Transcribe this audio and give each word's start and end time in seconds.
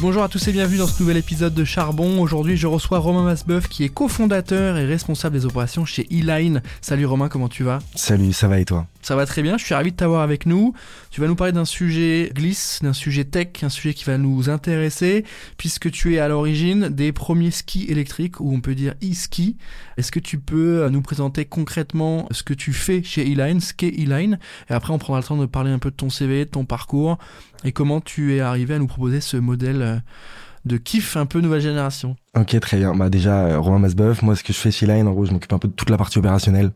Bonjour 0.00 0.22
à 0.22 0.30
tous 0.30 0.48
et 0.48 0.52
bienvenue 0.52 0.78
dans 0.78 0.86
ce 0.86 1.02
nouvel 1.02 1.18
épisode 1.18 1.52
de 1.52 1.62
Charbon. 1.62 2.22
Aujourd'hui, 2.22 2.56
je 2.56 2.66
reçois 2.66 2.98
Romain 2.98 3.22
Masbeuf 3.22 3.68
qui 3.68 3.84
est 3.84 3.90
cofondateur 3.90 4.78
et 4.78 4.86
responsable 4.86 5.36
des 5.36 5.44
opérations 5.44 5.84
chez 5.84 6.04
E-Line. 6.10 6.62
Salut 6.80 7.04
Romain, 7.04 7.28
comment 7.28 7.50
tu 7.50 7.64
vas? 7.64 7.80
Salut, 7.94 8.32
ça 8.32 8.48
va 8.48 8.60
et 8.60 8.64
toi? 8.64 8.86
Ça 9.02 9.14
va 9.14 9.26
très 9.26 9.42
bien, 9.42 9.58
je 9.58 9.64
suis 9.64 9.74
ravi 9.74 9.92
de 9.92 9.96
t'avoir 9.96 10.22
avec 10.22 10.46
nous. 10.46 10.72
Tu 11.10 11.20
vas 11.20 11.26
nous 11.26 11.34
parler 11.34 11.52
d'un 11.52 11.66
sujet 11.66 12.30
glisse, 12.34 12.80
d'un 12.82 12.94
sujet 12.94 13.24
tech, 13.24 13.48
un 13.62 13.68
sujet 13.68 13.92
qui 13.92 14.04
va 14.04 14.16
nous 14.16 14.48
intéresser 14.48 15.24
puisque 15.58 15.90
tu 15.90 16.14
es 16.14 16.18
à 16.18 16.28
l'origine 16.28 16.88
des 16.88 17.12
premiers 17.12 17.50
skis 17.50 17.84
électriques 17.90 18.40
ou 18.40 18.54
on 18.54 18.60
peut 18.60 18.74
dire 18.74 18.94
e-ski. 19.02 19.58
Est-ce 19.98 20.12
que 20.12 20.18
tu 20.18 20.38
peux 20.38 20.88
nous 20.88 21.02
présenter 21.02 21.44
concrètement 21.44 22.26
ce 22.30 22.42
que 22.42 22.54
tu 22.54 22.72
fais 22.72 23.02
chez 23.02 23.22
E-Line, 23.22 23.60
ce 23.60 23.74
qu'est 23.74 23.90
E-Line? 23.90 24.38
Et 24.70 24.72
après, 24.72 24.94
on 24.94 24.98
prendra 24.98 25.20
le 25.20 25.26
temps 25.26 25.36
de 25.36 25.46
parler 25.46 25.70
un 25.70 25.78
peu 25.78 25.90
de 25.90 25.96
ton 25.96 26.08
CV, 26.08 26.46
de 26.46 26.50
ton 26.50 26.64
parcours 26.64 27.18
et 27.64 27.72
comment 27.72 28.00
tu 28.00 28.34
es 28.34 28.40
arrivé 28.40 28.74
à 28.74 28.78
nous 28.78 28.86
proposer 28.86 29.20
ce 29.20 29.36
modèle 29.36 30.02
de 30.64 30.76
kiff 30.76 31.16
un 31.16 31.26
peu 31.26 31.40
nouvelle 31.40 31.62
génération? 31.62 32.16
Ok, 32.36 32.58
très 32.60 32.76
bien. 32.76 32.94
Bah 32.94 33.08
déjà, 33.08 33.44
euh, 33.44 33.58
Romain 33.58 33.78
Masbeuf, 33.78 34.22
moi 34.22 34.36
ce 34.36 34.44
que 34.44 34.52
je 34.52 34.58
fais 34.58 34.70
chez 34.70 34.86
Line, 34.86 35.06
en 35.08 35.12
gros, 35.12 35.24
je 35.24 35.32
m'occupe 35.32 35.52
un 35.52 35.58
peu 35.58 35.68
de 35.68 35.72
toute 35.72 35.90
la 35.90 35.96
partie 35.96 36.18
opérationnelle. 36.18 36.72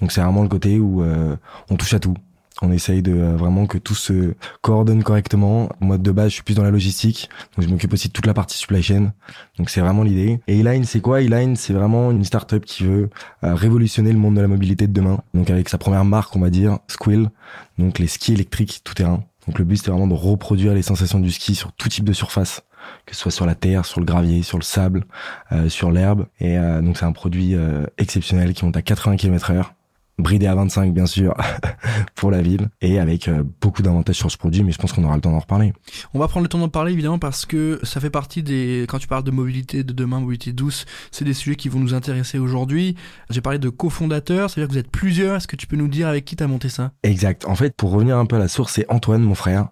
Donc 0.00 0.12
c'est 0.12 0.20
vraiment 0.20 0.42
le 0.42 0.48
côté 0.48 0.78
où 0.78 1.02
euh, 1.02 1.36
on 1.70 1.76
touche 1.76 1.94
à 1.94 2.00
tout. 2.00 2.14
On 2.60 2.72
essaye 2.72 3.02
de 3.02 3.12
euh, 3.12 3.36
vraiment 3.36 3.66
que 3.66 3.78
tout 3.78 3.94
se 3.94 4.34
coordonne 4.60 5.04
correctement. 5.04 5.68
Moi 5.78 5.98
de 5.98 6.10
base, 6.10 6.30
je 6.30 6.34
suis 6.34 6.42
plus 6.42 6.56
dans 6.56 6.64
la 6.64 6.72
logistique, 6.72 7.30
donc 7.56 7.64
je 7.64 7.70
m'occupe 7.70 7.92
aussi 7.92 8.08
de 8.08 8.12
toute 8.12 8.26
la 8.26 8.34
partie 8.34 8.58
supply 8.58 8.82
chain. 8.82 9.12
Donc 9.56 9.70
c'est 9.70 9.80
vraiment 9.80 10.02
l'idée. 10.02 10.40
Et 10.48 10.58
Eline, 10.58 10.84
c'est 10.84 11.00
quoi? 11.00 11.22
Eline, 11.22 11.54
c'est 11.54 11.72
vraiment 11.72 12.10
une 12.10 12.24
startup 12.24 12.64
qui 12.64 12.82
veut 12.82 13.10
révolutionner 13.42 14.12
le 14.12 14.18
monde 14.18 14.34
de 14.34 14.40
la 14.40 14.48
mobilité 14.48 14.88
de 14.88 14.92
demain. 14.92 15.20
Donc 15.34 15.50
avec 15.50 15.68
sa 15.68 15.78
première 15.78 16.04
marque, 16.04 16.34
on 16.34 16.40
va 16.40 16.50
dire 16.50 16.80
Squill, 16.88 17.30
donc 17.78 18.00
les 18.00 18.08
skis 18.08 18.32
électriques 18.32 18.80
tout 18.82 18.94
terrain. 18.94 19.22
Donc 19.48 19.58
le 19.58 19.64
but 19.64 19.78
c'est 19.78 19.90
vraiment 19.90 20.06
de 20.06 20.14
reproduire 20.14 20.74
les 20.74 20.82
sensations 20.82 21.20
du 21.20 21.30
ski 21.32 21.54
sur 21.54 21.72
tout 21.72 21.88
type 21.88 22.04
de 22.04 22.12
surface, 22.12 22.64
que 23.06 23.14
ce 23.14 23.22
soit 23.22 23.30
sur 23.30 23.46
la 23.46 23.54
terre, 23.54 23.86
sur 23.86 23.98
le 23.98 24.04
gravier, 24.04 24.42
sur 24.42 24.58
le 24.58 24.62
sable, 24.62 25.06
euh, 25.52 25.70
sur 25.70 25.90
l'herbe. 25.90 26.26
Et 26.38 26.58
euh, 26.58 26.82
donc 26.82 26.98
c'est 26.98 27.06
un 27.06 27.12
produit 27.12 27.54
euh, 27.54 27.86
exceptionnel 27.96 28.52
qui 28.52 28.66
monte 28.66 28.76
à 28.76 28.82
80 28.82 29.16
km 29.16 29.50
heure 29.52 29.72
bridé 30.18 30.46
à 30.46 30.54
25 30.54 30.92
bien 30.92 31.06
sûr 31.06 31.34
pour 32.14 32.30
la 32.30 32.42
ville 32.42 32.68
et 32.80 32.98
avec 32.98 33.28
euh, 33.28 33.44
beaucoup 33.60 33.82
d'avantages 33.82 34.16
sur 34.16 34.30
ce 34.30 34.36
produit 34.36 34.62
mais 34.64 34.72
je 34.72 34.78
pense 34.78 34.92
qu'on 34.92 35.04
aura 35.04 35.14
le 35.14 35.20
temps 35.20 35.30
d'en 35.30 35.38
reparler. 35.38 35.72
On 36.14 36.18
va 36.18 36.28
prendre 36.28 36.44
le 36.44 36.48
temps 36.48 36.58
d'en 36.58 36.68
parler 36.68 36.92
évidemment 36.92 37.18
parce 37.18 37.46
que 37.46 37.80
ça 37.82 38.00
fait 38.00 38.10
partie 38.10 38.42
des 38.42 38.86
quand 38.88 38.98
tu 38.98 39.06
parles 39.06 39.24
de 39.24 39.30
mobilité 39.30 39.84
de 39.84 39.92
demain 39.92 40.20
mobilité 40.20 40.52
douce, 40.52 40.86
c'est 41.10 41.24
des 41.24 41.34
sujets 41.34 41.56
qui 41.56 41.68
vont 41.68 41.80
nous 41.80 41.94
intéresser 41.94 42.38
aujourd'hui. 42.38 42.96
J'ai 43.30 43.40
parlé 43.40 43.58
de 43.58 43.68
cofondateur, 43.68 44.50
c'est-à-dire 44.50 44.68
que 44.68 44.72
vous 44.72 44.78
êtes 44.78 44.90
plusieurs, 44.90 45.36
est-ce 45.36 45.48
que 45.48 45.56
tu 45.56 45.66
peux 45.66 45.76
nous 45.76 45.88
dire 45.88 46.08
avec 46.08 46.24
qui 46.24 46.36
tu 46.36 46.42
as 46.42 46.48
monté 46.48 46.68
ça? 46.68 46.92
Exact. 47.02 47.46
En 47.46 47.54
fait, 47.54 47.74
pour 47.74 47.90
revenir 47.90 48.16
un 48.18 48.26
peu 48.26 48.36
à 48.36 48.40
la 48.40 48.48
source, 48.48 48.72
c'est 48.72 48.86
Antoine 48.88 49.22
mon 49.22 49.34
frère, 49.34 49.68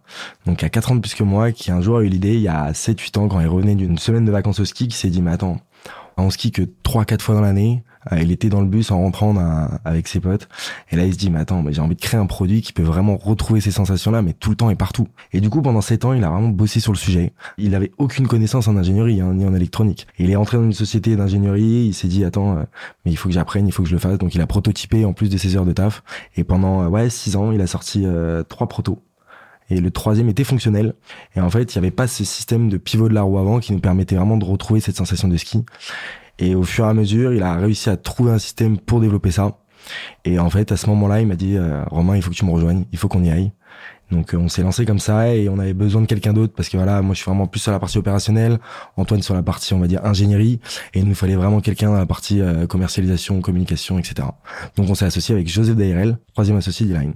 donc 0.46 0.62
à 0.62 0.68
4 0.68 0.92
ans 0.92 0.94
de 0.96 1.00
plus 1.00 1.14
que 1.14 1.24
moi 1.24 1.52
qui 1.52 1.70
un 1.70 1.80
jour 1.80 1.98
a 1.98 2.02
eu 2.02 2.08
l'idée 2.08 2.34
il 2.34 2.42
y 2.42 2.48
a 2.48 2.72
7 2.72 3.00
8 3.00 3.18
ans 3.18 3.28
quand 3.28 3.40
il 3.40 3.48
revenait 3.48 3.74
d'une 3.74 3.98
semaine 3.98 4.24
de 4.24 4.32
vacances 4.32 4.60
au 4.60 4.64
ski 4.64 4.88
qui 4.88 4.96
s'est 4.96 5.10
dit 5.10 5.22
mais 5.22 5.32
attends, 5.32 5.60
on 6.16 6.30
skie 6.30 6.50
que 6.50 6.62
3 6.82 7.04
4 7.04 7.22
fois 7.22 7.34
dans 7.34 7.40
l'année, 7.40 7.82
il 8.12 8.30
était 8.30 8.48
dans 8.48 8.60
le 8.60 8.66
bus 8.66 8.90
en 8.90 9.00
rentrant 9.00 9.34
avec 9.84 10.08
ses 10.08 10.20
potes. 10.20 10.48
Et 10.90 10.96
là, 10.96 11.04
il 11.04 11.12
se 11.12 11.18
dit, 11.18 11.30
mais 11.30 11.40
attends, 11.40 11.64
j'ai 11.70 11.80
envie 11.80 11.96
de 11.96 12.00
créer 12.00 12.20
un 12.20 12.26
produit 12.26 12.62
qui 12.62 12.72
peut 12.72 12.82
vraiment 12.82 13.16
retrouver 13.16 13.60
ces 13.60 13.70
sensations-là, 13.70 14.22
mais 14.22 14.32
tout 14.32 14.50
le 14.50 14.56
temps 14.56 14.70
et 14.70 14.76
partout. 14.76 15.08
Et 15.32 15.40
du 15.40 15.50
coup, 15.50 15.62
pendant 15.62 15.80
sept 15.80 16.04
ans, 16.04 16.12
il 16.12 16.22
a 16.24 16.30
vraiment 16.30 16.48
bossé 16.48 16.80
sur 16.80 16.92
le 16.92 16.98
sujet. 16.98 17.32
Il 17.58 17.74
avait 17.74 17.92
aucune 17.98 18.26
connaissance 18.26 18.68
en 18.68 18.76
ingénierie, 18.76 19.20
hein, 19.20 19.34
ni 19.34 19.44
en 19.44 19.54
électronique. 19.54 20.06
Il 20.18 20.30
est 20.30 20.36
entré 20.36 20.56
dans 20.56 20.64
une 20.64 20.72
société 20.72 21.16
d'ingénierie. 21.16 21.86
Il 21.88 21.94
s'est 21.94 22.08
dit, 22.08 22.24
attends, 22.24 22.58
euh, 22.58 22.62
mais 23.04 23.12
il 23.12 23.16
faut 23.16 23.28
que 23.28 23.34
j'apprenne, 23.34 23.66
il 23.66 23.72
faut 23.72 23.82
que 23.82 23.88
je 23.88 23.94
le 23.94 24.00
fasse. 24.00 24.18
Donc, 24.18 24.34
il 24.34 24.40
a 24.40 24.46
prototypé 24.46 25.04
en 25.04 25.12
plus 25.12 25.28
de 25.28 25.36
ses 25.36 25.56
heures 25.56 25.66
de 25.66 25.72
taf. 25.72 26.02
Et 26.36 26.44
pendant, 26.44 26.82
euh, 26.82 26.88
ouais, 26.88 27.10
six 27.10 27.36
ans, 27.36 27.52
il 27.52 27.60
a 27.60 27.66
sorti 27.66 28.06
trois 28.48 28.68
protos 28.68 29.02
et 29.70 29.80
le 29.80 29.90
troisième 29.90 30.28
était 30.28 30.44
fonctionnel. 30.44 30.94
Et 31.34 31.40
en 31.40 31.50
fait, 31.50 31.74
il 31.74 31.78
n'y 31.78 31.86
avait 31.86 31.94
pas 31.94 32.06
ce 32.06 32.24
système 32.24 32.68
de 32.68 32.76
pivot 32.76 33.08
de 33.08 33.14
la 33.14 33.22
roue 33.22 33.38
avant 33.38 33.58
qui 33.58 33.72
nous 33.72 33.80
permettait 33.80 34.16
vraiment 34.16 34.36
de 34.36 34.44
retrouver 34.44 34.80
cette 34.80 34.96
sensation 34.96 35.28
de 35.28 35.36
ski. 35.36 35.64
Et 36.38 36.54
au 36.54 36.62
fur 36.62 36.84
et 36.84 36.88
à 36.88 36.94
mesure, 36.94 37.32
il 37.32 37.42
a 37.42 37.56
réussi 37.56 37.90
à 37.90 37.96
trouver 37.96 38.32
un 38.32 38.38
système 38.38 38.78
pour 38.78 39.00
développer 39.00 39.30
ça. 39.30 39.58
Et 40.24 40.38
en 40.38 40.50
fait, 40.50 40.72
à 40.72 40.76
ce 40.76 40.88
moment-là, 40.88 41.20
il 41.20 41.26
m'a 41.26 41.36
dit 41.36 41.56
euh, 41.56 41.82
Romain, 41.86 42.16
il 42.16 42.22
faut 42.22 42.30
que 42.30 42.34
tu 42.34 42.44
me 42.44 42.50
rejoignes, 42.50 42.84
il 42.92 42.98
faut 42.98 43.08
qu'on 43.08 43.22
y 43.22 43.30
aille. 43.30 43.52
Donc 44.10 44.34
euh, 44.34 44.38
on 44.38 44.48
s'est 44.48 44.62
lancé 44.62 44.86
comme 44.86 44.98
ça 44.98 45.34
et 45.34 45.48
on 45.48 45.58
avait 45.58 45.74
besoin 45.74 46.00
de 46.00 46.06
quelqu'un 46.06 46.32
d'autre 46.32 46.52
parce 46.56 46.68
que 46.68 46.76
voilà, 46.76 47.02
moi 47.02 47.14
je 47.14 47.20
suis 47.20 47.28
vraiment 47.28 47.46
plus 47.46 47.60
sur 47.60 47.72
la 47.72 47.80
partie 47.80 47.98
opérationnelle, 47.98 48.60
Antoine 48.96 49.22
sur 49.22 49.34
la 49.34 49.42
partie 49.42 49.74
on 49.74 49.80
va 49.80 49.88
dire 49.88 50.04
ingénierie 50.04 50.60
et 50.94 51.00
il 51.00 51.08
nous 51.08 51.14
fallait 51.14 51.34
vraiment 51.34 51.60
quelqu'un 51.60 51.88
dans 51.88 51.98
la 51.98 52.06
partie 52.06 52.40
euh, 52.40 52.66
commercialisation, 52.68 53.40
communication, 53.40 53.98
etc. 53.98 54.28
Donc 54.76 54.88
on 54.88 54.94
s'est 54.94 55.06
associé 55.06 55.34
avec 55.34 55.48
Joseph 55.48 55.74
Dairel, 55.74 56.18
troisième 56.32 56.56
associé 56.56 56.86
d'Eline. 56.86 57.14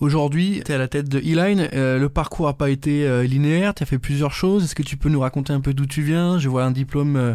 Aujourd'hui, 0.00 0.62
tu 0.64 0.72
es 0.72 0.74
à 0.74 0.78
la 0.78 0.88
tête 0.88 1.08
de 1.08 1.18
E-Line. 1.18 1.68
Euh, 1.72 1.98
le 1.98 2.08
parcours 2.08 2.48
a 2.48 2.56
pas 2.56 2.70
été 2.70 3.06
euh, 3.06 3.24
linéaire. 3.24 3.74
Tu 3.74 3.82
as 3.82 3.86
fait 3.86 3.98
plusieurs 3.98 4.32
choses. 4.32 4.64
Est-ce 4.64 4.74
que 4.74 4.82
tu 4.82 4.96
peux 4.96 5.08
nous 5.08 5.20
raconter 5.20 5.52
un 5.52 5.60
peu 5.60 5.74
d'où 5.74 5.86
tu 5.86 6.02
viens? 6.02 6.38
Je 6.38 6.48
vois 6.48 6.64
un 6.64 6.70
diplôme 6.70 7.16
euh, 7.16 7.34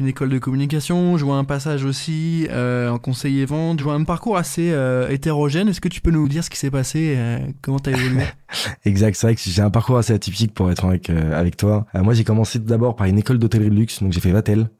d'une 0.00 0.08
école 0.08 0.30
de 0.30 0.38
communication. 0.38 1.18
Je 1.18 1.24
vois 1.26 1.36
un 1.36 1.44
passage 1.44 1.84
aussi 1.84 2.48
en 2.50 2.98
conseiller 2.98 3.44
vente. 3.44 3.78
Je 3.78 3.84
vois 3.84 3.94
un 3.94 4.04
parcours 4.04 4.38
assez 4.38 4.74
hétérogène. 5.10 5.68
Est-ce 5.68 5.80
que 5.80 5.88
tu 5.88 6.00
peux 6.00 6.10
nous 6.10 6.26
dire 6.26 6.42
ce 6.42 6.48
qui 6.48 6.58
s'est 6.58 6.70
passé 6.70 7.18
Comment 7.60 7.78
tu 7.78 7.90
as 7.90 7.92
évolué? 7.92 8.22
Exact. 8.86 9.14
C'est 9.14 9.26
vrai 9.26 9.36
que 9.36 9.42
j'ai 9.44 9.60
un 9.60 9.70
parcours 9.70 9.98
assez 9.98 10.14
atypique 10.14 10.54
pour 10.54 10.70
être 10.70 10.86
avec, 10.86 11.10
avec 11.10 11.56
toi. 11.58 11.86
moi, 11.94 12.14
j'ai 12.14 12.24
commencé 12.24 12.58
d'abord 12.58 12.96
par 12.96 13.06
une 13.06 13.18
école 13.18 13.38
d'hôtellerie 13.38 13.68
de 13.68 13.74
luxe. 13.74 14.02
Donc, 14.02 14.12
j'ai 14.12 14.20
fait 14.20 14.32
Vatel, 14.32 14.70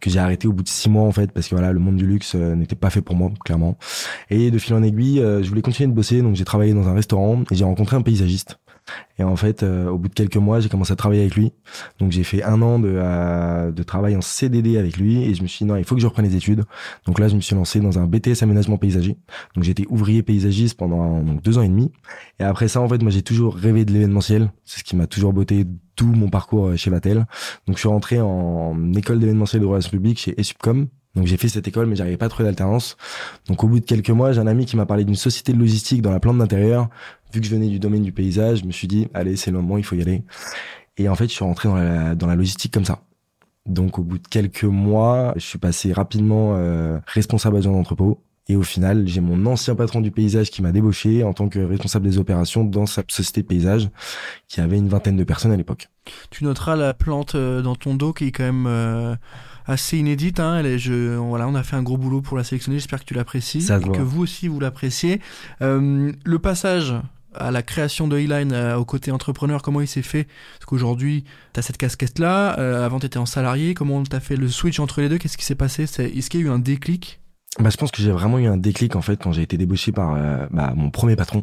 que 0.00 0.08
j'ai 0.08 0.18
arrêté 0.18 0.48
au 0.48 0.52
bout 0.52 0.62
de 0.62 0.68
six 0.68 0.88
mois 0.88 1.04
en 1.04 1.12
fait 1.12 1.30
parce 1.30 1.48
que 1.48 1.54
voilà, 1.54 1.72
le 1.72 1.78
monde 1.78 1.96
du 1.96 2.06
luxe 2.06 2.34
n'était 2.34 2.76
pas 2.76 2.88
fait 2.88 3.02
pour 3.02 3.16
moi, 3.16 3.30
clairement. 3.44 3.76
Et 4.30 4.50
de 4.50 4.58
fil 4.58 4.74
en 4.74 4.82
aiguille, 4.82 5.18
je 5.18 5.48
voulais 5.48 5.62
continuer 5.62 5.88
de 5.88 5.94
bosser. 5.94 6.22
Donc, 6.22 6.36
j'ai 6.36 6.44
travaillé 6.46 6.72
dans 6.72 6.88
un 6.88 6.94
restaurant 6.94 7.42
et 7.50 7.54
j'ai 7.54 7.64
rencontré 7.64 7.96
un 7.96 8.02
paysagiste. 8.02 8.58
Et 9.18 9.22
en 9.22 9.36
fait, 9.36 9.62
euh, 9.62 9.88
au 9.88 9.98
bout 9.98 10.08
de 10.08 10.14
quelques 10.14 10.36
mois, 10.36 10.60
j'ai 10.60 10.68
commencé 10.68 10.92
à 10.92 10.96
travailler 10.96 11.20
avec 11.20 11.34
lui. 11.34 11.52
Donc 11.98 12.10
j'ai 12.12 12.24
fait 12.24 12.42
un 12.42 12.62
an 12.62 12.78
de, 12.78 12.90
euh, 12.92 13.70
de 13.70 13.82
travail 13.82 14.16
en 14.16 14.20
CDD 14.20 14.78
avec 14.78 14.96
lui 14.96 15.22
et 15.24 15.34
je 15.34 15.42
me 15.42 15.46
suis 15.46 15.64
dit 15.64 15.68
non, 15.68 15.76
il 15.76 15.84
faut 15.84 15.94
que 15.94 16.00
je 16.00 16.06
reprenne 16.06 16.26
les 16.26 16.36
études. 16.36 16.64
Donc 17.06 17.18
là, 17.18 17.28
je 17.28 17.36
me 17.36 17.40
suis 17.40 17.54
lancé 17.54 17.80
dans 17.80 17.98
un 17.98 18.06
BTS 18.06 18.42
aménagement 18.42 18.78
paysager. 18.78 19.16
Donc 19.54 19.64
j'étais 19.64 19.84
ouvrier 19.88 20.22
paysagiste 20.22 20.76
pendant 20.78 21.20
deux 21.22 21.58
ans 21.58 21.62
et 21.62 21.68
demi. 21.68 21.92
Et 22.38 22.44
après 22.44 22.68
ça, 22.68 22.80
en 22.80 22.88
fait, 22.88 23.02
moi 23.02 23.10
j'ai 23.10 23.22
toujours 23.22 23.54
rêvé 23.56 23.84
de 23.84 23.92
l'événementiel. 23.92 24.50
C'est 24.64 24.80
ce 24.80 24.84
qui 24.84 24.96
m'a 24.96 25.06
toujours 25.06 25.32
botté 25.32 25.66
tout 25.96 26.06
mon 26.06 26.28
parcours 26.28 26.68
euh, 26.68 26.76
chez 26.76 26.90
Vatel. 26.90 27.26
Donc 27.66 27.76
je 27.76 27.80
suis 27.80 27.88
rentré 27.88 28.20
en 28.20 28.92
école 28.94 29.18
d'événementiel 29.18 29.60
de 29.60 29.66
relations 29.66 29.90
publiques 29.90 30.18
chez 30.18 30.40
Esupcom 30.40 30.88
donc 31.16 31.26
j'ai 31.26 31.36
fait 31.36 31.48
cette 31.48 31.66
école, 31.66 31.86
mais 31.86 31.96
j'arrivais 31.96 32.16
pas 32.16 32.26
à 32.26 32.28
trouver 32.28 32.44
d'alternance. 32.44 32.96
Donc 33.48 33.64
au 33.64 33.68
bout 33.68 33.80
de 33.80 33.84
quelques 33.84 34.10
mois, 34.10 34.32
j'ai 34.32 34.40
un 34.40 34.46
ami 34.46 34.64
qui 34.64 34.76
m'a 34.76 34.86
parlé 34.86 35.04
d'une 35.04 35.16
société 35.16 35.52
de 35.52 35.58
logistique 35.58 36.02
dans 36.02 36.12
la 36.12 36.20
plante 36.20 36.38
d'intérieur. 36.38 36.88
Vu 37.32 37.40
que 37.40 37.46
je 37.46 37.54
venais 37.54 37.68
du 37.68 37.78
domaine 37.78 38.02
du 38.02 38.12
paysage, 38.12 38.60
je 38.60 38.64
me 38.64 38.72
suis 38.72 38.88
dit, 38.88 39.08
allez, 39.14 39.36
c'est 39.36 39.50
le 39.50 39.58
moment, 39.58 39.78
il 39.78 39.84
faut 39.84 39.96
y 39.96 40.02
aller. 40.02 40.22
Et 40.96 41.08
en 41.08 41.14
fait, 41.14 41.28
je 41.28 41.32
suis 41.32 41.44
rentré 41.44 41.68
dans 41.68 41.76
la, 41.76 42.14
dans 42.14 42.26
la 42.26 42.34
logistique 42.34 42.72
comme 42.72 42.84
ça. 42.84 43.02
Donc 43.66 43.98
au 43.98 44.02
bout 44.02 44.18
de 44.18 44.26
quelques 44.26 44.64
mois, 44.64 45.32
je 45.36 45.44
suis 45.44 45.58
passé 45.58 45.92
rapidement 45.92 46.54
euh, 46.56 46.98
responsable 47.06 47.58
adjoint 47.58 47.72
d'entrepôt. 47.72 48.22
Et 48.48 48.56
au 48.56 48.62
final, 48.62 49.06
j'ai 49.06 49.20
mon 49.20 49.46
ancien 49.46 49.76
patron 49.76 50.00
du 50.00 50.10
paysage 50.10 50.50
qui 50.50 50.60
m'a 50.60 50.72
débauché 50.72 51.22
en 51.22 51.32
tant 51.32 51.48
que 51.48 51.60
responsable 51.60 52.06
des 52.08 52.18
opérations 52.18 52.64
dans 52.64 52.84
sa 52.84 53.02
société 53.06 53.42
de 53.42 53.46
paysage, 53.46 53.88
qui 54.48 54.60
avait 54.60 54.76
une 54.76 54.88
vingtaine 54.88 55.16
de 55.16 55.22
personnes 55.22 55.52
à 55.52 55.56
l'époque. 55.56 55.88
Tu 56.30 56.42
noteras 56.42 56.74
la 56.74 56.92
plante 56.92 57.36
euh, 57.36 57.62
dans 57.62 57.76
ton 57.76 57.94
dos 57.94 58.12
qui 58.12 58.24
est 58.24 58.32
quand 58.32 58.42
même 58.42 58.66
euh, 58.66 59.14
assez 59.66 59.98
inédite. 59.98 60.40
Hein. 60.40 60.58
Elle 60.58 60.66
est, 60.66 60.78
je, 60.78 61.16
voilà, 61.16 61.46
on 61.46 61.54
a 61.54 61.62
fait 61.62 61.76
un 61.76 61.82
gros 61.84 61.96
boulot 61.96 62.22
pour 62.22 62.36
la 62.36 62.42
sélectionner. 62.42 62.78
J'espère 62.78 63.00
que 63.00 63.04
tu 63.04 63.14
l'apprécies 63.14 63.70
et 63.70 63.88
que 63.88 64.02
vous 64.02 64.22
aussi 64.22 64.48
vous 64.48 64.58
l'appréciez. 64.58 65.20
Euh, 65.62 66.10
le 66.24 66.38
passage 66.40 66.94
à 67.34 67.50
la 67.50 67.62
création 67.62 68.08
de 68.08 68.16
E-Line 68.16 68.52
euh, 68.52 68.76
au 68.76 68.84
côté 68.84 69.10
entrepreneur, 69.10 69.62
comment 69.62 69.80
il 69.80 69.88
s'est 69.88 70.02
fait 70.02 70.24
Parce 70.58 70.66
qu'aujourd'hui, 70.66 71.24
tu 71.52 71.62
cette 71.62 71.76
casquette-là. 71.76 72.58
Euh, 72.58 72.84
avant, 72.84 72.98
tu 72.98 73.18
en 73.18 73.26
salarié. 73.26 73.74
Comment 73.74 74.02
tu 74.02 74.18
fait 74.20 74.36
le 74.36 74.48
switch 74.48 74.80
entre 74.80 75.00
les 75.00 75.08
deux? 75.08 75.18
Qu'est-ce 75.18 75.36
qui 75.36 75.44
s'est 75.44 75.54
passé? 75.54 75.84
Est-ce 75.84 76.30
qu'il 76.30 76.40
y 76.40 76.42
a 76.42 76.46
eu 76.46 76.50
un 76.50 76.58
déclic? 76.58 77.19
Bah, 77.58 77.68
je 77.68 77.76
pense 77.76 77.90
que 77.90 78.00
j'ai 78.00 78.12
vraiment 78.12 78.38
eu 78.38 78.46
un 78.46 78.56
déclic 78.56 78.94
en 78.94 79.02
fait 79.02 79.20
quand 79.20 79.32
j'ai 79.32 79.42
été 79.42 79.56
débauché 79.56 79.90
par 79.90 80.14
euh, 80.14 80.46
bah, 80.52 80.72
mon 80.76 80.90
premier 80.90 81.16
patron, 81.16 81.42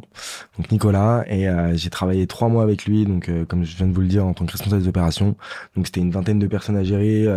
donc 0.57 0.71
Nicolas, 0.71 1.25
et 1.27 1.49
euh, 1.49 1.75
j'ai 1.75 1.89
travaillé 1.89 2.27
trois 2.27 2.47
mois 2.47 2.63
avec 2.63 2.85
lui, 2.85 3.05
donc 3.05 3.27
euh, 3.27 3.43
comme 3.45 3.65
je 3.65 3.75
viens 3.75 3.87
de 3.87 3.93
vous 3.93 3.99
le 3.99 4.07
dire 4.07 4.25
en 4.25 4.33
tant 4.33 4.45
que 4.45 4.53
responsable 4.53 4.83
des 4.83 4.87
opérations. 4.87 5.35
Donc 5.75 5.85
c'était 5.85 5.99
une 5.99 6.11
vingtaine 6.11 6.39
de 6.39 6.47
personnes 6.47 6.77
à 6.77 6.83
gérer, 6.83 7.27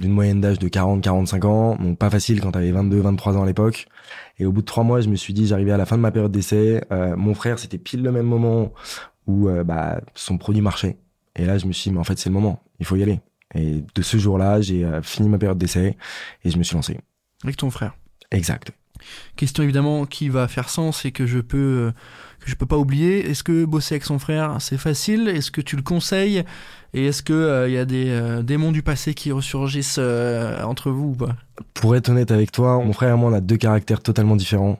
d'une 0.00 0.10
moyenne 0.10 0.40
d'âge 0.40 0.58
de 0.58 0.68
40-45 0.68 1.46
ans, 1.46 1.76
donc 1.76 1.98
pas 1.98 2.10
facile 2.10 2.40
quand 2.40 2.50
t'avais 2.50 2.72
22-23 2.72 3.36
ans 3.36 3.42
à 3.44 3.46
l'époque. 3.46 3.86
Et 4.38 4.44
au 4.44 4.50
bout 4.50 4.60
de 4.60 4.66
trois 4.66 4.82
mois, 4.82 5.00
je 5.00 5.08
me 5.08 5.16
suis 5.16 5.32
dit, 5.32 5.46
j'arrivais 5.46 5.72
à 5.72 5.76
la 5.76 5.86
fin 5.86 5.96
de 5.96 6.02
ma 6.02 6.10
période 6.10 6.32
d'essai. 6.32 6.82
mon 7.16 7.34
frère, 7.34 7.58
c'était 7.60 7.78
pile 7.78 8.02
le 8.02 8.10
même 8.10 8.26
moment 8.26 8.72
où 9.28 9.48
bah, 9.64 10.00
son 10.14 10.36
produit 10.36 10.62
marchait. 10.62 10.98
Et 11.36 11.44
là, 11.46 11.58
je 11.58 11.66
me 11.66 11.72
suis 11.72 11.90
dit, 11.90 11.94
mais 11.94 12.00
en 12.00 12.04
fait, 12.04 12.18
c'est 12.18 12.28
le 12.28 12.34
moment, 12.34 12.62
il 12.80 12.86
faut 12.86 12.96
y 12.96 13.02
aller. 13.02 13.20
Et 13.54 13.84
de 13.94 14.02
ce 14.02 14.16
jour-là, 14.16 14.60
j'ai 14.60 14.84
fini 15.02 15.28
ma 15.28 15.38
période 15.38 15.58
d'essai 15.58 15.96
et 16.44 16.50
je 16.50 16.58
me 16.58 16.64
suis 16.64 16.74
lancé. 16.74 16.98
Avec 17.44 17.56
ton 17.56 17.70
frère 17.70 17.94
Exact. 18.36 18.72
Question 19.36 19.62
évidemment 19.62 20.06
qui 20.06 20.28
va 20.28 20.48
faire 20.48 20.68
sens 20.68 21.04
et 21.04 21.12
que 21.12 21.26
je 21.26 21.38
peux 21.38 21.92
que 22.40 22.50
je 22.50 22.54
peux 22.54 22.66
pas 22.66 22.78
oublier. 22.78 23.28
Est-ce 23.28 23.42
que 23.42 23.64
bosser 23.64 23.94
avec 23.94 24.04
son 24.04 24.18
frère 24.18 24.56
c'est 24.60 24.78
facile? 24.78 25.28
Est-ce 25.28 25.50
que 25.50 25.60
tu 25.60 25.76
le 25.76 25.82
conseilles? 25.82 26.44
Et 26.96 27.04
est-ce 27.06 27.22
que 27.22 27.34
il 27.34 27.36
euh, 27.36 27.68
y 27.68 27.76
a 27.76 27.84
des 27.84 28.08
euh, 28.08 28.42
démons 28.42 28.72
du 28.72 28.82
passé 28.82 29.12
qui 29.12 29.30
ressurgissent 29.30 29.98
euh, 29.98 30.62
entre 30.62 30.90
vous 30.90 31.08
ou 31.08 31.14
pas? 31.14 31.36
Pour 31.74 31.94
être 31.94 32.08
honnête 32.08 32.30
avec 32.30 32.52
toi, 32.52 32.82
mon 32.82 32.94
frère 32.94 33.14
et 33.14 33.18
moi 33.18 33.30
on 33.30 33.34
a 33.34 33.42
deux 33.42 33.56
caractères 33.58 34.02
totalement 34.02 34.36
différents. 34.36 34.78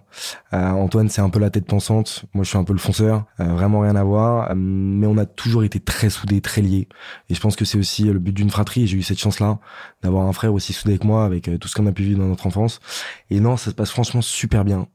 Antoine 0.53 1.09
c'est 1.11 1.21
un 1.21 1.31
peu 1.31 1.39
la 1.39 1.51
tête 1.51 1.67
pensante, 1.67 2.25
moi 2.33 2.45
je 2.45 2.51
suis 2.51 2.59
un 2.59 2.65
peu 2.65 2.75
le 2.75 2.79
fonceur, 2.79 3.25
vraiment 3.39 3.81
rien 3.81 3.97
à 3.97 4.05
voir. 4.05 4.55
mais 4.55 5.07
on 5.07 5.17
a 5.17 5.25
toujours 5.25 5.65
été 5.65 5.81
très 5.81 6.11
soudés, 6.11 6.43
très 6.43 6.61
liés. 6.61 6.87
Et 7.31 7.35
je 7.35 7.41
pense 7.41 7.57
que 7.57 7.65
c'est 7.65 7.79
aussi 7.79 8.05
le 8.05 8.19
but 8.19 8.33
d'une 8.33 8.51
fratrie. 8.51 8.87
J'ai 8.87 8.99
eu 8.99 9.03
cette 9.03 9.19
chance-là 9.19 9.59
d'avoir 10.03 10.27
un 10.27 10.33
frère 10.35 10.53
aussi 10.53 10.75
soudé 10.75 10.99
que 10.99 11.07
moi 11.07 11.25
avec 11.25 11.51
tout 11.59 11.69
ce 11.69 11.75
qu'on 11.75 11.87
a 11.87 11.93
pu 11.93 12.03
vivre 12.03 12.19
dans 12.21 12.29
notre 12.29 12.47
enfance. 12.47 12.81
Et 13.31 13.41
non, 13.41 13.57
ça 13.57 13.71
se 13.71 13.75
passe 13.75 13.91
franchement 13.91 14.21
super 14.21 14.65
bien. 14.65 14.87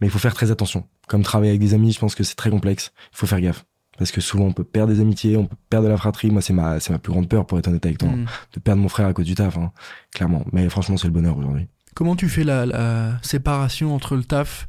Mais 0.00 0.06
il 0.06 0.10
faut 0.10 0.18
faire 0.18 0.34
très 0.34 0.50
attention 0.50 0.84
comme 1.08 1.22
travailler 1.22 1.50
avec 1.50 1.60
des 1.60 1.74
amis, 1.74 1.92
je 1.92 1.98
pense 1.98 2.14
que 2.14 2.22
c'est 2.22 2.36
très 2.36 2.50
complexe. 2.50 2.92
Il 3.12 3.16
faut 3.16 3.26
faire 3.26 3.40
gaffe. 3.40 3.64
Parce 3.96 4.12
que 4.12 4.20
souvent, 4.20 4.44
on 4.44 4.52
peut 4.52 4.62
perdre 4.62 4.92
des 4.92 5.00
amitiés, 5.00 5.36
on 5.36 5.46
peut 5.46 5.56
perdre 5.68 5.86
de 5.86 5.90
la 5.90 5.96
fratrie. 5.96 6.30
Moi, 6.30 6.40
c'est 6.40 6.52
ma, 6.52 6.78
c'est 6.78 6.92
ma 6.92 7.00
plus 7.00 7.12
grande 7.12 7.28
peur, 7.28 7.46
pour 7.46 7.58
être 7.58 7.66
honnête 7.66 7.84
avec 7.84 7.98
toi. 7.98 8.10
Mm. 8.10 8.26
De 8.54 8.60
perdre 8.60 8.80
mon 8.80 8.88
frère 8.88 9.08
à 9.08 9.12
cause 9.12 9.26
du 9.26 9.34
taf, 9.34 9.56
hein, 9.58 9.72
clairement. 10.14 10.44
Mais 10.52 10.68
franchement, 10.68 10.96
c'est 10.96 11.08
le 11.08 11.12
bonheur 11.12 11.36
aujourd'hui. 11.36 11.66
Comment 11.94 12.14
tu 12.14 12.28
fais 12.28 12.44
la, 12.44 12.64
la 12.64 13.18
séparation 13.22 13.92
entre 13.92 14.14
le 14.14 14.22
taf 14.22 14.68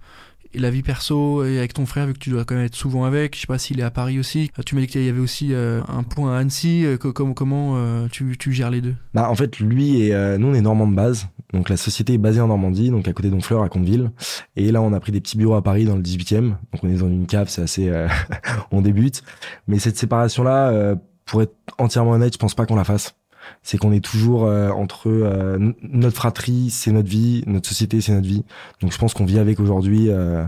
et 0.54 0.60
la 0.60 0.72
vie 0.72 0.82
perso 0.82 1.44
et 1.44 1.60
avec 1.60 1.74
ton 1.74 1.86
frère 1.86 2.08
vu 2.08 2.14
que 2.14 2.20
tu 2.20 2.32
dois 2.32 2.44
quand 2.44 2.56
même 2.56 2.66
être 2.66 2.76
souvent 2.76 3.04
avec? 3.04 3.36
Je 3.36 3.42
sais 3.42 3.48
pas 3.48 3.60
s'il 3.60 3.80
est 3.80 3.84
à 3.84 3.92
Paris 3.92 4.18
aussi 4.18 4.50
tu 4.66 4.74
m'as 4.74 4.82
dit 4.82 4.88
qu'il 4.88 5.04
y 5.04 5.10
avait 5.10 5.20
aussi 5.20 5.54
euh, 5.54 5.82
un 5.88 6.04
point 6.04 6.36
à 6.36 6.40
Annecy 6.40 6.86
euh, 6.86 6.98
comment 6.98 7.34
comment 7.34 7.74
euh, 7.76 8.08
tu, 8.12 8.36
tu, 8.38 8.52
gères 8.52 8.72
les 8.72 8.82
deux? 8.82 8.96
Bah 9.14 9.30
en 9.30 9.36
fait 9.36 9.60
lui 9.60 10.02
et 10.02 10.38
nous 10.40 10.48
on 10.48 10.54
est 10.54 10.62
normand 10.62 10.88
de 10.88 10.96
base 10.96 11.28
donc 11.54 11.70
la 11.70 11.78
société 11.78 12.14
est 12.14 12.18
basée 12.18 12.42
en 12.42 12.48
Normandie 12.48 12.90
donc 12.90 13.08
à 13.08 13.14
côté 13.14 13.30
d'Honfleur 13.30 13.64
à 13.64 13.70
Conteville 13.70 14.12
et 14.56 14.72
là 14.72 14.82
on 14.82 14.94
a 14.94 15.00
pris 15.00 15.12
des 15.12 15.22
petits 15.22 15.38
bureaux 15.38 15.56
à 15.56 15.64
Paris 15.64 15.86
dans 15.86 15.96
le 15.96 16.02
18e 16.02 16.50
donc 16.50 16.84
on 16.84 16.90
est 16.90 16.98
dans 16.98 17.08
une 17.08 17.28
cave 17.28 17.50
c'est 17.50 17.62
assez 17.62 17.92
on 18.72 18.82
débute 18.82 19.24
mais 19.68 19.80
cette 19.80 19.98
séparation 19.98 20.44
là 20.44 20.96
pour 21.26 21.42
être 21.42 21.56
entièrement 21.78 22.12
honnête 22.12 22.34
je 22.34 22.40
pense 22.40 22.56
pas 22.56 22.66
qu'on 22.66 22.76
la 22.76 22.84
fasse 22.84 23.16
c'est 23.64 23.78
qu'on 23.78 23.92
est 23.92 24.04
toujours 24.04 24.46
euh, 24.46 24.70
entre 24.70 25.10
euh, 25.10 25.74
notre 25.82 26.16
fratrie, 26.16 26.70
c'est 26.70 26.92
notre 26.92 27.10
vie, 27.10 27.44
notre 27.48 27.68
société, 27.68 28.02
c'est 28.02 28.14
notre 28.14 28.28
vie. 28.28 28.44
Donc 28.82 28.92
je 28.92 28.98
pense 28.98 29.14
qu'on 29.14 29.26
vit 29.26 29.40
avec 29.40 29.60
aujourd'hui 29.60 30.10
euh, 30.10 30.46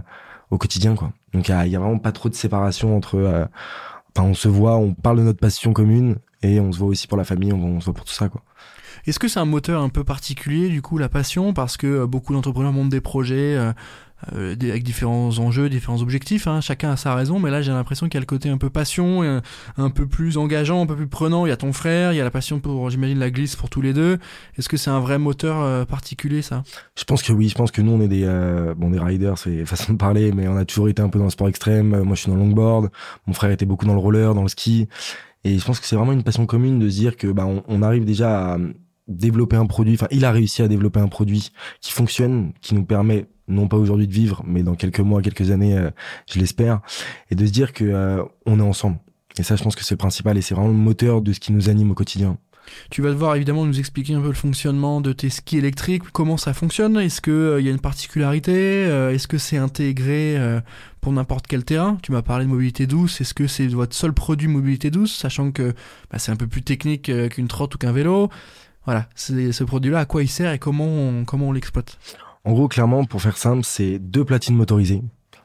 au 0.50 0.58
quotidien, 0.58 0.96
quoi. 0.96 1.12
Donc 1.34 1.48
il 1.48 1.52
y, 1.52 1.76
a, 1.76 1.80
vraiment 1.80 2.00
pas 2.00 2.12
trop 2.12 2.30
de 2.30 2.36
séparation 2.36 2.96
entre. 2.96 3.48
Enfin, 4.16 4.28
on 4.28 4.34
se 4.34 4.50
voit, 4.50 4.76
on 4.76 4.94
parle 4.94 5.18
de 5.18 5.24
notre 5.24 5.40
passion 5.40 5.72
commune 5.72 6.18
et 6.42 6.60
on 6.60 6.72
se 6.74 6.80
voit 6.80 6.90
aussi 6.90 7.08
pour 7.08 7.18
la 7.18 7.24
famille, 7.24 7.54
on, 7.54 7.64
on 7.64 7.80
se 7.80 7.86
voit 7.86 7.94
pour 7.94 8.06
tout 8.06 8.14
ça, 8.14 8.28
quoi. 8.28 8.42
Est-ce 9.08 9.20
que 9.20 9.28
c'est 9.28 9.40
un 9.40 9.46
moteur 9.46 9.82
un 9.82 9.90
peu 9.90 10.04
particulier, 10.04 10.70
du 10.70 10.82
coup, 10.82 10.98
la 10.98 11.10
passion, 11.10 11.54
parce 11.54 11.78
que 11.78 12.06
beaucoup 12.06 12.34
d'entrepreneurs 12.34 12.74
montent 12.74 12.90
des 12.90 13.02
projets 13.02 13.58
euh, 14.34 14.56
avec 14.62 14.84
différents 14.84 15.40
enjeux, 15.40 15.70
différents 15.70 16.02
objectifs. 16.02 16.48
Hein. 16.48 16.62
Chacun 16.62 16.92
a 16.92 16.98
sa 16.98 17.16
raison, 17.16 17.40
mais 17.40 17.50
là 17.50 17.62
j'ai 17.62 17.72
l'impression 17.72 18.08
qu'il 18.08 18.16
y 18.16 18.18
a 18.18 18.22
le 18.22 18.26
côté 18.28 18.50
un 18.50 18.58
peu 18.58 18.70
passion, 18.70 19.24
un, 19.24 19.42
un, 19.78 19.90
peu 19.90 20.06
plus 20.06 20.38
engageant, 20.38 20.84
un 20.84 20.86
peu 20.86 20.96
plus 20.96 21.08
prenant. 21.08 21.46
Il 21.46 21.50
y 21.50 21.52
a 21.52 21.58
ton 21.58 21.74
frère, 21.74 22.14
il 22.14 22.18
y 22.18 22.22
a 22.22 22.24
la 22.24 22.32
passion 22.32 22.60
pour, 22.60 22.90
j'imagine, 22.90 23.18
la 23.18 23.32
glisse 23.32 23.56
pour 23.56 23.70
tous 23.70 23.82
les 23.82 23.94
deux. 23.94 24.20
Est-ce 24.58 24.70
que 24.70 24.78
c'est 24.78 24.92
un 24.92 25.00
vrai 25.00 25.18
moteur 25.18 25.62
euh, 25.62 25.86
particulier 25.86 26.42
ça? 26.42 26.64
Je 26.98 27.04
pense 27.04 27.24
que 27.24 27.34
oui. 27.34 27.50
Je 27.50 27.56
pense 27.56 27.72
que 27.72 27.82
nous 27.82 27.92
on 27.92 28.02
est 28.02 28.08
des 28.08 28.24
euh, 28.26 28.76
bon 28.76 28.92
des 28.92 29.00
riders, 29.00 29.38
c'est 29.38 29.66
façon 29.66 29.94
de 29.94 29.98
parler, 29.98 30.32
mais 30.32 30.48
on 30.48 30.58
a 30.58 30.66
toujours 30.66 30.90
été 30.90 31.02
un 31.02 31.10
peu 31.10 31.18
dans 31.18 31.26
le 31.26 31.32
sport 31.32 31.48
extrême. 31.48 32.02
Moi 32.04 32.16
je 32.16 32.22
suis 32.22 32.30
dans 32.30 32.38
le 32.38 32.44
longboard, 32.44 32.92
mon 33.26 33.34
frère 33.34 33.52
était 33.52 33.66
beaucoup 33.66 33.86
dans 33.86 33.94
le 33.94 34.00
roller, 34.00 34.36
dans 34.36 34.44
le 34.44 34.50
ski. 34.50 34.88
Et 35.44 35.58
je 35.58 35.66
pense 35.66 35.80
que 35.80 35.88
c'est 35.88 35.96
vraiment 35.96 36.12
une 36.12 36.22
passion 36.22 36.46
commune 36.46 36.78
de 36.78 36.88
se 36.88 36.96
dire 36.96 37.18
que 37.18 37.26
bah, 37.26 37.48
on, 37.48 37.64
on 37.68 37.82
arrive 37.82 38.06
déjà 38.06 38.54
à 38.54 38.58
développer 39.08 39.56
un 39.56 39.66
produit, 39.66 39.94
enfin 39.96 40.08
il 40.12 40.26
a 40.26 40.32
réussi 40.32 40.62
à 40.62 40.68
développer 40.68 41.00
un 41.00 41.08
produit 41.08 41.52
qui 41.82 41.92
fonctionne, 41.92 42.54
qui 42.62 42.76
nous 42.76 42.86
permet 42.86 43.28
non 43.52 43.68
pas 43.68 43.78
aujourd'hui 43.78 44.08
de 44.08 44.14
vivre, 44.14 44.44
mais 44.46 44.64
dans 44.64 44.76
quelques 44.76 45.00
mois, 45.00 45.22
quelques 45.22 45.52
années, 45.52 45.78
euh, 45.78 45.92
je 46.32 46.40
l'espère, 46.40 46.82
et 47.30 47.36
de 47.36 47.46
se 47.46 47.52
dire 47.52 47.74
que 47.74 47.84
euh, 47.84 48.24
on 48.46 48.60
est 48.60 48.64
ensemble. 48.64 48.98
Et 49.38 49.44
ça, 49.44 49.56
je 49.56 49.64
pense 49.64 49.76
que 49.76 49.84
c'est 49.84 49.94
le 49.94 50.00
principal 50.00 50.38
et 50.38 50.42
c'est 50.42 50.56
vraiment 50.56 50.70
le 50.70 50.74
moteur 50.74 51.22
de 51.22 51.32
ce 51.34 51.40
qui 51.40 51.54
nous 51.54 51.70
anime 51.70 51.92
au 51.92 51.94
quotidien. 51.94 52.38
Tu 52.90 53.02
vas 53.02 53.10
devoir 53.10 53.36
évidemment 53.36 53.66
nous 53.66 53.80
expliquer 53.80 54.14
un 54.14 54.22
peu 54.22 54.28
le 54.28 54.34
fonctionnement 54.34 55.02
de 55.02 55.14
tes 55.14 55.30
skis 55.30 55.58
électriques, 55.58 56.04
comment 56.14 56.38
ça 56.38 56.54
fonctionne, 56.54 56.98
est-ce 56.98 57.20
qu'il 57.20 57.34
euh, 57.34 57.62
y 57.62 57.68
a 57.68 57.72
une 57.72 57.80
particularité, 57.80 58.84
est-ce 59.14 59.28
que 59.28 59.38
c'est 59.38 59.58
intégré 59.58 60.38
pour 61.02 61.12
n'importe 61.12 61.48
quel 61.48 61.66
terrain? 61.66 61.98
Tu 62.04 62.12
m'as 62.12 62.22
parlé 62.22 62.46
de 62.46 62.50
mobilité 62.50 62.88
douce, 62.88 63.20
est-ce 63.20 63.34
que 63.34 63.48
c'est 63.48 63.68
votre 63.68 63.96
seul 63.96 64.14
produit 64.14 64.48
mobilité 64.48 64.92
douce, 64.92 65.14
sachant 65.14 65.52
que 65.52 65.74
bah, 66.12 66.20
c'est 66.20 66.32
un 66.32 66.38
peu 66.38 66.48
plus 66.48 66.62
technique 66.62 67.12
qu'une 67.30 67.48
trotte 67.48 67.76
ou 67.76 67.78
qu'un 67.78 67.92
vélo? 67.92 68.30
Voilà, 68.86 69.08
ce 69.16 69.64
produit-là, 69.64 70.00
à 70.00 70.06
quoi 70.06 70.24
il 70.24 70.28
sert 70.28 70.52
et 70.52 70.60
comment 70.60 71.24
comment 71.26 71.50
on 71.50 71.52
l'exploite 71.52 71.98
en 72.44 72.54
gros, 72.54 72.68
clairement, 72.68 73.06
pour 73.06 73.22
faire 73.22 73.38
simple, 73.38 73.64
c'est 73.64 74.00
deux 74.00 74.26
platines 74.26 74.56
motorisées. 74.56 75.04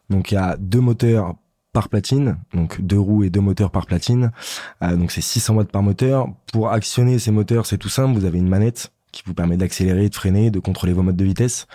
Donc 0.09 0.33
il 0.33 0.37
y 0.37 0.39
a 0.39 0.57
deux 0.57 0.81
moteurs 0.81 1.35
par 1.73 1.91
platine, 1.91 2.39
donc 2.55 2.81
deux 2.81 2.99
roues 2.99 3.25
et 3.25 3.31
deux 3.31 3.41
moteurs 3.41 3.71
par 3.71 3.85
platine. 3.85 4.33
Euh, 4.83 4.97
donc 4.97 5.11
c'est 5.11 5.21
600 5.21 5.57
watts 5.57 5.71
par 5.71 5.83
moteur. 5.83 6.29
Pour 6.53 6.71
actionner 6.71 7.19
ces 7.19 7.31
moteurs, 7.31 7.67
c'est 7.67 7.77
tout 7.77 7.91
simple. 7.91 8.19
Vous 8.19 8.25
avez 8.25 8.39
une 8.39 8.49
manette 8.49 8.93
qui 9.13 9.23
vous 9.27 9.35
permet 9.35 9.57
d'accélérer, 9.59 10.09
de 10.09 10.15
freiner, 10.15 10.51
de 10.51 10.59
contrôler 10.59 10.95
vos 10.95 11.03
modes 11.03 11.17
de 11.17 11.25
vitesse. 11.25 11.67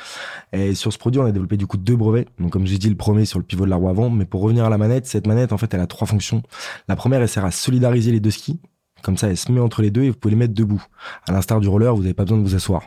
Et 0.53 0.73
sur 0.73 0.91
ce 0.91 0.97
produit, 0.97 1.21
on 1.21 1.25
a 1.25 1.31
développé 1.31 1.57
du 1.57 1.67
coup 1.67 1.77
deux 1.77 1.95
brevets. 1.95 2.27
Donc 2.39 2.51
comme 2.51 2.65
j'ai 2.65 2.79
dit, 2.79 2.89
le 2.89 2.95
premier 2.95 3.25
sur 3.25 3.37
le 3.37 3.45
pivot 3.45 3.65
de 3.65 3.69
la 3.69 3.75
roue 3.75 3.89
avant. 3.89 4.09
Mais 4.09 4.25
pour 4.25 4.41
revenir 4.41 4.65
à 4.65 4.69
la 4.69 4.79
manette, 4.79 5.05
cette 5.05 5.27
manette, 5.27 5.53
en 5.53 5.57
fait, 5.57 5.71
elle 5.73 5.81
a 5.81 5.87
trois 5.87 6.07
fonctions. 6.07 6.41
La 6.87 6.95
première, 6.95 7.21
elle 7.21 7.29
sert 7.29 7.45
à 7.45 7.51
solidariser 7.51 8.11
les 8.11 8.19
deux 8.19 8.31
skis. 8.31 8.59
Comme 9.03 9.17
ça, 9.17 9.29
elle 9.29 9.37
se 9.37 9.51
met 9.51 9.59
entre 9.59 9.81
les 9.81 9.91
deux 9.91 10.03
et 10.03 10.09
vous 10.09 10.15
pouvez 10.15 10.33
les 10.33 10.39
mettre 10.39 10.53
debout. 10.53 10.83
À 11.27 11.31
l'instar 11.31 11.59
du 11.59 11.67
roller, 11.67 11.95
vous 11.95 12.01
n'avez 12.01 12.13
pas 12.13 12.23
besoin 12.23 12.37
de 12.37 12.43
vous 12.43 12.55
asseoir. 12.55 12.83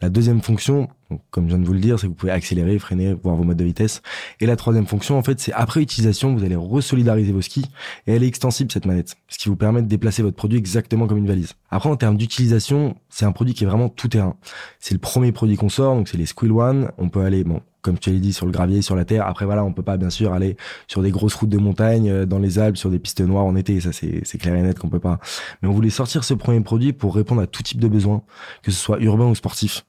La 0.00 0.08
deuxième 0.08 0.40
fonction, 0.40 0.88
comme 1.30 1.44
je 1.44 1.50
viens 1.50 1.58
de 1.58 1.64
vous 1.64 1.72
le 1.72 1.80
dire, 1.80 1.98
c'est 1.98 2.06
que 2.06 2.08
vous 2.08 2.16
pouvez 2.16 2.32
accélérer, 2.32 2.78
freiner, 2.78 3.14
voir 3.14 3.36
vos 3.36 3.44
modes 3.44 3.56
de 3.56 3.64
vitesse. 3.64 4.02
Et 4.40 4.46
la 4.46 4.56
troisième 4.56 4.86
fonction, 4.86 5.16
en 5.18 5.22
fait, 5.22 5.38
c'est 5.40 5.52
après 5.52 5.80
utilisation, 5.80 6.34
vous 6.34 6.44
allez 6.44 6.56
resolidariser 6.56 7.32
vos 7.32 7.42
skis 7.42 7.66
et 8.06 8.12
elle 8.14 8.22
est 8.22 8.28
extensible 8.28 8.70
cette 8.72 8.86
manette, 8.86 9.16
ce 9.28 9.38
qui 9.38 9.48
vous 9.48 9.56
permet 9.56 9.82
de 9.82 9.88
déplacer 9.88 10.22
votre 10.22 10.36
produit 10.36 10.58
exactement 10.58 11.06
comme 11.06 11.18
une 11.18 11.26
valise. 11.26 11.54
Après, 11.70 11.88
en 11.88 11.96
termes 11.96 12.16
d'utilisation, 12.16 12.96
c'est 13.08 13.24
un 13.24 13.32
produit 13.32 13.54
qui 13.54 13.64
est 13.64 13.66
vraiment 13.66 13.88
tout 13.88 14.08
terrain. 14.08 14.36
C'est 14.78 14.94
le 14.94 15.00
premier 15.00 15.32
produit 15.32 15.56
qu'on 15.56 15.68
sort, 15.68 15.94
donc 15.94 16.08
c'est 16.08 16.18
les 16.18 16.26
Squill 16.26 16.52
One. 16.52 16.90
On 16.98 17.08
peut 17.08 17.20
aller, 17.20 17.44
bon, 17.44 17.60
comme 17.82 17.98
tu 17.98 18.10
l'as 18.12 18.18
dit, 18.18 18.32
sur 18.32 18.46
le 18.46 18.52
gravier, 18.52 18.82
sur 18.82 18.96
la 18.96 19.04
terre. 19.04 19.26
Après, 19.26 19.44
voilà, 19.44 19.64
on 19.64 19.72
peut 19.72 19.82
pas, 19.82 19.96
bien 19.96 20.10
sûr, 20.10 20.32
aller 20.32 20.56
sur 20.86 21.02
des 21.02 21.10
grosses 21.10 21.34
routes 21.34 21.50
de 21.50 21.58
montagne, 21.58 22.10
euh, 22.10 22.26
dans 22.26 22.38
les 22.38 22.58
Alpes, 22.58 22.76
sur 22.76 22.90
des 22.90 22.98
pistes 22.98 23.20
noires 23.20 23.44
en 23.44 23.56
été. 23.56 23.80
Ça, 23.80 23.90
c'est, 23.92 24.38
clair 24.38 24.54
et 24.54 24.62
net 24.62 24.78
qu'on 24.78 24.88
peut 24.88 25.00
pas. 25.00 25.18
Mais 25.62 25.68
on 25.68 25.72
voulait 25.72 25.90
sortir 25.90 26.24
ce 26.24 26.34
premier 26.34 26.60
produit 26.60 26.92
pour 26.92 27.14
répondre 27.14 27.42
à 27.42 27.46
tout 27.46 27.62
type 27.62 27.80
de 27.80 27.88
besoins, 27.88 28.22
que 28.62 28.70
ce 28.70 28.78
soit 28.78 29.00
urbain 29.00 29.26
ou 29.26 29.34
sportif. 29.34 29.84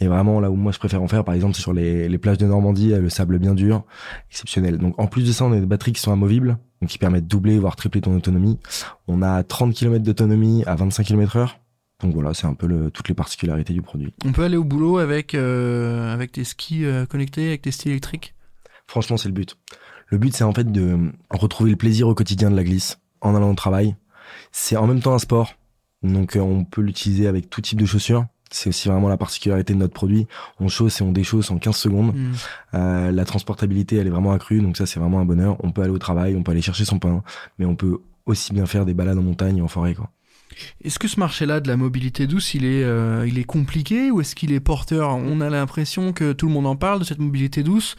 Et 0.00 0.08
vraiment, 0.08 0.40
là 0.40 0.50
où 0.50 0.56
moi 0.56 0.72
je 0.72 0.78
préfère 0.78 1.00
en 1.02 1.06
faire, 1.06 1.22
par 1.22 1.34
exemple, 1.34 1.54
sur 1.54 1.72
les, 1.72 2.08
les, 2.08 2.18
plages 2.18 2.38
de 2.38 2.46
Normandie, 2.46 2.88
le 2.88 3.08
sable 3.08 3.38
bien 3.38 3.54
dur, 3.54 3.84
exceptionnel. 4.30 4.78
Donc 4.78 4.98
en 4.98 5.06
plus 5.06 5.24
de 5.24 5.30
ça, 5.30 5.44
on 5.44 5.52
a 5.52 5.60
des 5.60 5.66
batteries 5.66 5.92
qui 5.92 6.00
sont 6.00 6.12
amovibles, 6.12 6.58
donc 6.80 6.90
qui 6.90 6.98
permettent 6.98 7.24
de 7.24 7.28
doubler, 7.28 7.58
voire 7.60 7.76
tripler 7.76 8.00
ton 8.00 8.16
autonomie. 8.16 8.58
On 9.06 9.22
a 9.22 9.44
30 9.44 9.72
km 9.74 10.02
d'autonomie 10.04 10.64
à 10.66 10.74
25 10.74 11.04
km 11.04 11.36
heure. 11.36 11.61
Donc 12.02 12.14
voilà, 12.14 12.34
c'est 12.34 12.46
un 12.46 12.54
peu 12.54 12.66
le, 12.66 12.90
toutes 12.90 13.08
les 13.08 13.14
particularités 13.14 13.72
du 13.72 13.82
produit. 13.82 14.12
On 14.24 14.32
peut 14.32 14.42
aller 14.42 14.56
au 14.56 14.64
boulot 14.64 14.98
avec, 14.98 15.34
euh, 15.34 16.12
avec 16.12 16.32
tes 16.32 16.44
skis 16.44 16.84
euh, 16.84 17.06
connectés, 17.06 17.48
avec 17.48 17.62
tes 17.62 17.70
skis 17.70 17.90
électriques? 17.90 18.34
Franchement, 18.86 19.16
c'est 19.16 19.28
le 19.28 19.34
but. 19.34 19.56
Le 20.08 20.18
but, 20.18 20.34
c'est 20.34 20.44
en 20.44 20.52
fait 20.52 20.70
de 20.70 21.12
retrouver 21.30 21.70
le 21.70 21.76
plaisir 21.76 22.08
au 22.08 22.14
quotidien 22.14 22.50
de 22.50 22.56
la 22.56 22.64
glisse 22.64 22.98
en 23.20 23.34
allant 23.34 23.50
au 23.50 23.54
travail. 23.54 23.94
C'est 24.50 24.76
en 24.76 24.86
même 24.86 25.00
temps 25.00 25.14
un 25.14 25.18
sport. 25.18 25.54
Donc 26.02 26.36
euh, 26.36 26.40
on 26.40 26.64
peut 26.64 26.82
l'utiliser 26.82 27.26
avec 27.26 27.48
tout 27.48 27.60
type 27.60 27.80
de 27.80 27.86
chaussures. 27.86 28.26
C'est 28.50 28.68
aussi 28.68 28.88
vraiment 28.88 29.08
la 29.08 29.16
particularité 29.16 29.72
de 29.72 29.78
notre 29.78 29.94
produit. 29.94 30.26
On 30.60 30.68
chausse 30.68 31.00
et 31.00 31.04
on 31.04 31.12
déchausse 31.12 31.50
en 31.50 31.58
15 31.58 31.76
secondes. 31.76 32.14
Mm. 32.14 32.32
Euh, 32.74 33.12
la 33.12 33.24
transportabilité, 33.24 33.96
elle 33.96 34.06
est 34.06 34.10
vraiment 34.10 34.32
accrue, 34.32 34.60
donc 34.60 34.76
ça 34.76 34.84
c'est 34.84 35.00
vraiment 35.00 35.20
un 35.20 35.24
bonheur. 35.24 35.56
On 35.60 35.70
peut 35.70 35.82
aller 35.82 35.92
au 35.92 35.98
travail, 35.98 36.36
on 36.36 36.42
peut 36.42 36.52
aller 36.52 36.60
chercher 36.60 36.84
son 36.84 36.98
pain, 36.98 37.22
mais 37.58 37.64
on 37.64 37.76
peut 37.76 38.00
aussi 38.26 38.52
bien 38.52 38.66
faire 38.66 38.84
des 38.84 38.92
balades 38.94 39.18
en 39.18 39.22
montagne 39.22 39.62
ou 39.62 39.64
en 39.64 39.68
forêt. 39.68 39.94
Quoi. 39.94 40.10
Est-ce 40.84 40.98
que 40.98 41.08
ce 41.08 41.18
marché-là 41.18 41.60
de 41.60 41.68
la 41.68 41.76
mobilité 41.76 42.26
douce, 42.26 42.54
il 42.54 42.64
est, 42.64 42.84
euh, 42.84 43.26
il 43.26 43.38
est 43.38 43.44
compliqué 43.44 44.10
ou 44.10 44.20
est-ce 44.20 44.34
qu'il 44.34 44.52
est 44.52 44.60
porteur? 44.60 45.16
On 45.16 45.40
a 45.40 45.50
l'impression 45.50 46.12
que 46.12 46.32
tout 46.32 46.46
le 46.46 46.52
monde 46.52 46.66
en 46.66 46.76
parle 46.76 47.00
de 47.00 47.04
cette 47.04 47.18
mobilité 47.18 47.62
douce, 47.62 47.96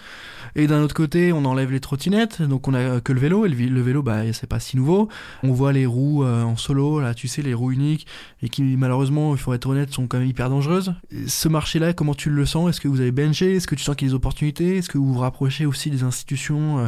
et 0.55 0.67
d'un 0.67 0.81
autre 0.81 0.93
côté, 0.93 1.33
on 1.33 1.45
enlève 1.45 1.71
les 1.71 1.79
trottinettes, 1.79 2.41
donc 2.41 2.67
on 2.67 2.73
a 2.73 3.01
que 3.01 3.11
le 3.11 3.19
vélo. 3.19 3.45
Et 3.45 3.49
le, 3.49 3.81
vélo, 3.81 4.03
bah, 4.03 4.31
c'est 4.33 4.47
pas 4.47 4.59
si 4.59 4.77
nouveau. 4.77 5.09
On 5.41 5.51
voit 5.51 5.73
les 5.73 5.85
roues 5.85 6.23
euh, 6.23 6.43
en 6.43 6.57
solo, 6.57 6.99
là, 6.99 7.13
tu 7.13 7.27
sais, 7.27 7.41
les 7.41 7.53
roues 7.53 7.71
uniques, 7.71 8.05
et 8.41 8.49
qui 8.49 8.61
malheureusement, 8.61 9.33
il 9.33 9.39
faut 9.39 9.53
être 9.53 9.67
honnête, 9.67 9.91
sont 9.91 10.07
quand 10.07 10.19
même 10.19 10.27
hyper 10.27 10.49
dangereuses. 10.49 10.93
Ce 11.27 11.47
marché-là, 11.47 11.93
comment 11.93 12.13
tu 12.13 12.29
le 12.29 12.45
sens? 12.45 12.69
Est-ce 12.69 12.81
que 12.81 12.87
vous 12.87 13.01
avez 13.01 13.11
benché 13.11 13.55
Est-ce 13.55 13.67
que 13.67 13.75
tu 13.75 13.83
sens 13.83 13.95
qu'il 13.95 14.07
y 14.07 14.09
a 14.09 14.11
des 14.11 14.15
opportunités? 14.15 14.77
Est-ce 14.77 14.89
que 14.89 14.97
vous 14.97 15.13
vous 15.13 15.19
rapprochez 15.19 15.65
aussi 15.65 15.89
des 15.89 16.03
institutions, 16.03 16.79
euh, 16.79 16.87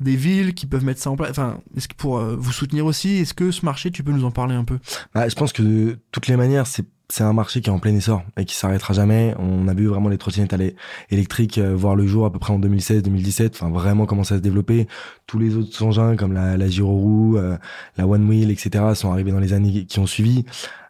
des 0.00 0.16
villes 0.16 0.54
qui 0.54 0.66
peuvent 0.66 0.84
mettre 0.84 1.00
ça 1.00 1.10
en 1.10 1.16
place 1.16 1.30
Enfin, 1.30 1.58
est-ce 1.76 1.88
que 1.88 1.94
pour 1.94 2.18
vous 2.18 2.52
soutenir 2.52 2.86
aussi, 2.86 3.16
est-ce 3.16 3.34
que 3.34 3.50
ce 3.50 3.64
marché, 3.64 3.90
tu 3.90 4.02
peux 4.02 4.12
nous 4.12 4.24
en 4.24 4.30
parler 4.30 4.54
un 4.54 4.64
peu? 4.64 4.78
Bah, 5.14 5.28
je 5.28 5.34
pense 5.34 5.52
que 5.52 5.62
de 5.62 5.98
toutes 6.12 6.26
les 6.28 6.36
manières, 6.36 6.66
c'est 6.66 6.86
c'est 7.08 7.22
un 7.22 7.32
marché 7.32 7.60
qui 7.60 7.70
est 7.70 7.72
en 7.72 7.78
plein 7.78 7.94
essor 7.94 8.22
et 8.36 8.44
qui 8.44 8.56
s'arrêtera 8.56 8.92
jamais. 8.92 9.34
On 9.38 9.68
a 9.68 9.74
vu 9.74 9.86
vraiment 9.86 10.08
les 10.08 10.18
trottinettes 10.18 10.54
électriques 11.10 11.58
euh, 11.58 11.74
voir 11.74 11.94
le 11.94 12.06
jour 12.06 12.26
à 12.26 12.32
peu 12.32 12.38
près 12.38 12.52
en 12.52 12.58
2016-2017, 12.58 13.50
enfin 13.54 13.70
vraiment 13.70 14.06
commencer 14.06 14.34
à 14.34 14.38
se 14.38 14.42
développer. 14.42 14.88
Tous 15.26 15.38
les 15.38 15.56
autres 15.56 15.82
engins 15.82 16.16
comme 16.16 16.32
la, 16.32 16.56
la 16.56 16.68
Giro 16.68 17.36
euh, 17.36 17.56
la 17.96 18.06
One 18.06 18.28
Wheel, 18.28 18.50
etc. 18.50 18.84
sont 18.94 19.12
arrivés 19.12 19.30
dans 19.30 19.38
les 19.38 19.52
années 19.52 19.86
qui 19.86 19.98
ont 19.98 20.06
suivi. 20.06 20.44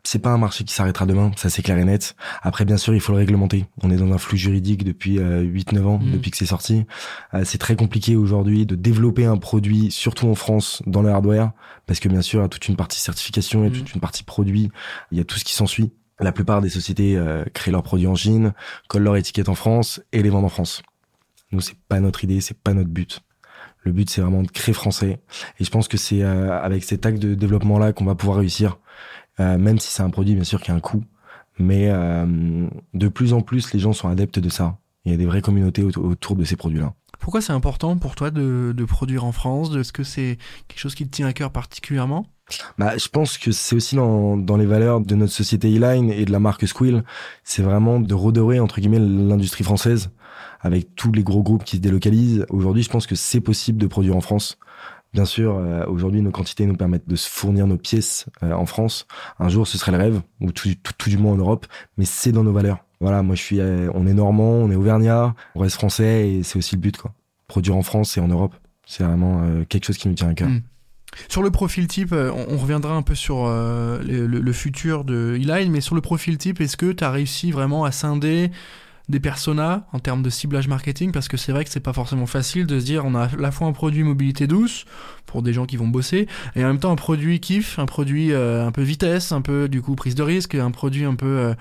C'est 0.06 0.18
pas 0.20 0.30
un 0.30 0.38
marché 0.38 0.64
qui 0.64 0.72
s'arrêtera 0.75 1.04
demain, 1.06 1.32
ça 1.36 1.50
c'est 1.50 1.62
clair 1.62 1.78
et 1.78 1.84
net. 1.84 2.14
Après, 2.42 2.64
bien 2.64 2.76
sûr, 2.76 2.94
il 2.94 3.00
faut 3.00 3.12
le 3.12 3.18
réglementer. 3.18 3.66
On 3.82 3.90
est 3.90 3.96
dans 3.96 4.12
un 4.12 4.18
flux 4.18 4.38
juridique 4.38 4.84
depuis 4.84 5.18
8-9 5.18 5.86
ans, 5.86 5.98
Mm. 5.98 6.12
depuis 6.12 6.30
que 6.30 6.36
c'est 6.36 6.46
sorti. 6.46 6.86
Euh, 7.34 7.42
c'est 7.44 7.58
très 7.58 7.76
compliqué 7.76 8.16
aujourd'hui 8.16 8.66
de 8.66 8.75
développer 8.75 9.25
un 9.26 9.36
produit, 9.36 9.90
surtout 9.90 10.28
en 10.28 10.34
France, 10.34 10.82
dans 10.86 11.02
le 11.02 11.10
hardware, 11.10 11.52
parce 11.86 12.00
que 12.00 12.08
bien 12.08 12.22
sûr, 12.22 12.40
il 12.40 12.42
y 12.42 12.46
a 12.46 12.48
toute 12.48 12.68
une 12.68 12.76
partie 12.76 13.00
certification, 13.00 13.60
il 13.60 13.64
y 13.64 13.66
a 13.66 13.70
Mm. 13.70 13.78
toute 13.82 13.94
une 13.94 14.00
partie 14.00 14.22
produit, 14.25 14.70
il 15.12 15.18
y 15.18 15.20
a 15.20 15.25
tout 15.25 15.38
ce 15.38 15.44
qui 15.44 15.54
s'ensuit. 15.54 15.92
La 16.20 16.32
plupart 16.32 16.62
des 16.62 16.70
sociétés 16.70 17.16
euh, 17.16 17.44
créent 17.52 17.70
leurs 17.72 17.82
produits 17.82 18.06
en 18.06 18.14
Chine, 18.14 18.54
collent 18.88 19.02
leur 19.02 19.16
étiquette 19.16 19.48
en 19.50 19.54
France 19.54 20.00
et 20.12 20.22
les 20.22 20.30
vendent 20.30 20.46
en 20.46 20.48
France. 20.48 20.82
Nous, 21.52 21.60
c'est 21.60 21.76
pas 21.88 22.00
notre 22.00 22.25
idée, 22.25 22.40
c'est 22.40 22.56
pas 22.58 22.72
notre 22.75 22.88
but. 22.88 23.20
Le 23.82 23.92
but, 23.92 24.08
c'est 24.10 24.20
vraiment 24.20 24.42
de 24.42 24.48
créer 24.50 24.72
français. 24.75 25.20
Et 25.60 25.64
je 25.64 25.70
pense 25.70 25.86
que 25.88 25.96
c'est 25.96 26.22
euh, 26.22 26.58
avec 26.60 26.82
cet 26.84 27.06
acte 27.06 27.18
de 27.20 27.34
développement-là 27.34 27.92
qu'on 27.92 28.04
va 28.04 28.14
pouvoir 28.14 28.38
réussir, 28.38 28.78
euh, 29.40 29.59
même 29.59 29.78
si 29.78 29.90
c'est 29.90 30.02
un 30.02 30.11
produit, 30.11 30.35
bien 30.35 30.45
sûr, 30.45 30.61
qui 30.61 30.71
a 30.71 30.75
un 30.75 30.81
coût. 30.81 31.05
Mais 31.59 31.88
euh, 31.88 32.69
de 32.95 33.09
plus 33.09 33.33
en 33.33 33.40
plus, 33.40 33.73
les 33.73 33.78
gens 33.78 33.93
sont 33.93 34.09
adeptes 34.09 34.38
de 34.38 34.49
ça. 34.49 34.78
Il 35.05 35.12
y 35.12 35.14
a 35.14 35.19
des 35.19 35.26
vraies 35.26 35.40
communautés 35.40 35.83
auto- 35.83 36.02
autour 36.02 36.37
de 36.37 36.45
ces 36.45 36.57
produits-là. 36.57 36.93
Pourquoi 37.19 37.40
c'est 37.40 37.52
important 37.52 37.97
pour 37.97 38.14
toi 38.14 38.31
de, 38.31 38.75
de 38.76 38.85
produire 38.85 39.25
en 39.25 39.33
France? 39.33 39.75
Est-ce 39.75 39.93
que 39.93 40.05
c'est 40.05 40.37
quelque 40.69 40.81
chose 40.81 40.95
qui 40.95 41.07
te 41.07 41.11
tient 41.11 41.26
à 41.26 41.33
cœur 41.33 41.50
particulièrement? 41.50 42.26
Bah, 42.78 42.97
je 42.99 43.09
pense 43.09 43.38
que 43.38 43.52
c'est 43.52 43.75
aussi 43.75 43.97
dans, 43.97 44.37
dans 44.37 44.57
les 44.57 44.66
valeurs 44.66 45.00
de 45.00 45.14
notre 45.14 45.33
société 45.33 45.75
E-Line 45.75 46.11
et 46.11 46.25
de 46.25 46.31
la 46.31 46.38
marque 46.38 46.69
Squill. 46.69 47.05
C'est 47.43 47.62
vraiment 47.62 48.00
de 48.00 48.14
redorer, 48.14 48.61
entre 48.61 48.81
guillemets, 48.81 49.00
l'industrie 49.00 49.64
française 49.64 50.11
avec 50.61 50.95
tous 50.95 51.11
les 51.12 51.23
gros 51.23 51.43
groupes 51.43 51.64
qui 51.64 51.76
se 51.76 51.81
délocalisent. 51.81 52.45
Aujourd'hui, 52.50 52.83
je 52.83 52.90
pense 52.90 53.07
que 53.07 53.14
c'est 53.14 53.40
possible 53.40 53.78
de 53.78 53.87
produire 53.87 54.16
en 54.16 54.21
France. 54.21 54.59
Bien 55.16 55.25
sûr, 55.25 55.56
euh, 55.56 55.87
aujourd'hui, 55.87 56.20
nos 56.20 56.30
quantités 56.30 56.66
nous 56.66 56.76
permettent 56.76 57.08
de 57.08 57.16
se 57.16 57.26
fournir 57.26 57.66
nos 57.66 57.78
pièces 57.78 58.26
euh, 58.42 58.52
en 58.52 58.66
France. 58.66 59.06
Un 59.38 59.49
jour, 59.49 59.66
ce 59.66 59.78
serait 59.78 59.90
le 59.90 59.96
rêve, 59.96 60.20
ou 60.42 60.52
tout, 60.52 60.68
du 61.06 61.16
moins 61.16 61.32
en 61.32 61.37
Europe, 61.37 61.66
mais 61.96 62.04
c'est 62.04 62.32
dans 62.32 62.44
nos 62.44 62.52
valeurs. 62.52 62.85
Voilà, 63.00 63.23
moi, 63.23 63.35
je 63.35 63.40
suis, 63.40 63.58
euh, 63.58 63.90
on 63.94 64.06
est 64.06 64.12
normand, 64.12 64.50
on 64.50 64.70
est 64.70 64.75
auvergnat, 64.75 65.35
on 65.54 65.61
reste 65.61 65.76
français, 65.76 66.28
et 66.28 66.42
c'est 66.42 66.58
aussi 66.58 66.75
le 66.75 66.82
but, 66.82 66.99
quoi. 66.99 67.14
Produire 67.49 67.76
en 67.76 67.82
France 67.82 68.18
et 68.18 68.20
en 68.20 68.28
Europe, 68.28 68.54
c'est 68.87 69.04
vraiment 69.04 69.40
quelque 69.70 69.87
chose 69.87 69.96
qui 69.96 70.08
nous 70.08 70.14
tient 70.14 70.28
à 70.28 70.35
cœur. 70.35 70.50
Mm. 70.50 70.61
Sur 71.28 71.42
le 71.42 71.50
profil 71.50 71.87
type, 71.87 72.12
on, 72.12 72.58
reviendra 72.58 72.94
un 72.94 73.00
peu 73.00 73.14
sur 73.14 73.46
le, 73.46 74.52
futur 74.52 75.04
de 75.04 75.38
Eline, 75.40 75.73
mais 75.73 75.80
sur 75.80 75.94
le 75.94 76.02
profil 76.02 76.37
type, 76.37 76.61
est-ce 76.61 76.76
que 76.76 76.92
tu 76.92 77.04
as 77.04 77.11
réussi 77.11 77.52
vraiment 77.52 77.85
à 77.85 77.90
scinder 77.90 78.50
des 79.08 79.20
personas 79.20 79.86
en 79.92 79.98
termes 79.98 80.22
de 80.22 80.30
ciblage 80.30 80.68
marketing 80.68 81.12
Parce 81.12 81.28
que 81.28 81.36
c'est 81.36 81.52
vrai 81.52 81.64
que 81.64 81.70
c'est 81.70 81.80
pas 81.80 81.92
forcément 81.92 82.26
facile 82.26 82.66
de 82.66 82.80
se 82.80 82.84
dire 82.84 83.04
on 83.04 83.14
a 83.14 83.25
à 83.25 83.36
la 83.38 83.50
fois 83.50 83.68
un 83.68 83.72
produit 83.72 84.02
mobilité 84.02 84.46
douce 84.46 84.84
pour 85.26 85.42
des 85.42 85.52
gens 85.52 85.66
qui 85.66 85.76
vont 85.76 85.88
bosser, 85.88 86.28
et 86.54 86.64
en 86.64 86.68
même 86.68 86.78
temps 86.78 86.92
un 86.92 86.96
produit 86.96 87.40
kiff, 87.40 87.78
un 87.78 87.86
produit 87.86 88.32
euh, 88.32 88.66
un 88.66 88.72
peu 88.72 88.82
vitesse, 88.82 89.32
un 89.32 89.42
peu 89.42 89.68
du 89.68 89.82
coup 89.82 89.94
prise 89.94 90.14
de 90.14 90.22
risque, 90.22 90.54
un 90.54 90.70
produit 90.70 91.04
un 91.04 91.14
peu 91.14 91.26
euh, 91.26 91.54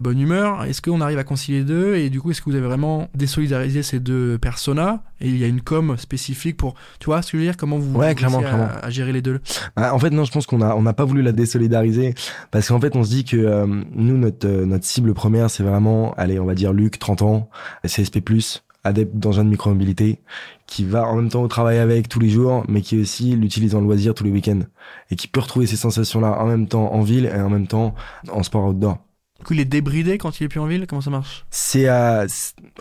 bonne 0.00 0.20
humeur. 0.20 0.64
Est-ce 0.64 0.82
qu'on 0.82 1.00
arrive 1.00 1.18
à 1.18 1.24
concilier 1.24 1.58
les 1.58 1.64
deux? 1.64 1.94
Et 1.96 2.10
du 2.10 2.20
coup, 2.20 2.30
est-ce 2.30 2.40
que 2.40 2.50
vous 2.50 2.56
avez 2.56 2.66
vraiment 2.66 3.08
désolidarisé 3.14 3.82
ces 3.82 4.00
deux 4.00 4.38
personas? 4.38 5.02
Et 5.20 5.28
il 5.28 5.38
y 5.38 5.44
a 5.44 5.46
une 5.46 5.60
com 5.62 5.96
spécifique 5.96 6.56
pour, 6.56 6.74
tu 7.00 7.06
vois 7.06 7.22
ce 7.22 7.32
que 7.32 7.38
je 7.38 7.42
veux 7.42 7.48
dire? 7.48 7.56
Comment 7.56 7.78
vous 7.78 7.98
Ouais, 7.98 8.14
clairement, 8.14 8.38
à- 8.38 8.42
clairement. 8.42 8.68
à 8.82 8.90
gérer 8.90 9.12
les 9.12 9.22
deux? 9.22 9.40
Ah, 9.76 9.94
en 9.94 9.98
fait, 9.98 10.10
non, 10.10 10.24
je 10.24 10.32
pense 10.32 10.46
qu'on 10.46 10.60
a 10.60 10.74
on 10.74 10.82
n'a 10.82 10.92
pas 10.92 11.04
voulu 11.04 11.22
la 11.22 11.32
désolidariser 11.32 12.14
parce 12.50 12.68
qu'en 12.68 12.80
fait, 12.80 12.96
on 12.96 13.02
se 13.04 13.08
dit 13.10 13.24
que 13.24 13.36
euh, 13.36 13.66
nous, 13.94 14.18
notre 14.18 14.46
euh, 14.46 14.66
notre 14.66 14.84
cible 14.84 15.14
première, 15.14 15.48
c'est 15.50 15.62
vraiment, 15.62 16.12
allez, 16.16 16.38
on 16.38 16.44
va 16.44 16.54
dire 16.54 16.72
Luc, 16.72 16.98
30 16.98 17.22
ans, 17.22 17.48
CSP+, 17.86 18.20
adepte 18.84 19.16
d'engin 19.16 19.44
de 19.44 19.48
micromobilité, 19.50 20.20
qui 20.66 20.84
va 20.84 21.06
en 21.08 21.16
même 21.16 21.28
temps 21.28 21.42
au 21.42 21.48
travail 21.48 21.78
avec 21.78 22.08
tous 22.08 22.20
les 22.20 22.28
jours, 22.28 22.64
mais 22.68 22.82
qui 22.82 23.00
aussi 23.00 23.34
l'utilise 23.34 23.74
en 23.74 23.80
loisir 23.80 24.14
tous 24.14 24.24
les 24.24 24.30
week-ends 24.30 24.60
et 25.10 25.16
qui 25.16 25.26
peut 25.28 25.40
retrouver 25.40 25.66
ces 25.66 25.76
sensations-là 25.76 26.38
en 26.40 26.46
même 26.46 26.68
temps 26.68 26.92
en 26.92 27.00
ville 27.00 27.26
et 27.26 27.40
en 27.40 27.50
même 27.50 27.66
temps 27.66 27.94
en 28.30 28.42
sport 28.42 28.66
outdoor. 28.66 28.98
Du 29.46 29.50
coup, 29.50 29.54
il 29.54 29.60
est 29.60 29.64
débridé 29.64 30.18
quand 30.18 30.40
il 30.40 30.42
est 30.42 30.48
plus 30.48 30.58
en 30.58 30.66
ville? 30.66 30.88
Comment 30.88 31.00
ça 31.00 31.10
marche? 31.10 31.46
C'est 31.52 31.86
à... 31.86 32.26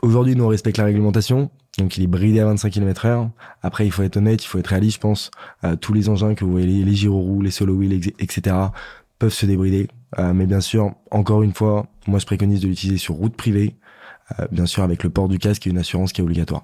aujourd'hui, 0.01 0.35
nous, 0.35 0.45
on 0.45 0.47
respecte 0.47 0.79
la 0.79 0.85
réglementation. 0.85 1.51
Donc, 1.77 1.95
il 1.95 2.03
est 2.03 2.07
bridé 2.07 2.39
à 2.39 2.45
25 2.45 2.71
km 2.71 3.05
heure. 3.05 3.29
Après, 3.61 3.85
il 3.85 3.91
faut 3.91 4.01
être 4.01 4.17
honnête, 4.17 4.43
il 4.43 4.47
faut 4.47 4.57
être 4.57 4.65
réaliste, 4.69 4.95
je 4.95 4.99
pense. 4.99 5.29
Euh, 5.63 5.75
tous 5.75 5.93
les 5.93 6.09
engins 6.09 6.33
que 6.33 6.43
vous 6.43 6.49
voyez, 6.49 6.83
les, 6.83 6.95
gyroroues, 6.95 7.43
les 7.43 7.51
solo 7.51 7.75
wheels, 7.75 8.13
etc., 8.17 8.55
peuvent 9.19 9.31
se 9.31 9.45
débrider. 9.45 9.87
Euh, 10.17 10.33
mais 10.33 10.47
bien 10.47 10.59
sûr, 10.59 10.95
encore 11.11 11.43
une 11.43 11.53
fois, 11.53 11.85
moi, 12.07 12.17
je 12.17 12.25
préconise 12.25 12.61
de 12.61 12.67
l'utiliser 12.67 12.97
sur 12.97 13.13
route 13.13 13.37
privée. 13.37 13.75
Euh, 14.39 14.47
bien 14.51 14.65
sûr, 14.65 14.81
avec 14.81 15.03
le 15.03 15.11
port 15.11 15.29
du 15.29 15.37
casque 15.37 15.67
et 15.67 15.69
une 15.69 15.77
assurance 15.77 16.13
qui 16.13 16.21
est 16.21 16.23
obligatoire. 16.23 16.63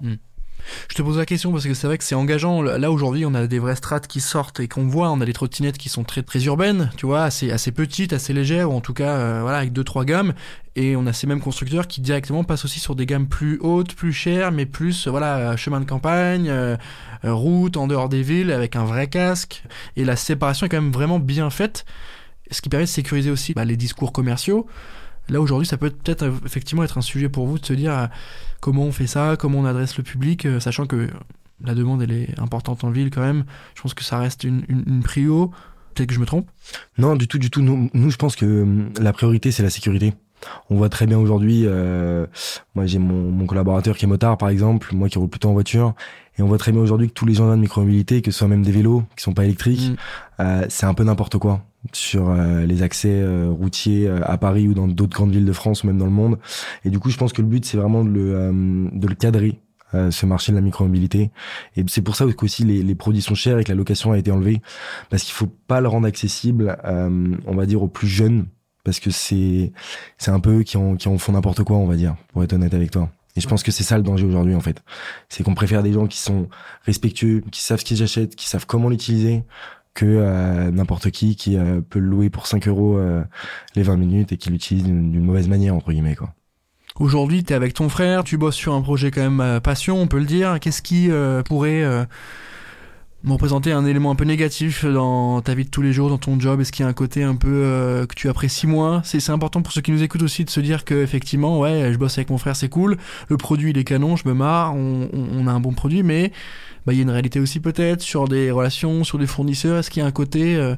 Je 0.88 0.94
te 0.94 1.02
pose 1.02 1.18
la 1.18 1.26
question 1.26 1.52
parce 1.52 1.64
que 1.64 1.74
c'est 1.74 1.86
vrai 1.86 1.98
que 1.98 2.04
c'est 2.04 2.14
engageant. 2.14 2.62
Là 2.62 2.90
aujourd'hui, 2.90 3.24
on 3.26 3.34
a 3.34 3.46
des 3.46 3.58
vraies 3.58 3.76
strates 3.76 4.06
qui 4.06 4.20
sortent 4.20 4.60
et 4.60 4.68
qu'on 4.68 4.86
voit. 4.86 5.10
On 5.10 5.20
a 5.20 5.24
des 5.24 5.32
trottinettes 5.32 5.78
qui 5.78 5.88
sont 5.88 6.04
très 6.04 6.22
très 6.22 6.44
urbaines, 6.44 6.90
tu 6.96 7.06
vois, 7.06 7.24
assez 7.24 7.50
assez 7.50 7.72
petites, 7.72 8.12
assez 8.12 8.32
légères 8.32 8.70
ou 8.70 8.74
en 8.74 8.80
tout 8.80 8.94
cas 8.94 9.16
euh, 9.16 9.38
voilà 9.42 9.58
avec 9.58 9.72
deux 9.72 9.84
trois 9.84 10.04
gammes. 10.04 10.34
Et 10.74 10.96
on 10.96 11.06
a 11.06 11.12
ces 11.12 11.26
mêmes 11.26 11.40
constructeurs 11.40 11.86
qui 11.86 12.00
directement 12.00 12.44
passent 12.44 12.64
aussi 12.64 12.80
sur 12.80 12.94
des 12.94 13.04
gammes 13.04 13.26
plus 13.26 13.58
hautes, 13.60 13.94
plus 13.94 14.12
chères, 14.12 14.52
mais 14.52 14.66
plus 14.66 15.06
euh, 15.06 15.10
voilà 15.10 15.56
chemin 15.56 15.80
de 15.80 15.84
campagne, 15.84 16.48
euh, 16.48 16.76
route 17.24 17.76
en 17.76 17.86
dehors 17.86 18.08
des 18.08 18.22
villes 18.22 18.52
avec 18.52 18.76
un 18.76 18.84
vrai 18.84 19.06
casque. 19.06 19.62
Et 19.96 20.04
la 20.04 20.16
séparation 20.16 20.66
est 20.66 20.68
quand 20.68 20.80
même 20.80 20.92
vraiment 20.92 21.18
bien 21.18 21.50
faite, 21.50 21.84
ce 22.50 22.62
qui 22.62 22.68
permet 22.68 22.86
de 22.86 22.90
sécuriser 22.90 23.30
aussi 23.30 23.52
bah, 23.54 23.64
les 23.64 23.76
discours 23.76 24.12
commerciaux. 24.12 24.66
Là 25.28 25.40
aujourd'hui, 25.40 25.66
ça 25.66 25.76
peut 25.76 25.90
peut-être 25.90 26.22
euh, 26.22 26.32
effectivement 26.44 26.82
être 26.82 26.98
un 26.98 27.02
sujet 27.02 27.28
pour 27.28 27.46
vous 27.46 27.58
de 27.58 27.64
se 27.64 27.72
dire 27.72 27.92
euh, 27.92 28.06
comment 28.60 28.84
on 28.84 28.92
fait 28.92 29.06
ça, 29.06 29.36
comment 29.38 29.60
on 29.60 29.64
adresse 29.64 29.96
le 29.96 30.02
public, 30.02 30.46
euh, 30.46 30.60
sachant 30.60 30.86
que 30.86 31.08
la 31.64 31.74
demande 31.74 32.02
est 32.02 32.38
importante 32.38 32.84
en 32.84 32.90
ville 32.90 33.10
quand 33.10 33.20
même. 33.20 33.44
Je 33.74 33.82
pense 33.82 33.94
que 33.94 34.04
ça 34.04 34.18
reste 34.18 34.44
une, 34.44 34.64
une. 34.68 35.02
Peut-être 35.02 36.08
que 36.08 36.14
je 36.14 36.20
me 36.20 36.26
trompe? 36.26 36.48
Non, 36.98 37.16
du 37.16 37.28
tout, 37.28 37.38
du 37.38 37.50
tout. 37.50 37.60
Nous, 37.62 37.90
nous 37.92 38.10
je 38.10 38.16
pense 38.16 38.34
que 38.34 38.62
hum, 38.62 38.90
la 39.00 39.12
priorité, 39.12 39.52
c'est 39.52 39.62
la 39.62 39.70
sécurité. 39.70 40.14
On 40.70 40.76
voit 40.76 40.88
très 40.88 41.06
bien 41.06 41.18
aujourd'hui, 41.18 41.62
euh, 41.66 42.26
moi 42.74 42.86
j'ai 42.86 42.98
mon, 42.98 43.30
mon 43.30 43.46
collaborateur 43.46 43.96
qui 43.96 44.04
est 44.04 44.08
motard 44.08 44.36
par 44.38 44.48
exemple, 44.48 44.94
moi 44.94 45.08
qui 45.08 45.18
roule 45.18 45.28
plutôt 45.28 45.48
en 45.48 45.52
voiture, 45.52 45.94
et 46.38 46.42
on 46.42 46.46
voit 46.46 46.58
très 46.58 46.72
bien 46.72 46.80
aujourd'hui 46.80 47.08
que 47.08 47.12
tous 47.14 47.26
les 47.26 47.40
engins 47.40 47.56
de 47.56 47.60
micromobilité, 47.62 48.22
que 48.22 48.30
ce 48.30 48.38
soit 48.38 48.48
même 48.48 48.62
des 48.62 48.72
vélos 48.72 49.02
qui 49.16 49.22
sont 49.22 49.34
pas 49.34 49.44
électriques, 49.44 49.90
Mm. 49.90 49.96
euh, 50.40 50.66
c'est 50.68 50.86
un 50.86 50.94
peu 50.94 51.04
n'importe 51.04 51.38
quoi 51.38 51.62
sur 51.92 52.30
euh, 52.30 52.64
les 52.64 52.82
accès 52.82 53.10
euh, 53.12 53.48
routiers 53.50 54.06
euh, 54.06 54.20
à 54.24 54.38
Paris 54.38 54.68
ou 54.68 54.74
dans 54.74 54.86
d'autres 54.88 55.14
grandes 55.16 55.32
villes 55.32 55.44
de 55.44 55.52
France 55.52 55.82
ou 55.82 55.88
même 55.88 55.98
dans 55.98 56.04
le 56.06 56.12
monde. 56.12 56.38
Et 56.84 56.90
du 56.90 56.98
coup, 57.00 57.10
je 57.10 57.16
pense 57.16 57.32
que 57.32 57.42
le 57.42 57.48
but 57.48 57.64
c'est 57.64 57.76
vraiment 57.76 58.04
de 58.04 58.10
le, 58.10 58.34
euh, 58.36 58.88
de 58.92 59.06
le 59.08 59.14
cadrer. 59.14 59.60
euh, 59.94 60.10
ce 60.10 60.24
marché 60.24 60.52
de 60.52 60.56
la 60.56 60.62
micromobilité 60.62 61.30
et 61.76 61.84
c'est 61.86 62.00
pour 62.00 62.16
ça 62.16 62.24
qu'aussi 62.34 62.64
les, 62.64 62.82
les 62.82 62.94
produits 62.94 63.20
sont 63.20 63.34
chers 63.34 63.58
et 63.58 63.64
que 63.64 63.68
la 63.68 63.74
location 63.74 64.12
a 64.12 64.16
été 64.18 64.30
enlevée 64.30 64.62
parce 65.10 65.22
qu'il 65.22 65.34
faut 65.34 65.50
pas 65.68 65.82
le 65.82 65.88
rendre 65.88 66.06
accessible 66.06 66.78
euh, 66.86 67.36
on 67.46 67.54
va 67.54 67.66
dire 67.66 67.82
aux 67.82 67.88
plus 67.88 68.08
jeunes 68.08 68.46
parce 68.84 69.00
que 69.00 69.10
c'est 69.10 69.72
c'est 70.18 70.30
un 70.30 70.40
peu 70.40 70.62
qui 70.62 70.76
en 70.76 70.96
qui 70.96 71.08
en 71.08 71.18
font 71.18 71.32
n'importe 71.32 71.62
quoi 71.64 71.76
on 71.76 71.86
va 71.86 71.96
dire 71.96 72.16
pour 72.32 72.42
être 72.42 72.52
honnête 72.52 72.74
avec 72.74 72.90
toi. 72.90 73.10
Et 73.34 73.40
je 73.40 73.48
pense 73.48 73.62
que 73.62 73.70
c'est 73.72 73.84
ça 73.84 73.96
le 73.96 74.02
danger 74.02 74.26
aujourd'hui 74.26 74.54
en 74.54 74.60
fait. 74.60 74.82
C'est 75.28 75.42
qu'on 75.42 75.54
préfère 75.54 75.82
des 75.82 75.92
gens 75.92 76.06
qui 76.06 76.18
sont 76.18 76.48
respectueux 76.84 77.42
qui 77.50 77.62
savent 77.62 77.80
ce 77.80 77.84
qu'ils 77.84 78.02
achètent 78.02 78.36
qui 78.36 78.48
savent 78.48 78.66
comment 78.66 78.88
l'utiliser 78.88 79.42
que 79.94 80.06
euh, 80.06 80.70
n'importe 80.70 81.10
qui 81.10 81.36
qui 81.36 81.56
euh, 81.56 81.80
peut 81.80 81.98
le 81.98 82.06
louer 82.06 82.30
pour 82.30 82.46
5 82.46 82.68
euros 82.68 82.98
euh, 82.98 83.22
les 83.74 83.82
20 83.82 83.96
minutes 83.96 84.32
et 84.32 84.36
qui 84.36 84.50
l'utilise 84.50 84.84
d'une 84.84 85.24
mauvaise 85.24 85.48
manière 85.48 85.74
entre 85.74 85.92
guillemets 85.92 86.16
quoi. 86.16 86.34
Aujourd'hui, 86.98 87.42
tu 87.42 87.52
es 87.52 87.56
avec 87.56 87.72
ton 87.74 87.88
frère, 87.88 88.22
tu 88.22 88.36
bosses 88.36 88.54
sur 88.54 88.74
un 88.74 88.82
projet 88.82 89.10
quand 89.10 89.22
même 89.22 89.40
euh, 89.40 89.60
passion, 89.60 89.98
on 89.98 90.06
peut 90.06 90.18
le 90.18 90.26
dire. 90.26 90.58
Qu'est-ce 90.60 90.82
qui 90.82 91.10
euh, 91.10 91.42
pourrait 91.42 91.82
me 93.24 93.32
représenter 93.32 93.70
un 93.72 93.84
élément 93.86 94.10
un 94.10 94.14
peu 94.16 94.24
négatif 94.24 94.84
dans 94.84 95.40
ta 95.42 95.54
vie 95.54 95.64
de 95.64 95.70
tous 95.70 95.82
les 95.82 95.92
jours, 95.92 96.08
dans 96.08 96.18
ton 96.18 96.40
job 96.40 96.60
Est-ce 96.60 96.72
qu'il 96.72 96.82
y 96.84 96.86
a 96.86 96.88
un 96.88 96.92
côté 96.92 97.22
un 97.22 97.36
peu 97.36 97.48
euh, 97.52 98.04
que 98.06 98.14
tu 98.16 98.28
apprécies 98.28 98.66
moins? 98.66 99.00
C'est 99.04 99.30
important 99.30 99.62
pour 99.62 99.72
ceux 99.72 99.80
qui 99.80 99.92
nous 99.92 100.02
écoutent 100.02 100.22
aussi 100.22 100.44
de 100.44 100.50
se 100.50 100.58
dire 100.60 100.84
que 100.84 101.00
effectivement, 101.02 101.60
ouais, 101.60 101.90
je 101.92 101.98
bosse 101.98 102.18
avec 102.18 102.30
mon 102.30 102.38
frère, 102.38 102.56
c'est 102.56 102.68
cool. 102.68 102.96
Le 103.28 103.36
produit, 103.36 103.70
il 103.70 103.78
est 103.78 103.84
canon, 103.84 104.16
je 104.16 104.26
me 104.26 104.34
marre, 104.34 104.74
on, 104.74 105.08
on- 105.12 105.28
on 105.40 105.46
a 105.46 105.52
un 105.52 105.60
bon 105.60 105.72
produit, 105.72 106.02
mais 106.02 106.32
bah, 106.84 106.92
il 106.92 106.96
y 106.96 106.98
a 106.98 107.02
une 107.02 107.10
réalité 107.10 107.38
aussi 107.38 107.60
peut-être 107.60 108.00
sur 108.02 108.26
des 108.26 108.50
relations, 108.50 109.04
sur 109.04 109.18
des 109.18 109.28
fournisseurs. 109.28 109.78
Est-ce 109.78 109.90
qu'il 109.90 110.00
y 110.02 110.04
a 110.04 110.08
un 110.08 110.12
côté 110.12 110.56
euh, 110.56 110.74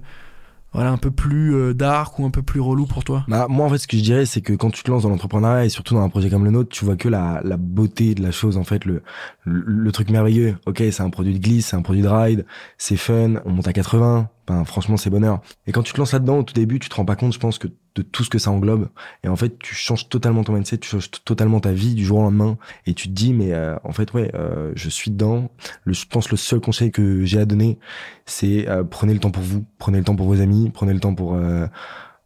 voilà, 0.75 0.91
un 0.91 0.97
peu 0.97 1.11
plus 1.11 1.55
euh, 1.55 1.73
dark 1.73 2.19
ou 2.19 2.27
un 2.27 2.31
peu 2.31 2.43
plus 2.43 2.61
relou 2.61 2.85
pour 2.87 3.05
toi 3.05 3.25
Bah, 3.29 3.47
moi, 3.49 3.67
en 3.67 3.71
fait, 3.71 3.79
ce 3.79 3.87
que 3.87 3.97
je 3.97 4.03
dirais, 4.03 4.27
c'est 4.27 4.41
que 4.41 4.53
quand 4.53 4.71
tu 4.71 4.83
te 4.83 4.91
lances 4.91 5.05
dans 5.05 5.09
l'entrepreneuriat 5.09 5.65
et 5.65 5.69
surtout 5.69 5.95
dans 5.95 6.03
un 6.03 6.09
projet 6.09 6.29
comme 6.29 6.45
le 6.45 6.51
nôtre, 6.51 6.71
tu 6.71 6.85
vois 6.85 6.97
que 6.97 7.09
la, 7.09 7.41
la 7.45 7.57
beauté 7.57 8.15
de 8.15 8.23
la 8.23 8.33
chose, 8.33 8.57
en 8.57 8.65
fait, 8.65 8.85
le, 8.85 9.03
le, 9.45 9.63
le 9.67 9.93
truc 9.93 10.11
merveilleux. 10.11 10.57
Ok, 10.67 10.79
c'est 10.91 11.01
un 11.03 11.11
produit 11.11 11.33
de 11.33 11.39
glisse, 11.39 11.69
c'est 11.69 11.77
un 11.77 11.83
produit 11.83 12.03
de 12.03 12.09
ride, 12.09 12.45
c'est 12.77 12.97
fun, 12.97 13.35
on 13.45 13.51
monte 13.51 13.69
à 13.69 13.73
80. 13.73 14.29
Ben, 14.47 14.65
franchement, 14.65 14.99
c'est 14.99 15.09
bonheur. 15.09 15.41
Et 15.67 15.73
quand 15.73 15.83
tu 15.83 15.95
te 15.95 15.99
lances 15.99 16.13
là-dedans, 16.13 16.39
au 16.39 16.43
tout 16.43 16.53
début, 16.53 16.79
tu 16.79 16.91
te 16.91 16.95
rends 16.95 17.07
pas 17.07 17.17
compte, 17.17 17.33
je 17.33 17.39
pense, 17.39 17.59
que 17.59 17.69
de 17.95 18.03
tout 18.03 18.25
ce 18.25 18.31
que 18.31 18.39
ça 18.39 18.51
englobe. 18.51 18.89
Et 19.23 19.29
en 19.29 19.37
fait, 19.37 19.59
tu 19.59 19.75
changes 19.75 20.09
totalement 20.09 20.45
ton 20.45 20.53
mindset, 20.53 20.79
tu 20.79 20.89
changes 20.89 21.11
totalement 21.25 21.61
ta 21.61 21.73
vie 21.73 21.95
du 21.95 22.05
jour 22.05 22.19
au 22.19 22.23
lendemain. 22.23 22.59
Et 22.87 22.93
tu 22.93 23.09
te 23.09 23.13
dis, 23.15 23.33
mais 23.33 23.53
euh, 23.53 23.77
en 23.85 23.93
fait, 23.93 24.13
ouais, 24.13 24.31
euh, 24.35 24.73
je 24.75 24.91
suis 24.91 25.11
dedans. 25.11 25.51
Le, 25.85 25.95
je 25.95 26.07
pense 26.07 26.31
le 26.31 26.37
seul 26.37 26.61
conseil 26.61 26.91
que 26.91 27.25
j'ai 27.25 27.39
à 27.39 27.47
donner, 27.47 27.79
c'est 28.27 28.69
euh, 28.69 28.85
prenez 28.85 29.15
le 29.15 29.21
temps 29.21 29.31
pour 29.31 29.43
vous, 29.43 29.65
prenez 29.79 29.99
le 29.99 30.05
temps 30.05 30.17
pour 30.17 30.27
vos 30.27 30.41
amis, 30.41 30.71
prenez 30.75 30.93
le 30.93 31.01
temps 31.01 31.15
pour 31.15 31.39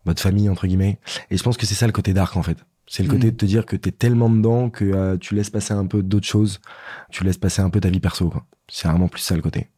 votre 0.04 0.22
famille 0.22 0.48
entre 0.48 0.66
guillemets. 0.66 0.98
Et 1.30 1.36
je 1.36 1.42
pense 1.42 1.56
que 1.56 1.66
c'est 1.66 1.74
ça 1.74 1.86
le 1.86 1.92
côté 1.92 2.12
dark 2.14 2.36
en 2.36 2.42
fait. 2.42 2.58
C'est 2.86 3.02
le 3.02 3.10
côté 3.10 3.26
Mm. 3.26 3.30
de 3.30 3.36
te 3.36 3.44
dire 3.44 3.66
que 3.66 3.76
t'es 3.76 3.92
tellement 3.92 4.30
dedans 4.30 4.70
que 4.70 5.16
tu 5.16 5.34
laisses 5.34 5.50
passer 5.50 5.74
un 5.74 5.86
peu 5.86 6.02
d'autres 6.02 6.26
choses, 6.26 6.60
tu 7.10 7.22
laisses 7.22 7.36
passer 7.36 7.60
un 7.60 7.68
peu 7.70 7.80
ta 7.80 7.90
vie 7.90 8.00
perso. 8.00 8.32
C'est 8.68 8.88
vraiment 8.88 9.08
plus 9.08 9.20
ça 9.20 9.36
le 9.36 9.42
côté. 9.42 9.68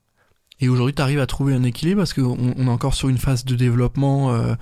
Et 0.61 0.69
aujourd'hui, 0.69 0.95
tu 0.95 1.03
arrives 1.03 1.21
à 1.21 1.27
trouver 1.27 1.55
un 1.55 1.63
équilibre 1.63 2.01
parce 2.01 2.13
qu'on 2.13 2.37
on 2.57 2.67
est 2.67 2.71
encore 2.71 2.95
sur 2.95 3.09
une 3.09 3.19
phase 3.19 3.45
de 3.45 3.55
développement 3.55 4.33
euh, 4.33 4.55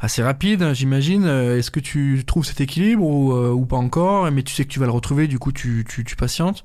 assez 0.00 0.22
rapide, 0.22 0.72
j'imagine. 0.72 1.26
Est-ce 1.26 1.70
que 1.70 1.80
tu 1.80 2.22
trouves 2.26 2.46
cet 2.46 2.60
équilibre 2.60 3.04
ou, 3.04 3.32
ou, 3.32 3.66
pas 3.66 3.76
encore? 3.76 4.30
Mais 4.30 4.42
tu 4.42 4.54
sais 4.54 4.64
que 4.64 4.70
tu 4.70 4.80
vas 4.80 4.86
le 4.86 4.92
retrouver, 4.92 5.28
du 5.28 5.38
coup 5.38 5.52
tu, 5.52 5.84
tu, 5.88 6.04
tu 6.04 6.16
patientes? 6.16 6.64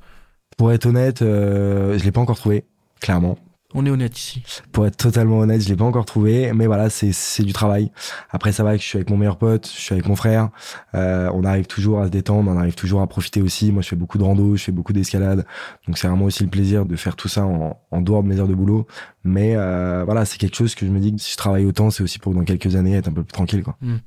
Pour 0.58 0.72
être 0.72 0.86
honnête, 0.86 1.20
je 1.20 2.04
l'ai 2.04 2.12
pas 2.12 2.22
encore 2.22 2.38
trouvé, 2.38 2.66
clairement. 3.02 3.38
On 3.76 3.86
est 3.86 3.92
honnête 3.92 4.18
ici. 4.18 4.42
Pour 4.72 4.88
être 4.88 4.98
totalement 4.98 5.40
honnête, 5.40 5.62
je 5.62 5.70
l'ai 5.70 5.76
pas 5.76 5.86
encore 5.86 6.06
trouvé, 6.06 6.52
mais 6.54 6.66
voilà, 6.66 6.90
c'est 6.90 7.12
c'est 7.12 7.44
du 7.44 7.54
travail. 7.54 7.92
Après, 8.32 8.52
ça 8.52 8.64
va 8.64 8.76
que 8.76 8.82
je 8.82 8.88
suis 8.88 8.98
avec 8.98 9.12
mon 9.12 9.18
meilleur 9.18 9.38
pote, 9.38 9.68
je 9.68 9.80
suis 9.80 9.94
avec 9.94 10.08
mon 10.08 10.16
frère. 10.16 10.50
Euh, 10.96 11.30
on 11.36 11.44
arrive 11.44 11.68
toujours 11.68 12.00
à 12.00 12.06
se 12.06 12.10
détendre, 12.10 12.50
on 12.50 12.58
arrive 12.58 12.74
toujours 12.74 13.02
à 13.02 13.08
profiter 13.08 13.44
aussi. 13.44 13.72
Moi, 13.72 13.84
je 13.84 13.90
fais 13.90 13.96
beaucoup 13.96 14.18
de 14.18 14.24
rando, 14.24 14.56
je 14.56 14.64
fais 14.64 14.72
beaucoup 14.72 14.92
d'escalade, 14.92 15.46
donc 15.86 16.00
c'est 16.00 16.08
vraiment 16.08 16.26
aussi 16.26 16.44
le 16.44 16.50
plaisir 16.50 16.86
de 16.86 16.96
faire 16.96 17.16
tout 17.16 17.28
ça 17.28 17.46
en, 17.46 17.80
en 17.92 18.02
dehors 18.02 18.24
de 18.24 18.28
mes 18.28 18.40
heures 18.40 18.48
de 18.48 18.56
boulot. 18.56 18.88
Mais 19.24 19.54
euh, 19.56 20.04
voilà, 20.04 20.26
c'est 20.26 20.40
quelque 20.40 20.56
chose 20.56 20.74
que 20.74 20.88
je 20.88 20.92
me 20.92 21.00
dis 21.00 21.14
que 21.14 21.22
si 21.22 21.34
je 21.34 21.38
travaille 21.38 21.66
autant, 21.66 21.92
c'est 21.92 22.02
aussi 22.02 22.18
pour 22.18 22.34
dans 22.34 22.44
quelques 22.44 22.76
années 22.76 22.96
être 22.96 23.08
un 23.08 23.14
peu 23.14 23.24
plus 23.24 23.34
tranquille, 23.34 23.64
quoi. 23.64 23.78
Hmm. 23.82 23.98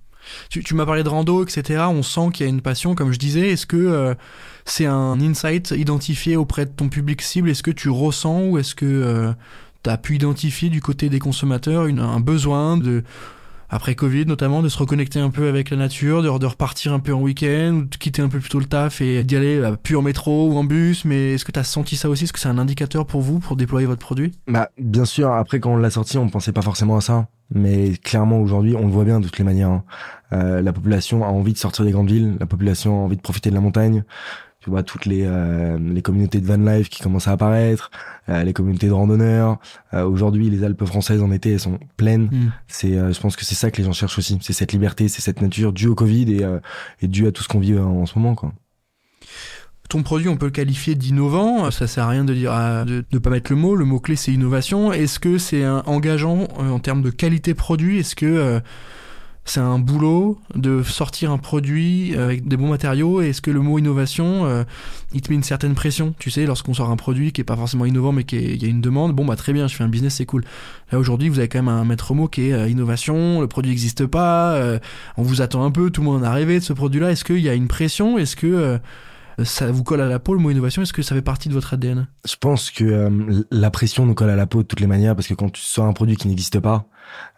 Tu, 0.51 0.75
m'as 0.75 0.87
parlé 0.87 1.03
de 1.03 1.09
rando, 1.09 1.45
etc. 1.45 1.85
On 1.89 2.03
sent 2.03 2.31
qu'il 2.33 2.47
y 2.47 2.49
a 2.49 2.51
une 2.51 2.61
passion, 2.61 2.95
comme 2.95 3.13
je 3.13 3.19
disais. 3.19 3.51
Est-ce 3.51 3.67
que 3.67 3.77
euh, 3.77 4.15
c'est 4.65 4.87
un 4.87 5.21
insight 5.21 5.73
identifié 5.73 6.37
auprès 6.37 6.67
de 6.67 6.71
ton 6.71 6.89
public 6.89 7.23
cible? 7.23 7.51
Est-ce 7.51 7.63
que 7.63 7.71
tu 7.71 7.89
ressens 7.89 8.45
ou 8.45 8.59
est-ce 8.59 8.75
que 8.75 8.87
euh, 8.87 9.33
tu 9.83 9.91
as 9.91 9.99
pu 9.99 10.17
identifier 10.17 10.69
du 10.69 10.81
côté 10.81 11.09
des 11.09 11.19
consommateurs 11.19 11.85
un 11.85 12.21
besoin 12.21 12.77
de 12.77 13.03
après 13.73 13.95
Covid 13.95 14.27
notamment, 14.27 14.63
de 14.63 14.69
se 14.69 14.77
reconnecter 14.79 15.19
un 15.19 15.31
peu 15.31 15.49
avec 15.49 15.71
la 15.71 15.79
nature, 15.79 16.23
de, 16.23 16.29
repartir 16.29 16.93
un 16.93 17.01
peu 17.01 17.15
en 17.15 17.21
week-end, 17.21 17.79
ou 17.79 17.85
de 17.85 17.97
quitter 17.97 18.21
un 18.21 18.29
peu 18.29 18.39
plus 18.39 18.51
tôt 18.51 18.61
le 18.61 18.67
taf 18.67 19.01
et 19.01 19.25
d'y 19.25 19.35
aller 19.35 19.61
bah, 19.61 19.77
plus 19.83 19.97
en 19.97 20.03
métro 20.03 20.51
ou 20.51 20.59
en 20.59 20.65
bus? 20.65 21.07
Mais 21.07 21.33
est-ce 21.33 21.47
que 21.47 21.53
tu 21.53 21.59
as 21.59 21.65
senti 21.65 21.97
ça 21.97 22.11
aussi? 22.11 22.25
Est-ce 22.25 22.35
que 22.35 22.39
c'est 22.39 22.51
un 22.51 22.59
indicateur 22.59 23.07
pour 23.07 23.23
vous 23.23 23.39
pour 23.39 23.57
déployer 23.57 23.87
votre 23.87 24.01
produit? 24.01 24.33
Bah 24.47 24.69
bien 24.79 25.07
sûr. 25.07 25.33
Après 25.33 25.59
quand 25.59 25.73
on 25.73 25.79
l'a 25.79 25.91
sorti, 25.91 26.19
on 26.19 26.29
pensait 26.29 26.53
pas 26.53 26.63
forcément 26.63 26.99
à 26.99 27.01
ça. 27.01 27.29
Mais 27.55 27.93
clairement 28.03 28.41
aujourd'hui, 28.41 28.75
on 28.77 28.87
le 28.87 28.93
voit 28.93 29.05
bien 29.05 29.21
de 29.21 29.27
toutes 29.27 29.39
les 29.39 29.45
manières. 29.45 29.71
Hein. 29.71 29.85
Euh, 30.33 30.63
la 30.63 30.73
population 30.73 31.25
a 31.25 31.29
envie 31.29 31.53
de 31.53 31.59
sortir 31.59 31.85
des 31.85 31.93
grandes 31.93 32.11
villes, 32.11 32.37
la 32.41 32.47
population 32.47 33.01
a 33.01 33.05
envie 33.05 33.17
de 33.17 33.23
profiter 33.23 33.51
de 33.51 33.55
la 33.55 33.61
montagne 33.61 34.05
tu 34.63 34.71
vois 34.71 34.83
toutes 34.83 35.07
les 35.07 35.25
euh, 35.25 35.77
les 35.79 36.03
communautés 36.03 36.41
de 36.41 36.47
van 36.47 36.57
life 36.57 36.89
qui 36.89 37.03
commencent 37.03 37.27
à 37.27 37.33
apparaître, 37.33 37.91
euh, 38.29 38.45
les 38.45 38.53
communautés 38.53 38.87
de 38.87 38.93
randonneurs. 38.93 39.59
Euh, 39.93 40.05
aujourd'hui, 40.05 40.51
les 40.51 40.63
Alpes 40.63 40.85
françaises 40.85 41.21
en 41.21 41.33
été 41.33 41.53
elles 41.53 41.61
sont 41.61 41.81
pleines. 41.97 42.29
Mm. 42.31 42.53
C'est, 42.69 42.93
je 42.93 43.21
pense 43.21 43.35
que 43.35 43.45
c'est 43.45 43.57
ça 43.57 43.71
que 43.71 43.79
les 43.79 43.85
gens 43.85 43.93
cherchent 43.93 44.19
aussi, 44.19 44.39
c'est 44.41 44.53
cette 44.53 44.73
liberté, 44.73 45.09
c'est 45.09 45.21
cette 45.21 45.43
nature 45.43 45.73
due 45.73 45.89
au 45.89 45.95
Covid 45.95 46.33
et 46.33 46.47
et 47.01 47.09
due 47.09 47.27
à 47.27 47.33
tout 47.33 47.43
ce 47.43 47.49
qu'on 47.49 47.59
vit 47.59 47.77
en, 47.77 48.07
ce 48.07 48.19
moment, 48.19 48.35
quoi. 48.35 48.53
Produit, 50.01 50.29
on 50.29 50.37
peut 50.37 50.47
le 50.47 50.53
qualifier 50.53 50.95
d'innovant. 50.95 51.71
Ça 51.71 51.87
sert 51.87 52.05
à 52.05 52.09
rien 52.09 52.25
de 52.25 52.33
dire 52.33 52.53
de 52.87 53.05
ne 53.13 53.19
pas 53.19 53.31
mettre 53.31 53.53
le 53.53 53.57
mot. 53.57 53.75
Le 53.75 53.85
mot 53.85 54.01
clé, 54.01 54.17
c'est 54.17 54.33
innovation. 54.33 54.93
Est-ce 54.93 55.19
que 55.19 55.37
c'est 55.37 55.67
engageant 55.67 56.49
en 56.59 56.79
termes 56.79 57.03
de 57.03 57.11
qualité 57.11 57.53
produit? 57.55 57.99
Est-ce 57.99 58.17
que 58.17 58.61
c'est 59.45 59.61
un 59.61 59.79
boulot 59.79 60.39
de 60.55 60.83
sortir 60.83 61.33
un 61.33 61.39
produit 61.39 62.15
avec 62.17 62.47
des 62.47 62.57
bons 62.57 62.69
matériaux? 62.69 63.21
Est-ce 63.21 63.41
que 63.43 63.51
le 63.51 63.61
mot 63.61 63.79
innovation 63.79 64.47
euh, 64.47 64.63
il 65.13 65.21
te 65.21 65.31
met 65.31 65.35
une 65.35 65.43
certaine 65.43 65.75
pression? 65.75 66.15
Tu 66.19 66.31
sais 66.31 66.47
lorsqu'on 66.47 66.75
sort 66.75 66.91
un 66.91 66.97
produit 66.97 67.33
qui 67.33 67.41
est 67.41 67.45
pas 67.45 67.57
forcément 67.57 67.85
innovant 67.85 68.13
mais 68.13 68.25
qui 68.25 68.37
y 68.39 68.65
a 68.65 68.69
une 68.69 68.81
demande 68.81 69.13
bon 69.15 69.25
bah 69.25 69.37
très 69.37 69.53
bien 69.53 69.67
je 69.67 69.75
fais 69.75 69.83
un 69.83 69.89
business 69.89 70.15
c'est 70.17 70.27
cool. 70.27 70.45
Là 70.93 70.99
aujourd'hui 70.99 71.29
vous 71.29 71.39
avez 71.41 71.49
quand 71.49 71.59
même 71.59 71.75
un 71.75 71.85
maître 71.85 72.15
mot 72.15 72.29
qui 72.29 72.49
est 72.49 72.53
euh, 72.53 72.69
innovation. 72.69 73.41
Le 73.41 73.49
produit 73.49 73.71
n'existe 73.71 74.07
pas 74.07 74.53
euh, 74.53 74.79
on 75.17 75.23
vous 75.23 75.43
attend 75.43 75.65
un 75.65 75.73
peu 75.73 75.91
tout 75.91 76.03
le 76.03 76.07
monde 76.07 76.23
en 76.23 76.27
a 76.27 76.33
rêvé 76.33 76.61
de 76.61 76.65
ce 76.65 76.73
produit 76.73 77.01
là 77.01 77.11
est-ce 77.11 77.25
qu'il 77.25 77.41
y 77.41 77.49
a 77.49 77.55
une 77.55 77.69
pression? 77.69 78.19
Est-ce 78.19 78.37
que 78.37 78.79
ça 79.45 79.71
vous 79.71 79.83
colle 79.85 80.01
à 80.01 80.09
la 80.09 80.19
peau 80.19 80.35
le 80.35 80.41
mot 80.41 80.51
innovation 80.51 80.83
Est-ce 80.83 80.93
que 80.93 81.03
ça 81.03 81.15
fait 81.15 81.23
partie 81.23 81.49
de 81.49 81.55
votre 81.55 81.75
ADN 81.75 82.07
Je 82.27 82.37
pense 82.37 82.71
que 82.71 83.45
la 83.51 83.71
pression 83.71 84.07
nous 84.07 84.15
colle 84.15 84.31
à 84.31 84.37
la 84.37 84.47
peau 84.47 84.63
de 84.63 84.67
toutes 84.69 84.81
les 84.81 84.87
manières 84.87 85.15
parce 85.15 85.27
que 85.27 85.35
quand 85.35 85.51
tu 85.51 85.63
sors 85.63 85.87
un 85.87 85.93
produit 85.93 86.17
qui 86.17 86.29
n'existe 86.29 86.61
pas, 86.61 86.87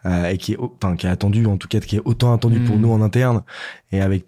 euh, 0.05 0.29
et 0.29 0.37
qui 0.37 0.53
est 0.53 0.57
enfin 0.59 0.95
qui 0.95 1.07
est 1.07 1.09
attendu 1.09 1.45
en 1.45 1.57
tout 1.57 1.67
cas 1.67 1.79
qui 1.79 1.97
est 1.97 2.01
autant 2.05 2.33
attendu 2.33 2.59
pour 2.59 2.77
hmm. 2.77 2.81
nous 2.81 2.91
en 2.91 3.01
interne 3.01 3.43
et 3.91 4.01
avec 4.01 4.25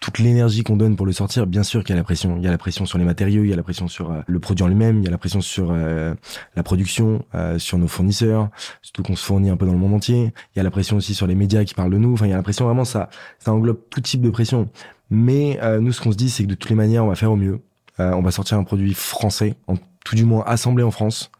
toute 0.00 0.18
l'énergie 0.18 0.62
qu'on 0.62 0.76
donne 0.76 0.96
pour 0.96 1.06
le 1.06 1.12
sortir, 1.12 1.46
bien 1.46 1.62
sûr 1.62 1.82
qu'il 1.82 1.90
y 1.90 1.92
a 1.94 1.96
la 1.96 2.04
pression. 2.04 2.36
Il 2.36 2.44
y 2.44 2.46
a 2.46 2.50
la 2.50 2.58
pression 2.58 2.86
sur 2.86 2.98
les 2.98 3.04
matériaux, 3.04 3.42
il 3.44 3.50
y 3.50 3.52
a 3.52 3.56
la 3.56 3.62
pression 3.62 3.88
sur 3.88 4.10
euh, 4.10 4.20
le 4.26 4.38
produit 4.38 4.64
en 4.64 4.68
lui-même, 4.68 4.98
il 4.98 5.04
y 5.04 5.08
a 5.08 5.10
la 5.10 5.18
pression 5.18 5.40
sur 5.40 5.70
euh, 5.72 6.14
la 6.56 6.62
production, 6.62 7.24
sur 7.58 7.78
nos 7.78 7.88
fournisseurs, 7.88 8.50
surtout 8.82 9.02
qu'on 9.02 9.16
se 9.16 9.24
fournit 9.24 9.50
un 9.50 9.56
peu 9.56 9.66
dans 9.66 9.72
le 9.72 9.78
monde 9.78 9.94
entier. 9.94 10.32
Il 10.54 10.58
y 10.58 10.60
a 10.60 10.62
la 10.62 10.70
pression 10.70 10.96
aussi 10.96 11.14
sur 11.14 11.26
les 11.26 11.34
médias 11.34 11.64
qui 11.64 11.74
parlent 11.74 11.92
de 11.92 11.98
nous. 11.98 12.12
Enfin, 12.12 12.26
il 12.26 12.30
y 12.30 12.32
a 12.32 12.36
la 12.36 12.42
pression 12.42 12.64
vraiment, 12.64 12.84
ça, 12.84 13.10
ça 13.38 13.52
englobe 13.52 13.80
tout 13.90 14.00
type 14.00 14.20
de 14.20 14.30
pression. 14.30 14.68
Mais 15.10 15.58
nous, 15.80 15.92
ce 15.92 16.00
qu'on 16.00 16.12
se 16.12 16.16
dit, 16.16 16.30
c'est 16.30 16.44
que 16.44 16.48
de 16.48 16.54
toutes 16.54 16.70
les 16.70 16.76
manières, 16.76 17.04
on 17.04 17.08
va 17.08 17.14
faire 17.14 17.32
au 17.32 17.36
mieux. 17.36 17.60
on 17.98 18.22
va 18.22 18.30
sortir 18.30 18.58
un 18.58 18.64
produit 18.64 18.94
français, 18.94 19.54
en, 19.66 19.76
tout 20.08 20.16
du 20.16 20.24
moins 20.24 20.42
assemblé 20.46 20.82
en 20.82 20.90
France, 20.90 21.30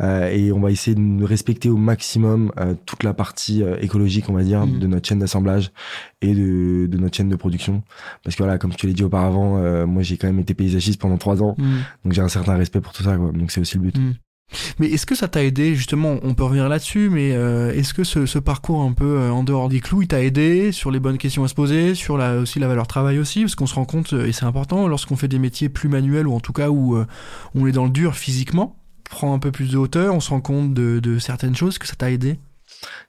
euh, 0.00 0.28
et 0.28 0.50
on 0.50 0.58
va 0.58 0.72
essayer 0.72 0.96
de 0.96 1.24
respecter 1.24 1.68
au 1.68 1.76
maximum 1.76 2.50
euh, 2.58 2.74
toute 2.84 3.04
la 3.04 3.14
partie 3.14 3.62
euh, 3.62 3.76
écologique, 3.80 4.28
on 4.28 4.32
va 4.32 4.42
dire, 4.42 4.66
mm. 4.66 4.80
de 4.80 4.86
notre 4.88 5.08
chaîne 5.08 5.20
d'assemblage 5.20 5.70
et 6.20 6.34
de, 6.34 6.86
de, 6.86 6.98
notre 6.98 7.16
chaîne 7.16 7.28
de 7.28 7.36
production. 7.36 7.84
Parce 8.24 8.34
que 8.34 8.42
voilà, 8.42 8.58
comme 8.58 8.74
te 8.74 8.88
l'ai 8.88 8.92
dit 8.92 9.04
auparavant, 9.04 9.86
moi 9.86 10.02
j'ai 10.02 10.16
quand 10.16 10.26
même 10.26 10.40
été 10.40 10.52
paysagiste 10.52 11.00
pendant 11.00 11.16
trois 11.16 11.40
ans, 11.44 11.54
mm. 11.58 11.76
donc 12.04 12.12
j'ai 12.12 12.22
un 12.22 12.28
certain 12.28 12.56
respect 12.56 12.80
pour 12.80 12.92
tout 12.92 13.04
ça. 13.04 13.16
Quoi. 13.16 13.30
Donc 13.30 13.52
c'est 13.52 13.60
aussi 13.60 13.76
le 13.76 13.82
but. 13.82 13.96
Mm. 13.96 14.14
Mais 14.78 14.88
est-ce 14.88 15.06
que 15.06 15.14
ça 15.14 15.28
t'a 15.28 15.44
aidé 15.44 15.74
justement 15.74 16.18
On 16.22 16.34
peut 16.34 16.44
revenir 16.44 16.68
là-dessus, 16.68 17.10
mais 17.10 17.28
est-ce 17.28 17.92
que 17.92 18.04
ce, 18.04 18.24
ce, 18.26 18.38
parcours 18.38 18.80
un 18.80 18.92
peu 18.92 19.28
en 19.30 19.42
dehors 19.42 19.68
des 19.68 19.80
clous, 19.80 20.02
il 20.02 20.08
t'a 20.08 20.22
aidé 20.22 20.72
sur 20.72 20.90
les 20.90 21.00
bonnes 21.00 21.18
questions 21.18 21.44
à 21.44 21.48
se 21.48 21.54
poser, 21.54 21.94
sur 21.94 22.16
la, 22.16 22.36
aussi 22.36 22.58
la 22.58 22.68
valeur 22.68 22.86
travail 22.86 23.18
aussi? 23.18 23.42
Parce 23.42 23.54
qu'on 23.54 23.66
se 23.66 23.74
rend 23.74 23.84
compte, 23.84 24.14
et 24.14 24.32
c'est 24.32 24.46
important, 24.46 24.88
lorsqu'on 24.88 25.16
fait 25.16 25.28
des 25.28 25.38
métiers 25.38 25.68
plus 25.68 25.88
manuels 25.88 26.26
ou 26.26 26.34
en 26.34 26.40
tout 26.40 26.54
cas 26.54 26.70
où 26.70 26.98
on 27.54 27.66
est 27.66 27.72
dans 27.72 27.84
le 27.84 27.90
dur 27.90 28.14
physiquement, 28.14 28.78
prend 29.08 29.34
un 29.34 29.38
peu 29.38 29.50
plus 29.50 29.72
de 29.72 29.76
hauteur, 29.76 30.14
on 30.14 30.20
se 30.20 30.30
rend 30.30 30.40
compte 30.40 30.74
de, 30.74 31.18
certaines 31.18 31.56
choses, 31.56 31.78
que 31.78 31.86
ça 31.86 31.94
t'a 31.96 32.10
aidé? 32.10 32.38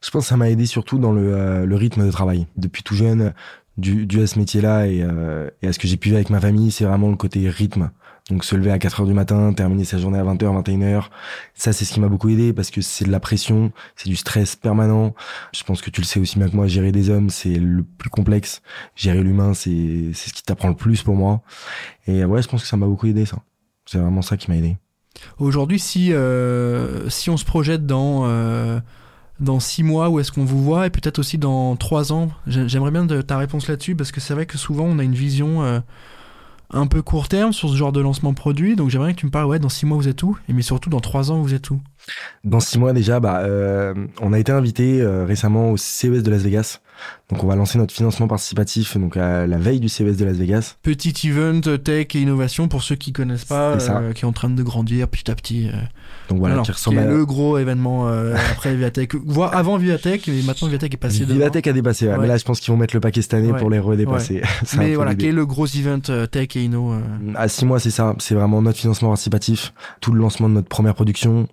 Je 0.01 0.09
pense 0.09 0.23
que 0.23 0.29
ça 0.29 0.37
m'a 0.37 0.49
aidé 0.49 0.65
surtout 0.65 0.97
dans 0.97 1.11
le, 1.11 1.33
euh, 1.33 1.75
rythme 1.75 2.05
de 2.05 2.11
travail. 2.11 2.47
Depuis 2.57 2.81
tout 2.81 2.95
jeune, 2.95 3.33
dû, 3.77 4.07
à 4.21 4.27
ce 4.27 4.39
métier-là 4.39 4.85
euh, 4.85 5.49
et, 5.61 5.67
à 5.67 5.73
ce 5.73 5.79
que 5.79 5.87
j'ai 5.87 5.97
pu 5.97 6.09
vivre 6.09 6.17
avec 6.17 6.29
ma 6.29 6.39
famille, 6.39 6.71
c'est 6.71 6.85
vraiment 6.85 7.09
le 7.09 7.15
côté 7.15 7.47
rythme. 7.49 7.91
Donc 8.29 8.43
se 8.43 8.55
lever 8.55 8.71
à 8.71 8.77
4 8.77 9.01
heures 9.01 9.07
du 9.07 9.13
matin, 9.13 9.53
terminer 9.53 9.85
sa 9.85 9.97
journée 9.97 10.19
à 10.19 10.23
20h, 10.23 10.63
21h, 10.63 11.05
ça 11.55 11.73
c'est 11.73 11.83
ce 11.83 11.93
qui 11.93 11.99
m'a 11.99 12.07
beaucoup 12.07 12.29
aidé 12.29 12.53
parce 12.53 12.69
que 12.69 12.81
c'est 12.81 13.05
de 13.05 13.11
la 13.11 13.19
pression, 13.19 13.71
c'est 13.95 14.07
du 14.07 14.15
stress 14.15 14.55
permanent. 14.55 15.15
Je 15.53 15.63
pense 15.63 15.81
que 15.81 15.89
tu 15.89 16.01
le 16.01 16.05
sais 16.05 16.19
aussi 16.19 16.37
bien 16.37 16.47
que 16.47 16.55
moi, 16.55 16.67
gérer 16.67 16.91
des 16.91 17.09
hommes, 17.09 17.29
c'est 17.29 17.55
le 17.55 17.83
plus 17.83 18.09
complexe. 18.09 18.61
Gérer 18.95 19.23
l'humain, 19.23 19.53
c'est 19.53 20.11
c'est 20.13 20.29
ce 20.29 20.33
qui 20.33 20.43
t'apprend 20.43 20.69
le 20.69 20.75
plus 20.75 21.01
pour 21.01 21.15
moi. 21.15 21.41
Et 22.07 22.23
ouais, 22.23 22.41
je 22.41 22.47
pense 22.47 22.61
que 22.61 22.67
ça 22.67 22.77
m'a 22.77 22.85
beaucoup 22.85 23.07
aidé 23.07 23.25
ça. 23.25 23.37
C'est 23.85 23.97
vraiment 23.97 24.21
ça 24.21 24.37
qui 24.37 24.51
m'a 24.51 24.57
aidé. 24.57 24.77
Aujourd'hui, 25.37 25.79
si, 25.79 26.13
euh, 26.13 27.09
si 27.09 27.29
on 27.29 27.37
se 27.37 27.45
projette 27.45 27.85
dans, 27.85 28.25
euh, 28.25 28.79
dans 29.39 29.59
six 29.59 29.83
mois, 29.83 30.09
où 30.09 30.19
est-ce 30.19 30.31
qu'on 30.31 30.45
vous 30.45 30.63
voit, 30.63 30.87
et 30.87 30.89
peut-être 30.89 31.19
aussi 31.19 31.37
dans 31.37 31.75
trois 31.75 32.13
ans, 32.13 32.29
j'aimerais 32.47 32.91
bien 32.91 33.07
ta 33.07 33.37
réponse 33.37 33.67
là-dessus, 33.67 33.95
parce 33.95 34.11
que 34.11 34.19
c'est 34.19 34.33
vrai 34.33 34.45
que 34.45 34.57
souvent 34.57 34.85
on 34.85 34.99
a 34.99 35.03
une 35.03 35.15
vision 35.15 35.63
euh, 35.63 35.79
un 36.71 36.87
peu 36.87 37.01
court 37.01 37.27
terme 37.27 37.53
sur 37.53 37.69
ce 37.69 37.75
genre 37.75 37.91
de 37.91 37.99
lancement 37.99 38.33
produit, 38.33 38.75
donc 38.75 38.89
j'aimerais 38.89 39.13
que 39.13 39.19
tu 39.19 39.25
me 39.25 39.31
parles, 39.31 39.47
ouais, 39.47 39.59
dans 39.59 39.69
six 39.69 39.85
mois 39.85 39.97
vous 39.97 40.07
êtes 40.07 40.21
où, 40.23 40.37
et 40.47 40.53
mais 40.53 40.61
surtout 40.61 40.89
dans 40.89 40.99
trois 40.99 41.31
ans 41.31 41.41
vous 41.41 41.53
êtes 41.53 41.69
où? 41.71 41.81
Dans 42.43 42.59
six 42.59 42.79
mois 42.79 42.93
déjà, 42.93 43.19
bah, 43.19 43.43
on 44.21 44.33
a 44.33 44.39
été 44.39 44.51
invité 44.51 45.05
récemment 45.25 45.71
au 45.71 45.77
CES 45.77 46.23
de 46.23 46.31
Las 46.31 46.41
Vegas 46.41 46.79
donc 47.29 47.43
on 47.43 47.47
va 47.47 47.55
lancer 47.55 47.77
notre 47.77 47.93
financement 47.93 48.27
participatif 48.27 48.97
donc 48.97 49.15
à 49.15 49.45
la 49.45 49.57
veille 49.57 49.79
du 49.79 49.87
CES 49.87 50.17
de 50.17 50.25
Las 50.25 50.35
Vegas. 50.35 50.77
Petit 50.81 51.27
event 51.27 51.61
tech 51.61 52.07
et 52.15 52.21
innovation 52.21 52.67
pour 52.67 52.81
ceux 52.81 52.95
qui 52.95 53.13
connaissent 53.13 53.45
pas, 53.45 53.77
euh, 53.77 54.13
qui 54.13 54.25
est 54.25 54.27
en 54.27 54.31
train 54.31 54.49
de 54.49 54.63
grandir 54.63 55.07
petit 55.07 55.29
à 55.29 55.35
petit. 55.35 55.67
Euh. 55.67 55.77
Donc 56.29 56.39
voilà, 56.39 56.61
qui 56.63 56.71
ressemble 56.71 56.97
à... 56.97 57.05
le 57.05 57.25
gros 57.25 57.59
événement 57.59 58.07
euh, 58.07 58.35
après 58.51 58.75
Viatech, 58.75 59.13
voire 59.13 59.55
avant 59.55 59.77
Viatech, 59.77 60.27
et 60.27 60.41
maintenant 60.41 60.69
Viatech 60.69 60.93
est 60.95 60.97
passé. 60.97 61.23
Viatech 61.23 61.67
a 61.67 61.73
dépassé, 61.73 62.11
mais 62.19 62.27
là 62.27 62.37
je 62.37 62.43
pense 62.43 62.59
qu'ils 62.59 62.71
vont 62.71 62.79
mettre 62.79 62.95
le 62.95 62.99
paquet 62.99 63.21
cette 63.21 63.35
année 63.35 63.53
pour 63.53 63.69
les 63.69 63.79
redépasser. 63.79 64.41
mais 64.77 64.95
voilà, 64.95 65.13
quel 65.13 65.29
est 65.29 65.33
le 65.33 65.45
gros 65.45 65.67
event 65.67 65.99
tech 66.31 66.55
et 66.55 66.63
inno 66.63 66.95
À 67.35 67.47
six 67.47 67.65
mois, 67.65 67.79
c'est 67.79 67.91
ça, 67.91 68.15
c'est 68.17 68.33
vraiment 68.33 68.61
notre 68.63 68.79
financement 68.79 69.09
participatif, 69.09 69.71
tout 70.01 70.13
le 70.13 70.19
lancement 70.19 70.49
de 70.49 70.55
notre 70.55 70.69
première 70.69 70.95
production. 70.95 71.47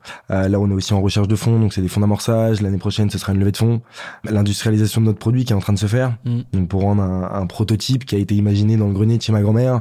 Là, 0.48 0.60
on 0.60 0.70
est 0.70 0.74
aussi 0.74 0.94
en 0.94 1.00
recherche 1.00 1.28
de 1.28 1.36
fonds, 1.36 1.58
donc 1.58 1.72
c'est 1.72 1.82
des 1.82 1.88
fonds 1.88 2.00
d'amorçage. 2.00 2.60
L'année 2.62 2.78
prochaine, 2.78 3.10
ce 3.10 3.18
sera 3.18 3.32
une 3.32 3.38
levée 3.38 3.52
de 3.52 3.56
fonds. 3.56 3.80
L'industrialisation 4.24 5.00
de 5.00 5.06
notre 5.06 5.18
produit 5.18 5.44
qui 5.44 5.52
est 5.52 5.56
en 5.56 5.60
train 5.60 5.72
de 5.72 5.78
se 5.78 5.86
faire. 5.86 6.16
Mm. 6.24 6.66
pour 6.66 6.82
rendre 6.82 7.02
un, 7.02 7.46
prototype 7.46 8.04
qui 8.04 8.16
a 8.16 8.18
été 8.18 8.34
imaginé 8.34 8.76
dans 8.76 8.88
le 8.88 8.92
grenier 8.92 9.18
de 9.18 9.22
chez 9.22 9.32
ma 9.32 9.40
grand-mère 9.40 9.80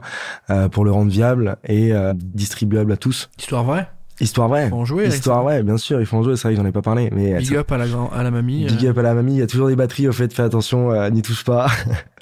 euh, 0.49 0.69
pour 0.69 0.85
le 0.85 0.91
rendre 0.91 1.11
viable 1.11 1.57
et 1.65 1.93
euh, 1.93 2.13
distribuable 2.15 2.91
à 2.91 2.97
tous. 2.97 3.29
Histoire 3.39 3.63
vraie 3.63 3.87
Histoire 4.21 4.47
vraie. 4.47 4.69
Faut 4.69 4.77
en 4.77 4.85
jouer. 4.85 5.07
Histoire 5.07 5.43
vraie, 5.43 5.61
bien 5.61 5.77
sûr, 5.77 5.99
il 5.99 6.05
faut 6.05 6.15
en 6.15 6.23
jouer, 6.23 6.37
c'est 6.37 6.47
vrai 6.47 6.55
que 6.55 6.61
j'en 6.61 6.67
ai 6.67 6.71
pas 6.71 6.81
parlé. 6.81 7.09
Mais 7.11 7.37
Big 7.39 7.55
up 7.55 7.69
à 7.71 7.77
la, 7.77 7.85
à 8.13 8.23
la 8.23 8.31
mamie. 8.31 8.65
Big 8.65 8.85
euh. 8.85 8.91
up 8.91 8.97
à 8.97 9.01
la 9.01 9.13
mamie, 9.13 9.33
il 9.33 9.39
y 9.39 9.41
a 9.41 9.47
toujours 9.47 9.67
des 9.67 9.75
batteries, 9.75 10.07
au 10.07 10.13
fait, 10.13 10.31
fais 10.31 10.43
attention, 10.43 11.09
n'y 11.09 11.21
touche 11.21 11.43
pas. 11.43 11.67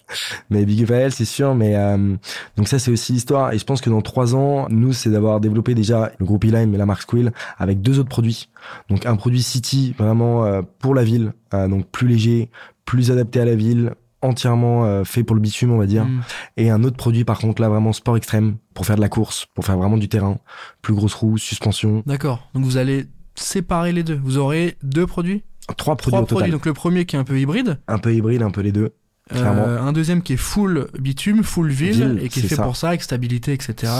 mais 0.49 0.65
big 0.65 0.83
up 0.83 0.91
à 0.91 0.95
elle, 0.95 1.11
c'est 1.11 1.25
sûr. 1.25 1.55
Mais 1.55 1.75
donc 2.57 2.67
ça, 2.67 2.79
c'est 2.79 2.91
aussi 2.91 3.13
l'histoire. 3.13 3.53
Et 3.53 3.57
je 3.57 3.65
pense 3.65 3.81
que 3.81 3.89
dans 3.89 4.01
trois 4.01 4.35
ans, 4.35 4.67
nous, 4.69 4.93
c'est 4.93 5.09
d'avoir 5.09 5.39
développé 5.39 5.75
déjà 5.75 6.11
le 6.19 6.25
groupe 6.25 6.45
E-Line 6.45 6.73
et 6.73 6.77
la 6.77 6.85
marque 6.85 7.03
Squill 7.03 7.31
avec 7.57 7.81
deux 7.81 7.99
autres 7.99 8.09
produits. 8.09 8.49
Donc 8.89 9.05
un 9.05 9.15
produit 9.15 9.43
City, 9.43 9.95
vraiment 9.97 10.61
pour 10.79 10.95
la 10.95 11.03
ville, 11.03 11.33
donc 11.51 11.87
plus 11.87 12.07
léger, 12.07 12.49
plus 12.85 13.11
adapté 13.11 13.39
à 13.39 13.45
la 13.45 13.55
ville, 13.55 13.93
entièrement 14.23 14.85
euh, 14.85 15.03
fait 15.03 15.23
pour 15.23 15.35
le 15.35 15.41
bitume, 15.41 15.71
on 15.71 15.77
va 15.77 15.85
dire. 15.85 16.05
Mm. 16.05 16.21
Et 16.57 16.69
un 16.69 16.83
autre 16.83 16.97
produit, 16.97 17.23
par 17.23 17.39
contre, 17.39 17.61
là, 17.61 17.69
vraiment 17.69 17.93
sport 17.93 18.17
extrême, 18.17 18.55
pour 18.73 18.85
faire 18.85 18.95
de 18.95 19.01
la 19.01 19.09
course, 19.09 19.45
pour 19.53 19.65
faire 19.65 19.77
vraiment 19.77 19.97
du 19.97 20.09
terrain. 20.09 20.37
Plus 20.81 20.93
grosse 20.93 21.13
roue, 21.13 21.37
suspension. 21.37 22.03
D'accord. 22.05 22.49
Donc 22.53 22.63
vous 22.63 22.77
allez 22.77 23.05
séparer 23.35 23.91
les 23.91 24.03
deux. 24.03 24.19
Vous 24.23 24.37
aurez 24.37 24.77
deux 24.81 25.05
produits? 25.05 25.43
Trois 25.77 25.95
produits 25.95 26.11
Trois 26.11 26.19
au 26.19 26.25
total. 26.25 26.37
produits. 26.37 26.51
Donc 26.51 26.65
le 26.65 26.73
premier 26.73 27.05
qui 27.05 27.15
est 27.15 27.19
un 27.19 27.23
peu 27.23 27.39
hybride. 27.39 27.79
Un 27.87 27.99
peu 27.99 28.13
hybride, 28.13 28.41
un 28.41 28.51
peu 28.51 28.61
les 28.61 28.71
deux. 28.71 28.93
Euh, 29.31 29.79
un 29.79 29.93
deuxième 29.93 30.21
qui 30.21 30.33
est 30.33 30.37
full 30.37 30.87
bitume, 30.99 31.43
full 31.43 31.69
ville, 31.69 31.93
Ville, 31.93 32.19
et 32.21 32.27
qui 32.27 32.39
est 32.39 32.43
fait 32.43 32.55
ça. 32.55 32.63
pour 32.63 32.75
ça, 32.75 32.89
avec 32.89 33.01
stabilité, 33.03 33.53
etc. 33.53 33.91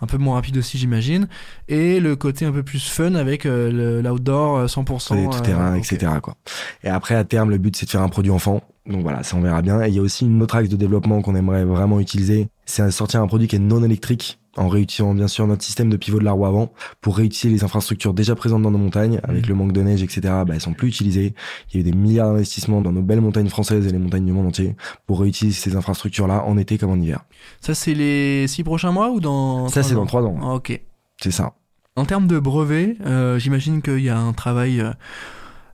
Un 0.00 0.06
peu 0.06 0.18
moins 0.18 0.34
rapide 0.34 0.58
aussi, 0.58 0.76
j'imagine. 0.76 1.28
Et 1.68 1.98
le 1.98 2.14
côté 2.14 2.44
un 2.44 2.52
peu 2.52 2.62
plus 2.62 2.86
fun 2.86 3.14
avec 3.14 3.46
euh, 3.46 4.02
l'outdoor 4.02 4.58
euh, 4.58 4.66
100%. 4.66 4.98
Sur 4.98 5.14
les 5.14 5.24
tout 5.24 5.38
euh, 5.38 5.40
terrain, 5.40 5.74
etc. 5.76 6.12
Quoi. 6.22 6.36
Et 6.84 6.88
après, 6.88 7.14
à 7.14 7.24
terme, 7.24 7.50
le 7.50 7.58
but, 7.58 7.74
c'est 7.74 7.86
de 7.86 7.90
faire 7.90 8.02
un 8.02 8.10
produit 8.10 8.30
enfant. 8.30 8.62
Donc 8.86 9.02
voilà, 9.02 9.22
ça 9.22 9.36
on 9.36 9.40
verra 9.40 9.62
bien. 9.62 9.82
Et 9.82 9.88
il 9.88 9.94
y 9.94 9.98
a 9.98 10.02
aussi 10.02 10.26
une 10.26 10.42
autre 10.42 10.56
axe 10.56 10.68
de 10.68 10.76
développement 10.76 11.22
qu'on 11.22 11.34
aimerait 11.34 11.64
vraiment 11.64 11.98
utiliser. 11.98 12.48
C'est 12.66 12.90
sortir 12.90 13.22
un 13.22 13.26
produit 13.26 13.48
qui 13.48 13.56
est 13.56 13.60
non 13.60 13.82
électrique 13.82 14.38
en 14.56 14.68
réutilisant 14.68 15.14
bien 15.14 15.28
sûr 15.28 15.46
notre 15.46 15.62
système 15.62 15.88
de 15.90 15.96
pivot 15.96 16.18
de 16.18 16.24
la 16.24 16.32
roue 16.32 16.46
avant 16.46 16.72
pour 17.00 17.16
réutiliser 17.16 17.48
les 17.58 17.64
infrastructures 17.64 18.14
déjà 18.14 18.34
présentes 18.34 18.62
dans 18.62 18.70
nos 18.70 18.78
montagnes 18.78 19.20
avec 19.24 19.42
Mhm. 19.44 19.48
le 19.48 19.54
manque 19.54 19.72
de 19.72 19.82
neige 19.82 20.02
etc 20.02 20.20
bah, 20.46 20.54
elles 20.54 20.60
sont 20.60 20.72
plus 20.74 20.88
utilisées 20.88 21.34
il 21.70 21.74
y 21.74 21.76
a 21.78 21.80
eu 21.80 21.90
des 21.90 21.96
milliards 21.96 22.28
d'investissements 22.30 22.80
dans 22.80 22.92
nos 22.92 23.02
belles 23.02 23.20
montagnes 23.20 23.48
françaises 23.48 23.86
et 23.86 23.90
les 23.90 23.98
montagnes 23.98 24.24
du 24.26 24.32
monde 24.32 24.46
entier 24.46 24.76
pour 25.06 25.20
réutiliser 25.20 25.58
ces 25.58 25.76
infrastructures 25.76 26.26
là 26.26 26.44
en 26.44 26.56
été 26.58 26.78
comme 26.78 26.90
en 26.90 26.96
hiver 26.96 27.20
Ça, 27.60 27.74
c'est 27.74 27.94
les 27.94 28.46
six 28.48 28.64
prochains 28.64 28.92
mois 28.92 29.10
ou 29.10 29.20
dans. 29.20 29.68
ça 29.68 29.82
c'est 29.82 29.94
ans 29.94 29.98
dans 29.98 30.06
trois 30.06 30.22
ans 30.22 30.38
Ah, 30.42 30.54
ok. 30.54 30.80
c'est 31.22 31.30
ça 31.30 31.52
En 31.96 32.04
termes 32.04 32.26
de 32.26 32.38
brevets, 32.38 32.96
euh, 33.06 33.38
j'imagine 33.38 33.82
qu'il 33.82 34.00
y 34.00 34.08
a 34.10 34.18
un 34.18 34.32
travail 34.32 34.80
euh, 34.80 34.92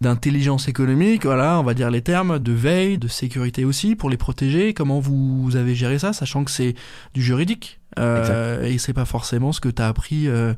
d'intelligence 0.01 0.69
économique, 0.69 1.25
voilà, 1.25 1.61
on 1.61 1.63
va 1.63 1.75
dire 1.75 1.91
les 1.91 2.03
termes, 2.03 2.39
de 2.41 2.53
veille, 2.53 2.99
de 2.99 3.07
sécurité 3.09 3.65
aussi, 3.65 3.95
pour 3.95 4.11
les 4.11 4.17
protéger. 4.17 4.75
Comment 4.75 4.99
vous 4.99 5.51
avez 5.55 5.75
géré 5.77 5.99
ça, 6.01 6.13
sachant 6.13 6.43
que 6.45 6.51
c'est 6.51 6.75
du 7.15 7.23
juridique? 7.23 7.79
Euh, 7.99 8.65
et 8.65 8.79
c'est 8.79 8.93
pas 8.93 9.05
forcément 9.05 9.53
ce 9.53 9.61
que 9.61 9.69
tu 9.69 9.83
as 9.83 9.89
appris 9.89 10.29
euh, 10.29 10.55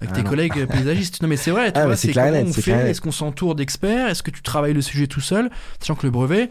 avec 0.00 0.10
Ah 0.12 0.16
tes 0.16 0.22
non. 0.22 0.30
collègues 0.30 0.66
paysagistes. 0.66 1.22
Non 1.22 1.28
mais 1.28 1.36
c'est 1.36 1.50
vrai, 1.50 1.72
tu 1.72 1.78
Ah, 1.78 1.82
vois, 1.82 1.90
mais 1.90 1.96
c'est 1.96 2.12
comment 2.12 2.26
on 2.48 2.52
c'est 2.52 2.62
fait, 2.62 2.90
est-ce 2.90 3.00
qu'on 3.00 3.12
s'entoure 3.12 3.54
d'experts, 3.54 4.08
est-ce 4.08 4.22
que 4.22 4.30
tu 4.30 4.42
travailles 4.42 4.74
le 4.74 4.82
sujet 4.82 5.06
tout 5.06 5.20
seul, 5.20 5.50
sachant 5.80 5.94
que 5.94 6.06
le 6.06 6.10
brevet, 6.10 6.50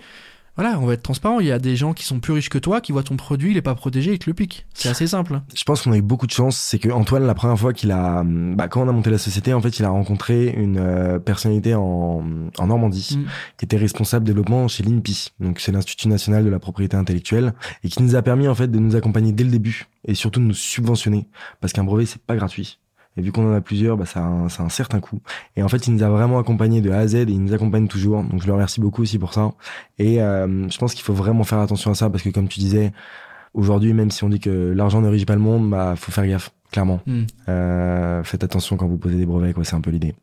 voilà, 0.56 0.80
on 0.80 0.86
va 0.86 0.94
être 0.94 1.02
transparent, 1.04 1.39
il 1.39 1.48
y 1.48 1.52
a 1.52 1.60
des 1.60 1.76
gens 1.76 1.94
qui 1.94 2.04
sont 2.06 2.20
plus 2.20 2.34
riches 2.34 2.50
que 2.50 2.58
toi, 2.58 2.80
qui 2.82 2.92
voient 2.92 3.04
ton 3.04 3.18
produit, 3.18 3.52
il 3.52 3.58
est 3.58 3.62
pas 3.62 3.76
protégé, 3.76 4.13
ils 4.13 4.20
te 4.20 4.30
le 4.30 4.34
piquent. 4.34 4.66
C'est 4.74 4.89
assez 4.89 5.08
simple. 5.08 5.42
je 5.56 5.63
pense 5.63 5.82
qu'on 5.82 5.92
a 5.92 5.98
eu 5.98 6.02
beaucoup 6.02 6.28
de 6.28 6.32
chance. 6.32 6.58
C'est 6.58 6.80
que 6.80 6.89
Antoine, 6.89 7.26
la 7.26 7.34
première 7.34 7.58
fois 7.58 7.74
qu'il 7.74 7.92
a, 7.92 8.24
bah, 8.26 8.68
quand 8.68 8.84
on 8.84 8.89
a 8.89 8.92
monté 8.92 9.10
la 9.10 9.18
société, 9.18 9.54
en 9.54 9.62
fait, 9.62 9.80
il 9.80 9.86
a 9.86 9.89
rencontré 9.89 10.50
une 10.50 10.78
euh, 10.78 11.20
personnalité 11.20 11.74
en, 11.76 12.24
en 12.58 12.68
Normandie 12.68 13.18
Mm. 13.18 13.26
qui 13.58 13.66
était 13.66 13.78
responsable 13.78 14.26
développement 14.26 14.68
chez 14.68 14.84
l'INPI. 14.84 15.30
Donc, 15.39 15.60
c'est 15.60 15.72
l'Institut 15.72 16.08
national 16.08 16.46
de 16.46 16.50
la 16.50 16.60
propriété 16.60 16.96
intellectuelle 16.96 17.54
et 17.84 17.89
qui 17.89 18.02
nous 18.04 18.16
a 18.16 18.22
permis, 18.22 18.48
en 18.48 18.56
fait, 18.56 18.68
de 18.68 18.80
nous 18.80 18.96
accompagner 18.96 19.32
dès 19.32 19.44
le 19.44 19.50
début 19.50 19.88
et 20.08 20.16
surtout 20.16 20.39
de 20.39 20.46
nous 20.46 20.54
subventionner 20.54 21.28
parce 21.62 21.74
qu'un 21.74 21.84
brevet, 21.84 22.06
c'est 22.06 22.22
pas 22.22 22.36
gratuit. 22.36 22.80
Et 23.15 23.21
vu 23.21 23.32
qu'on 23.32 23.47
en 23.52 23.56
a 23.56 23.62
plusieurs, 23.62 23.95
bah, 23.95 24.06
ça 24.06 24.21
a, 24.21 24.23
un, 24.23 24.49
ça 24.49 24.63
a 24.63 24.65
un 24.65 24.69
certain 24.69 24.99
coût. 24.99 25.21
Et 25.56 25.63
en 25.63 25.69
fait, 25.69 25.88
il 25.88 25.93
nous 25.93 26.04
a 26.04 26.10
vraiment 26.10 26.39
accompagnés 26.39 26.82
de 26.82 26.89
A 26.91 26.97
à 26.97 27.08
Z 27.08 27.15
et 27.15 27.21
il 27.28 27.43
nous 27.43 27.54
accompagne 27.54 27.88
toujours. 27.88 28.23
Donc, 28.23 28.41
je 28.41 28.47
le 28.47 28.54
remercie 28.54 28.82
beaucoup 28.82 29.04
aussi 29.04 29.19
pour 29.19 29.34
ça. 29.34 29.52
Et 29.99 30.21
euh, 30.21 30.67
je 30.69 30.78
pense 30.78 30.93
qu'il 30.93 31.04
faut 31.04 31.13
vraiment 31.13 31.43
faire 31.43 31.60
attention 31.60 31.91
à 31.91 31.95
ça 31.95 32.10
parce 32.10 32.23
que, 32.23 32.30
comme 32.30 32.47
tu 32.47 32.60
disais, 32.60 32.91
aujourd'hui, 33.54 33.93
même 33.93 34.10
si 34.10 34.23
on 34.23 34.30
dit 34.30 34.39
que 34.39 34.73
l'argent 34.76 35.02
ne 35.02 35.08
régit 35.08 35.26
pas 35.26 35.36
le 35.36 35.41
monde, 35.41 35.69
bah, 35.69 35.95
faut 35.95 36.12
faire 36.12 36.26
gaffe, 36.26 36.52
clairement. 36.71 37.02
Mm. 37.06 37.21
Euh, 37.49 38.23
faites 38.23 38.43
attention 38.43 38.78
quand 38.78 38.88
vous 38.88 38.97
posez 38.97 39.17
des 39.17 39.26
brevets, 39.26 39.54
quoi. 39.54 39.63
C'est 39.63 39.76
un 39.76 39.82
peu 39.82 39.91
l'idée. 39.91 40.15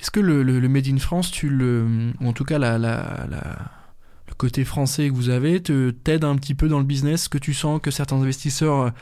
Est-ce 0.00 0.10
que 0.10 0.20
le, 0.20 0.42
le, 0.42 0.60
le 0.60 0.68
Made 0.68 0.88
in 0.88 0.98
France, 0.98 1.30
tu 1.30 1.48
le, 1.48 1.86
ou 2.20 2.26
en 2.26 2.32
tout 2.32 2.44
cas 2.44 2.58
la, 2.58 2.78
la, 2.78 3.26
la, 3.30 3.42
le 4.28 4.34
côté 4.36 4.64
français 4.64 5.08
que 5.08 5.14
vous 5.14 5.28
avez, 5.28 5.62
te 5.62 5.90
t'aide 5.90 6.24
un 6.24 6.36
petit 6.36 6.54
peu 6.54 6.68
dans 6.68 6.78
le 6.78 6.84
business? 6.84 7.28
Que 7.28 7.38
tu 7.38 7.54
sens 7.54 7.80
que 7.80 7.90
certains 7.90 8.16
investisseurs 8.16 8.92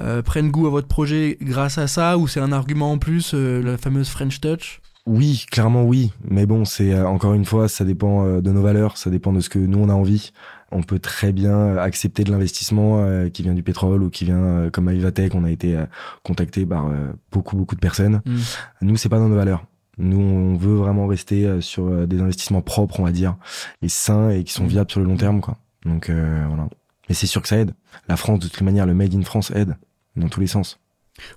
euh, 0.00 0.22
prennent 0.22 0.50
goût 0.50 0.66
à 0.66 0.70
votre 0.70 0.88
projet 0.88 1.36
grâce 1.40 1.78
à 1.78 1.86
ça, 1.86 2.18
ou 2.18 2.28
c'est 2.28 2.40
un 2.40 2.52
argument 2.52 2.92
en 2.92 2.98
plus, 2.98 3.32
euh, 3.34 3.62
la 3.62 3.76
fameuse 3.76 4.08
French 4.08 4.40
Touch? 4.40 4.80
Oui, 5.06 5.46
clairement 5.50 5.84
oui. 5.84 6.12
Mais 6.28 6.46
bon, 6.46 6.64
c'est 6.64 6.92
euh, 6.92 7.06
encore 7.06 7.34
une 7.34 7.44
fois, 7.44 7.68
ça 7.68 7.84
dépend 7.84 8.26
euh, 8.26 8.40
de 8.40 8.50
nos 8.52 8.62
valeurs, 8.62 8.96
ça 8.98 9.10
dépend 9.10 9.32
de 9.32 9.40
ce 9.40 9.48
que 9.48 9.58
nous 9.58 9.78
on 9.78 9.88
a 9.88 9.94
envie. 9.94 10.32
On 10.72 10.82
peut 10.82 10.98
très 11.00 11.32
bien 11.32 11.56
euh, 11.56 11.78
accepter 11.78 12.22
de 12.22 12.30
l'investissement 12.30 13.00
euh, 13.02 13.28
qui 13.28 13.42
vient 13.42 13.54
du 13.54 13.62
pétrole 13.62 14.02
ou 14.02 14.10
qui 14.10 14.24
vient 14.24 14.36
euh, 14.36 14.70
comme 14.70 14.88
à 14.88 14.92
Ivatech, 14.92 15.34
on 15.34 15.44
a 15.44 15.50
été 15.50 15.76
contacté 16.22 16.64
par 16.66 16.86
euh, 16.86 17.12
beaucoup 17.32 17.56
beaucoup 17.56 17.74
de 17.74 17.80
personnes. 17.80 18.20
Mm. 18.24 18.36
Nous, 18.82 18.96
c'est 18.96 19.08
pas 19.08 19.18
dans 19.18 19.28
nos 19.28 19.36
valeurs. 19.36 19.64
Nous, 19.98 20.20
on 20.20 20.56
veut 20.56 20.76
vraiment 20.76 21.06
rester 21.06 21.44
euh, 21.46 21.60
sur 21.60 21.86
euh, 21.86 22.06
des 22.06 22.20
investissements 22.20 22.62
propres, 22.62 23.00
on 23.00 23.04
va 23.04 23.10
dire, 23.12 23.36
et 23.82 23.88
sains 23.88 24.30
et 24.30 24.44
qui 24.44 24.52
sont 24.52 24.64
Mm. 24.64 24.68
viables 24.68 24.90
sur 24.90 25.00
le 25.00 25.06
long 25.06 25.16
terme, 25.16 25.40
quoi. 25.40 25.56
Donc 25.86 26.08
euh, 26.10 26.44
voilà. 26.46 26.68
Mais 27.08 27.14
c'est 27.14 27.26
sûr 27.26 27.42
que 27.42 27.48
ça 27.48 27.56
aide. 27.56 27.72
La 28.08 28.16
France, 28.16 28.38
de 28.38 28.48
toute 28.48 28.60
manière, 28.60 28.86
le 28.86 28.94
Made 28.94 29.14
in 29.14 29.22
France 29.22 29.50
aide 29.54 29.76
dans 30.16 30.28
tous 30.28 30.40
les 30.40 30.46
sens. 30.46 30.78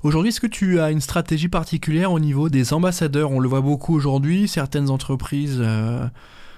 Aujourd'hui, 0.03 0.29
est-ce 0.29 0.39
que 0.39 0.47
tu 0.47 0.79
as 0.79 0.91
une 0.91 1.01
stratégie 1.01 1.49
particulière 1.49 2.11
au 2.11 2.19
niveau 2.19 2.49
des 2.49 2.73
ambassadeurs? 2.73 3.31
On 3.31 3.39
le 3.39 3.49
voit 3.49 3.61
beaucoup 3.61 3.95
aujourd'hui, 3.95 4.47
certaines 4.47 4.89
entreprises 4.89 5.57
euh, 5.59 6.07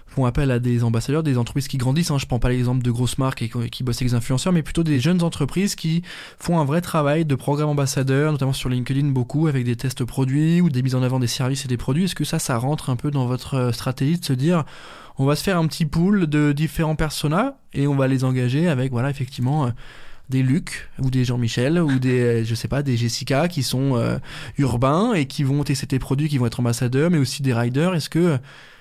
font 0.06 0.26
appel 0.26 0.52
à 0.52 0.60
des 0.60 0.84
ambassadeurs, 0.84 1.24
des 1.24 1.38
entreprises 1.38 1.68
qui 1.68 1.78
grandissent. 1.78 2.12
Hein. 2.12 2.20
Je 2.20 2.26
prends 2.28 2.40
pas 2.40 2.50
l'exemple 2.50 2.84
de 2.84 2.92
grosses 2.92 3.18
marques 3.18 3.42
et 3.42 3.50
qui 3.50 3.84
bossent 3.84 3.98
avec 3.98 4.10
des 4.10 4.16
influenceurs, 4.16 4.54
mais 4.54 4.62
plutôt 4.62 4.84
des 4.84 5.00
jeunes 5.00 5.24
entreprises 5.24 5.76
qui 5.76 6.04
font 6.38 6.60
un 6.60 6.66
vrai 6.66 6.82
travail 6.82 7.26
de 7.26 7.36
programme 7.36 7.70
ambassadeur, 7.70 8.32
notamment 8.32 8.54
sur 8.54 8.70
LinkedIn 8.70 9.08
beaucoup, 9.08 9.48
avec 9.48 9.66
des 9.66 9.76
tests 9.76 10.04
produits 10.04 10.62
ou 10.62 10.70
des 10.70 10.84
mises 10.84 10.96
en 10.96 11.02
avant 11.02 11.20
des 11.20 11.28
services 11.28 11.66
et 11.66 11.68
des 11.68 11.78
produits. 11.78 12.04
Est-ce 12.06 12.16
que 12.16 12.26
ça, 12.26 12.38
ça 12.38 12.58
rentre 12.58 12.90
un 12.90 12.96
peu 12.96 13.10
dans 13.12 13.26
votre 13.26 13.56
euh, 13.56 13.72
stratégie 13.72 14.20
de 14.20 14.26
se 14.26 14.34
dire, 14.34 14.66
on 15.18 15.26
va 15.26 15.36
se 15.36 15.44
faire 15.44 15.58
un 15.58 15.66
petit 15.66 15.86
pool 15.86 16.28
de 16.28 16.52
différents 16.52 16.96
personas 16.96 17.58
et 17.74 17.88
on 17.88 17.96
va 17.96 18.08
les 18.08 18.24
engager 18.24 18.68
avec, 18.68 18.92
voilà, 18.92 19.10
effectivement. 19.10 19.66
euh, 19.66 19.70
des 20.30 20.44
Luc 20.44 20.90
ou 21.00 21.10
des 21.10 21.24
Jean-Michel 21.26 21.80
ou 21.80 22.00
des 22.00 22.20
euh, 22.22 22.44
je 22.44 22.56
sais 22.56 22.68
pas 22.68 22.82
des 22.84 22.98
Jessica 22.98 23.48
qui 23.48 23.64
sont 23.64 23.96
euh, 23.96 24.18
urbains 24.58 25.14
et 25.14 25.26
qui 25.26 25.44
vont 25.44 25.64
tester 25.64 25.88
tes 25.88 26.00
produits 26.00 26.30
qui 26.30 26.38
vont 26.38 26.46
être 26.48 26.60
ambassadeurs 26.60 27.10
mais 27.12 27.18
aussi 27.18 27.42
des 27.44 27.54
riders 27.54 27.94
est-ce 27.96 28.10
que 28.10 28.38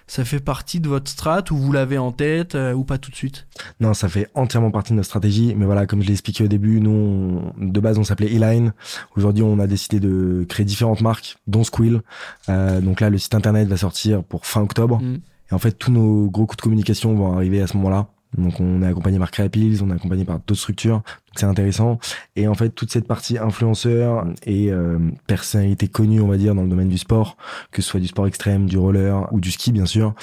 ça 0.07 0.25
fait 0.27 0.39
partie 0.41 0.81
de 0.81 0.89
votre 0.91 1.11
strat 1.11 1.45
ou 1.51 1.57
vous 1.57 1.73
l'avez 1.73 1.97
en 1.97 2.13
tête 2.13 2.55
euh, 2.57 2.75
ou 2.75 2.85
pas 2.85 2.99
tout 2.99 3.11
de 3.11 3.17
suite? 3.17 3.47
Non, 3.81 3.95
ça 3.95 4.11
fait 4.11 4.29
entièrement 4.35 4.71
partie 4.71 4.93
de 4.93 4.97
notre 4.97 5.07
stratégie. 5.07 5.55
Mais 5.57 5.65
voilà, 5.65 5.87
comme 5.87 6.03
je 6.03 6.07
l'ai 6.09 6.13
expliqué 6.13 6.45
au 6.45 6.47
début, 6.47 6.79
nous, 6.79 6.91
on- 6.91 7.65
de 7.67 7.81
base, 7.81 7.97
on 7.97 8.05
s'appelait 8.05 8.31
Eline. 8.31 8.75
Aujourd'hui, 9.17 9.43
on 9.43 9.59
a 9.59 9.67
décidé 9.67 10.01
de 10.01 10.45
créer 10.47 10.67
différentes 10.67 11.01
marques, 11.01 11.39
dont 11.47 11.65
Squill. 11.65 12.03
Euh, 12.51 12.83
donc 12.83 13.01
là, 13.01 13.09
le 13.09 13.17
site 13.17 13.35
internet 13.35 13.67
va 13.67 13.79
sortir 13.79 14.23
pour 14.23 14.45
fin 14.45 14.61
octobre. 14.61 15.01
Mm. 15.01 15.21
Et 15.51 15.55
en 15.55 15.59
fait, 15.59 15.73
tous 15.73 15.91
nos 15.91 16.29
gros 16.29 16.45
coups 16.45 16.59
de 16.59 16.63
communication 16.63 17.15
vont 17.15 17.33
arriver 17.35 17.63
à 17.63 17.67
ce 17.67 17.75
moment-là. 17.79 18.09
Donc 18.37 18.59
on 18.61 18.83
est 18.83 18.87
accompagné 18.87 19.19
par 19.19 19.31
Creapills, 19.31 19.81
on 19.83 19.91
est 19.91 19.95
accompagné 19.95 20.25
par 20.25 20.39
d'autres 20.41 20.55
structures. 20.61 20.97
Donc 20.97 21.35
c'est 21.37 21.47
intéressant. 21.47 21.99
Et 22.37 22.49
en 22.49 22.55
fait, 22.55 22.71
toute 22.71 22.91
cette 22.91 23.07
partie 23.07 23.39
influenceur 23.39 24.27
et 24.45 24.71
euh, 24.73 24.99
personnalité 25.27 25.89
connue, 25.89 26.21
on 26.21 26.29
va 26.29 26.37
dire, 26.37 26.55
dans 26.55 26.63
le 26.63 26.69
domaine 26.69 26.89
du 26.89 26.99
sport, 26.99 27.37
que 27.71 27.83
ce 27.83 27.89
soit 27.89 28.01
du 28.01 28.09
sport 28.09 28.27
extrême, 28.27 28.67
du 28.67 28.77
roller 28.79 29.33
ou 29.33 29.41
du 29.41 29.51
ski, 29.51 29.73
bien 29.73 29.87
sûr, 29.87 30.15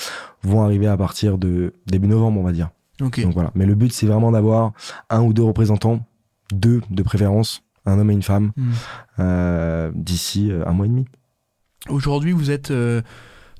vont 0.43 0.61
arriver 0.63 0.87
à 0.87 0.97
partir 0.97 1.37
de 1.37 1.73
début 1.87 2.07
novembre, 2.07 2.39
on 2.39 2.43
va 2.43 2.51
dire. 2.51 2.69
ok 3.01 3.21
Donc 3.21 3.33
voilà. 3.33 3.51
Mais 3.55 3.65
le 3.65 3.75
but, 3.75 3.91
c'est 3.93 4.05
vraiment 4.07 4.31
d'avoir 4.31 4.73
un 5.09 5.21
ou 5.21 5.33
deux 5.33 5.43
représentants, 5.43 6.05
deux 6.51 6.81
de 6.89 7.03
préférence, 7.03 7.63
un 7.85 7.97
homme 7.97 8.11
et 8.11 8.13
une 8.13 8.23
femme, 8.23 8.51
Mm. 8.57 8.71
euh, 9.19 9.91
d'ici 9.95 10.51
euh, 10.51 10.67
un 10.67 10.71
mois 10.73 10.85
et 10.85 10.89
demi. 10.89 11.05
aujourd'hui 11.89 12.31
vous 12.31 12.51
êtes 12.51 12.71
euh, 12.71 13.01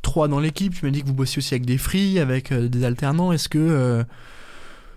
trois 0.02 0.28
dans 0.28 0.40
l'équipe 0.40 0.74
tu 0.74 0.86
m'as 0.86 0.92
dit 0.92 1.02
que 1.02 1.08
vous 1.08 1.14
bossiez 1.14 1.40
aussi 1.40 1.54
avec 1.54 1.66
des 1.66 1.78
free 1.78 2.20
avec 2.20 2.54
des 2.54 2.84
alternants 2.84 3.32
est-ce 3.32 3.50
que 3.50 4.04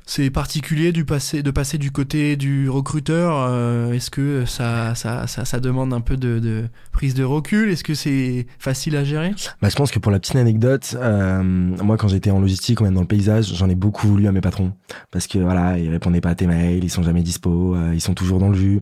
c'est 0.06 0.28
particulier 0.30 0.92
du 0.92 1.04
passer, 1.04 1.42
de 1.42 1.50
passer 1.50 1.78
du 1.78 1.90
côté 1.90 2.36
du 2.36 2.68
recruteur. 2.68 3.46
euh, 3.48 3.92
Est-ce 3.92 4.10
que 4.10 4.44
ça, 4.44 4.94
ça, 4.94 5.26
ça, 5.26 5.44
ça 5.44 5.60
demande 5.60 5.92
un 5.94 6.00
peu 6.00 6.16
de, 6.16 6.64
prise 6.92 7.14
de 7.14 7.24
recul? 7.24 7.70
Est-ce 7.70 7.84
que 7.84 7.94
c'est 7.94 8.46
facile 8.58 8.96
à 8.96 9.04
gérer? 9.04 9.32
Bah, 9.62 9.68
je 9.70 9.76
pense 9.76 9.90
que 9.90 9.98
pour 9.98 10.12
la 10.12 10.18
petite 10.20 10.36
anecdote, 10.36 10.94
euh, 11.00 11.42
moi 11.42 11.96
quand 11.96 12.08
j'étais 12.08 12.30
en 12.30 12.40
logistique 12.40 12.80
même 12.80 12.94
dans 12.94 13.00
le 13.00 13.06
paysage, 13.06 13.54
j'en 13.54 13.68
ai 13.68 13.74
beaucoup 13.74 14.06
voulu 14.06 14.26
à 14.26 14.32
mes 14.32 14.40
patrons 14.42 14.72
parce 15.10 15.26
que 15.26 15.38
voilà, 15.38 15.78
ils 15.78 15.90
répondaient 15.90 16.20
pas 16.20 16.30
à 16.30 16.34
tes 16.34 16.46
mails, 16.46 16.84
ils 16.84 16.90
sont 16.90 17.02
jamais 17.02 17.22
dispo, 17.22 17.74
euh, 17.74 17.92
ils 17.94 18.00
sont 18.00 18.14
toujours 18.14 18.38
dans 18.38 18.48
le 18.48 18.54
jus, 18.54 18.80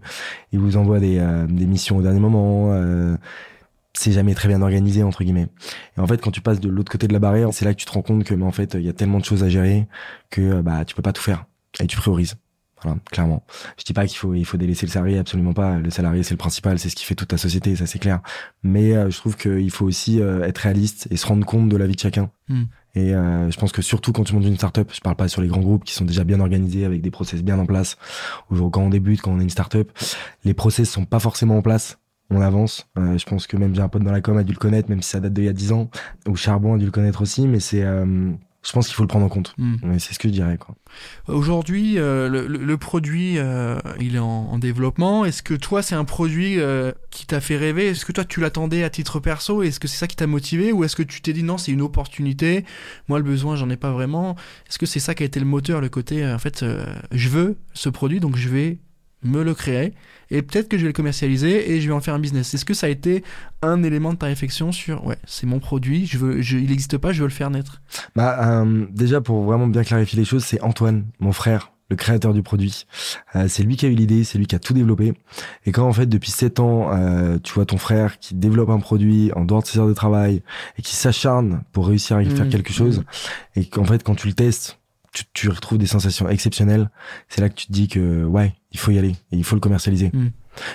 ils 0.52 0.58
vous 0.58 0.76
envoient 0.76 1.00
des, 1.00 1.18
euh, 1.18 1.46
des 1.46 1.66
missions 1.66 1.98
au 1.98 2.02
dernier 2.02 2.20
moment. 2.20 2.72
C'est 3.94 4.12
jamais 4.12 4.34
très 4.34 4.48
bien 4.48 4.62
organisé 4.62 5.02
entre 5.02 5.22
guillemets. 5.22 5.48
Et 5.96 6.00
en 6.00 6.06
fait, 6.06 6.20
quand 6.20 6.30
tu 6.30 6.40
passes 6.40 6.60
de 6.60 6.68
l'autre 6.68 6.90
côté 6.90 7.08
de 7.08 7.12
la 7.12 7.18
barrière, 7.18 7.52
c'est 7.52 7.64
là 7.64 7.74
que 7.74 7.78
tu 7.78 7.86
te 7.86 7.92
rends 7.92 8.02
compte 8.02 8.24
que 8.24 8.34
mais 8.34 8.44
en 8.44 8.52
fait, 8.52 8.74
il 8.74 8.82
y 8.82 8.88
a 8.88 8.92
tellement 8.94 9.18
de 9.18 9.24
choses 9.24 9.44
à 9.44 9.48
gérer 9.48 9.86
que 10.30 10.40
euh, 10.40 10.62
bah 10.62 10.84
tu 10.84 10.94
peux 10.94 11.02
pas 11.02 11.12
tout 11.12 11.22
faire 11.22 11.44
et 11.80 11.86
tu 11.86 11.96
priorises. 11.96 12.36
Voilà, 12.82 12.98
clairement. 13.10 13.44
Je 13.78 13.84
dis 13.84 13.92
pas 13.92 14.06
qu'il 14.06 14.18
faut 14.18 14.34
il 14.34 14.44
faut 14.44 14.56
délaisser 14.56 14.86
le 14.86 14.92
salarié, 14.92 15.18
absolument 15.18 15.52
pas. 15.52 15.78
Le 15.78 15.90
salarié 15.90 16.22
c'est 16.22 16.34
le 16.34 16.38
principal, 16.38 16.78
c'est 16.78 16.88
ce 16.88 16.96
qui 16.96 17.04
fait 17.04 17.14
toute 17.14 17.28
ta 17.28 17.36
société, 17.36 17.76
ça 17.76 17.86
c'est 17.86 17.98
clair. 17.98 18.20
Mais 18.62 18.96
euh, 18.96 19.10
je 19.10 19.18
trouve 19.18 19.36
qu'il 19.36 19.70
faut 19.70 19.84
aussi 19.84 20.20
euh, 20.20 20.44
être 20.44 20.58
réaliste 20.58 21.06
et 21.10 21.16
se 21.16 21.26
rendre 21.26 21.46
compte 21.46 21.68
de 21.68 21.76
la 21.76 21.86
vie 21.86 21.94
de 21.94 22.00
chacun. 22.00 22.30
Hmm. 22.48 22.64
Et 22.94 23.14
euh, 23.14 23.50
je 23.50 23.58
pense 23.58 23.72
que 23.72 23.82
surtout 23.82 24.12
quand 24.12 24.24
tu 24.24 24.34
montes 24.34 24.44
une 24.44 24.56
startup, 24.56 24.90
je 24.92 25.00
parle 25.00 25.16
pas 25.16 25.28
sur 25.28 25.40
les 25.40 25.48
grands 25.48 25.60
groupes 25.60 25.84
qui 25.84 25.94
sont 25.94 26.04
déjà 26.04 26.24
bien 26.24 26.40
organisés 26.40 26.84
avec 26.84 27.00
des 27.00 27.10
process 27.10 27.42
bien 27.42 27.58
en 27.58 27.66
place. 27.66 27.96
Ou 28.50 28.68
quand 28.68 28.82
on 28.82 28.90
débute, 28.90 29.22
quand 29.22 29.32
on 29.32 29.40
est 29.40 29.44
une 29.44 29.50
startup, 29.50 29.90
les 30.44 30.54
process 30.54 30.90
sont 30.90 31.04
pas 31.04 31.20
forcément 31.20 31.56
en 31.56 31.62
place. 31.62 31.98
On 32.30 32.40
avance. 32.40 32.88
Euh, 32.98 33.18
je 33.18 33.26
pense 33.26 33.46
que 33.46 33.56
même 33.56 33.74
j'ai 33.74 33.82
un 33.82 33.88
pote 33.88 34.02
dans 34.02 34.12
la 34.12 34.20
com 34.20 34.36
a 34.36 34.44
dû 34.44 34.52
le 34.52 34.58
connaître, 34.58 34.88
même 34.88 35.02
si 35.02 35.10
ça 35.10 35.20
date 35.20 35.32
d'il 35.32 35.44
y 35.44 35.48
a 35.48 35.52
10 35.52 35.72
ans. 35.72 35.90
Ou 36.26 36.36
Charbon 36.36 36.74
a 36.74 36.78
dû 36.78 36.86
le 36.86 36.90
connaître 36.90 37.20
aussi, 37.20 37.46
mais 37.46 37.60
c'est 37.60 37.82
euh, 37.82 38.30
je 38.64 38.72
pense 38.72 38.86
qu'il 38.86 38.94
faut 38.94 39.02
le 39.02 39.08
prendre 39.08 39.26
en 39.26 39.28
compte. 39.28 39.54
Hmm. 39.58 39.76
C'est 39.98 40.14
ce 40.14 40.18
que 40.18 40.28
je 40.28 40.32
dirais. 40.32 40.56
Aujourd'hui, 41.26 41.98
euh, 41.98 42.28
le, 42.28 42.76
produit, 42.76 43.36
il 44.00 44.14
est 44.14 44.20
en, 44.20 44.24
en 44.24 44.58
développement. 44.58 45.24
Est-ce 45.24 45.42
que 45.42 45.54
toi, 45.54 45.82
c'est 45.82 45.96
un 45.96 46.04
produit 46.04 46.58
qui 47.10 47.26
t'a 47.26 47.40
fait 47.40 47.56
rêver? 47.56 47.88
Est-ce 47.88 48.04
que 48.04 48.12
toi, 48.12 48.24
tu 48.24 48.40
l'attendais 48.40 48.84
à 48.84 48.88
titre 48.88 49.18
perso? 49.18 49.62
Est-ce 49.62 49.80
que 49.80 49.88
c'est 49.88 49.98
ça 49.98 50.06
qui 50.06 50.14
t'a 50.14 50.28
motivé? 50.28 50.72
Ou 50.72 50.84
est-ce 50.84 50.94
que 50.94 51.02
tu 51.02 51.22
t'es 51.22 51.32
dit 51.32 51.42
non, 51.42 51.58
c'est 51.58 51.72
une 51.72 51.82
opportunité? 51.82 52.64
Moi, 53.08 53.18
le 53.18 53.24
besoin, 53.24 53.56
j'en 53.56 53.68
ai 53.68 53.76
pas 53.76 53.90
vraiment. 53.90 54.36
Est-ce 54.68 54.78
que 54.78 54.86
c'est 54.86 55.00
ça 55.00 55.16
qui 55.16 55.24
a 55.24 55.26
été 55.26 55.40
le 55.40 55.46
moteur, 55.46 55.80
le 55.80 55.88
côté, 55.88 56.24
en 56.24 56.38
fait, 56.38 56.64
je 57.10 57.28
veux 57.28 57.56
ce 57.74 57.88
produit, 57.88 58.20
donc 58.20 58.36
je 58.36 58.48
vais 58.48 58.78
me 59.22 59.42
le 59.42 59.54
créer 59.54 59.94
et 60.30 60.42
peut-être 60.42 60.68
que 60.68 60.76
je 60.76 60.82
vais 60.82 60.88
le 60.88 60.94
commercialiser 60.94 61.72
et 61.72 61.80
je 61.80 61.86
vais 61.86 61.92
en 61.92 62.00
faire 62.00 62.14
un 62.14 62.18
business. 62.18 62.54
Est-ce 62.54 62.64
que 62.64 62.74
ça 62.74 62.86
a 62.86 62.90
été 62.90 63.22
un 63.60 63.82
élément 63.82 64.12
de 64.12 64.18
ta 64.18 64.26
réflexion 64.26 64.72
sur 64.72 65.04
ouais, 65.06 65.18
c'est 65.26 65.46
mon 65.46 65.58
produit, 65.58 66.06
je 66.06 66.18
veux, 66.18 66.40
je, 66.40 66.56
il 66.56 66.70
n'existe 66.70 66.98
pas, 66.98 67.12
je 67.12 67.20
veux 67.20 67.28
le 67.28 67.32
faire 67.32 67.50
naître? 67.50 67.82
Bah, 68.16 68.62
euh, 68.62 68.86
déjà, 68.90 69.20
pour 69.20 69.42
vraiment 69.42 69.66
bien 69.66 69.84
clarifier 69.84 70.18
les 70.18 70.24
choses, 70.24 70.44
c'est 70.44 70.60
Antoine, 70.62 71.04
mon 71.20 71.32
frère, 71.32 71.72
le 71.90 71.96
créateur 71.96 72.32
du 72.32 72.42
produit. 72.42 72.86
Euh, 73.36 73.46
c'est 73.48 73.62
lui 73.62 73.76
qui 73.76 73.84
a 73.84 73.88
eu 73.90 73.94
l'idée, 73.94 74.24
c'est 74.24 74.38
lui 74.38 74.46
qui 74.46 74.54
a 74.54 74.58
tout 74.58 74.72
développé. 74.72 75.12
Et 75.66 75.72
quand, 75.72 75.86
en 75.86 75.92
fait, 75.92 76.06
depuis 76.06 76.30
7 76.30 76.58
ans, 76.58 76.90
euh, 76.92 77.38
tu 77.42 77.52
vois 77.52 77.66
ton 77.66 77.76
frère 77.76 78.18
qui 78.18 78.34
développe 78.34 78.70
un 78.70 78.80
produit 78.80 79.30
en 79.36 79.44
dehors 79.44 79.62
de 79.62 79.66
ses 79.66 79.78
heures 79.78 79.88
de 79.88 79.92
travail 79.92 80.42
et 80.78 80.82
qui 80.82 80.96
s'acharne 80.96 81.62
pour 81.72 81.86
réussir 81.86 82.16
à 82.16 82.22
y 82.22 82.30
faire 82.30 82.46
Mmh, 82.46 82.48
quelque 82.48 82.72
chose, 82.72 83.04
et 83.56 83.66
qu'en 83.66 83.84
fait, 83.84 84.02
quand 84.02 84.14
tu 84.14 84.26
le 84.26 84.32
testes, 84.32 84.78
tu, 85.12 85.24
tu 85.32 85.48
retrouves 85.48 85.78
des 85.78 85.86
sensations 85.86 86.28
exceptionnelles, 86.28 86.90
c'est 87.28 87.40
là 87.40 87.48
que 87.48 87.54
tu 87.54 87.66
te 87.66 87.72
dis 87.72 87.88
que, 87.88 88.24
ouais, 88.24 88.54
il 88.72 88.78
faut 88.78 88.90
y 88.90 88.98
aller 88.98 89.12
et 89.30 89.36
il 89.36 89.44
faut 89.44 89.56
le 89.56 89.60
commercialiser. 89.60 90.10
Mm. 90.12 90.30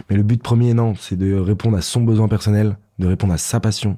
Mais 0.09 0.15
le 0.15 0.23
but 0.23 0.41
premier, 0.41 0.73
non, 0.73 0.95
c'est 0.95 1.17
de 1.17 1.33
répondre 1.33 1.77
à 1.77 1.81
son 1.81 2.01
besoin 2.01 2.27
personnel, 2.27 2.77
de 2.99 3.07
répondre 3.07 3.33
à 3.33 3.37
sa 3.37 3.59
passion. 3.59 3.97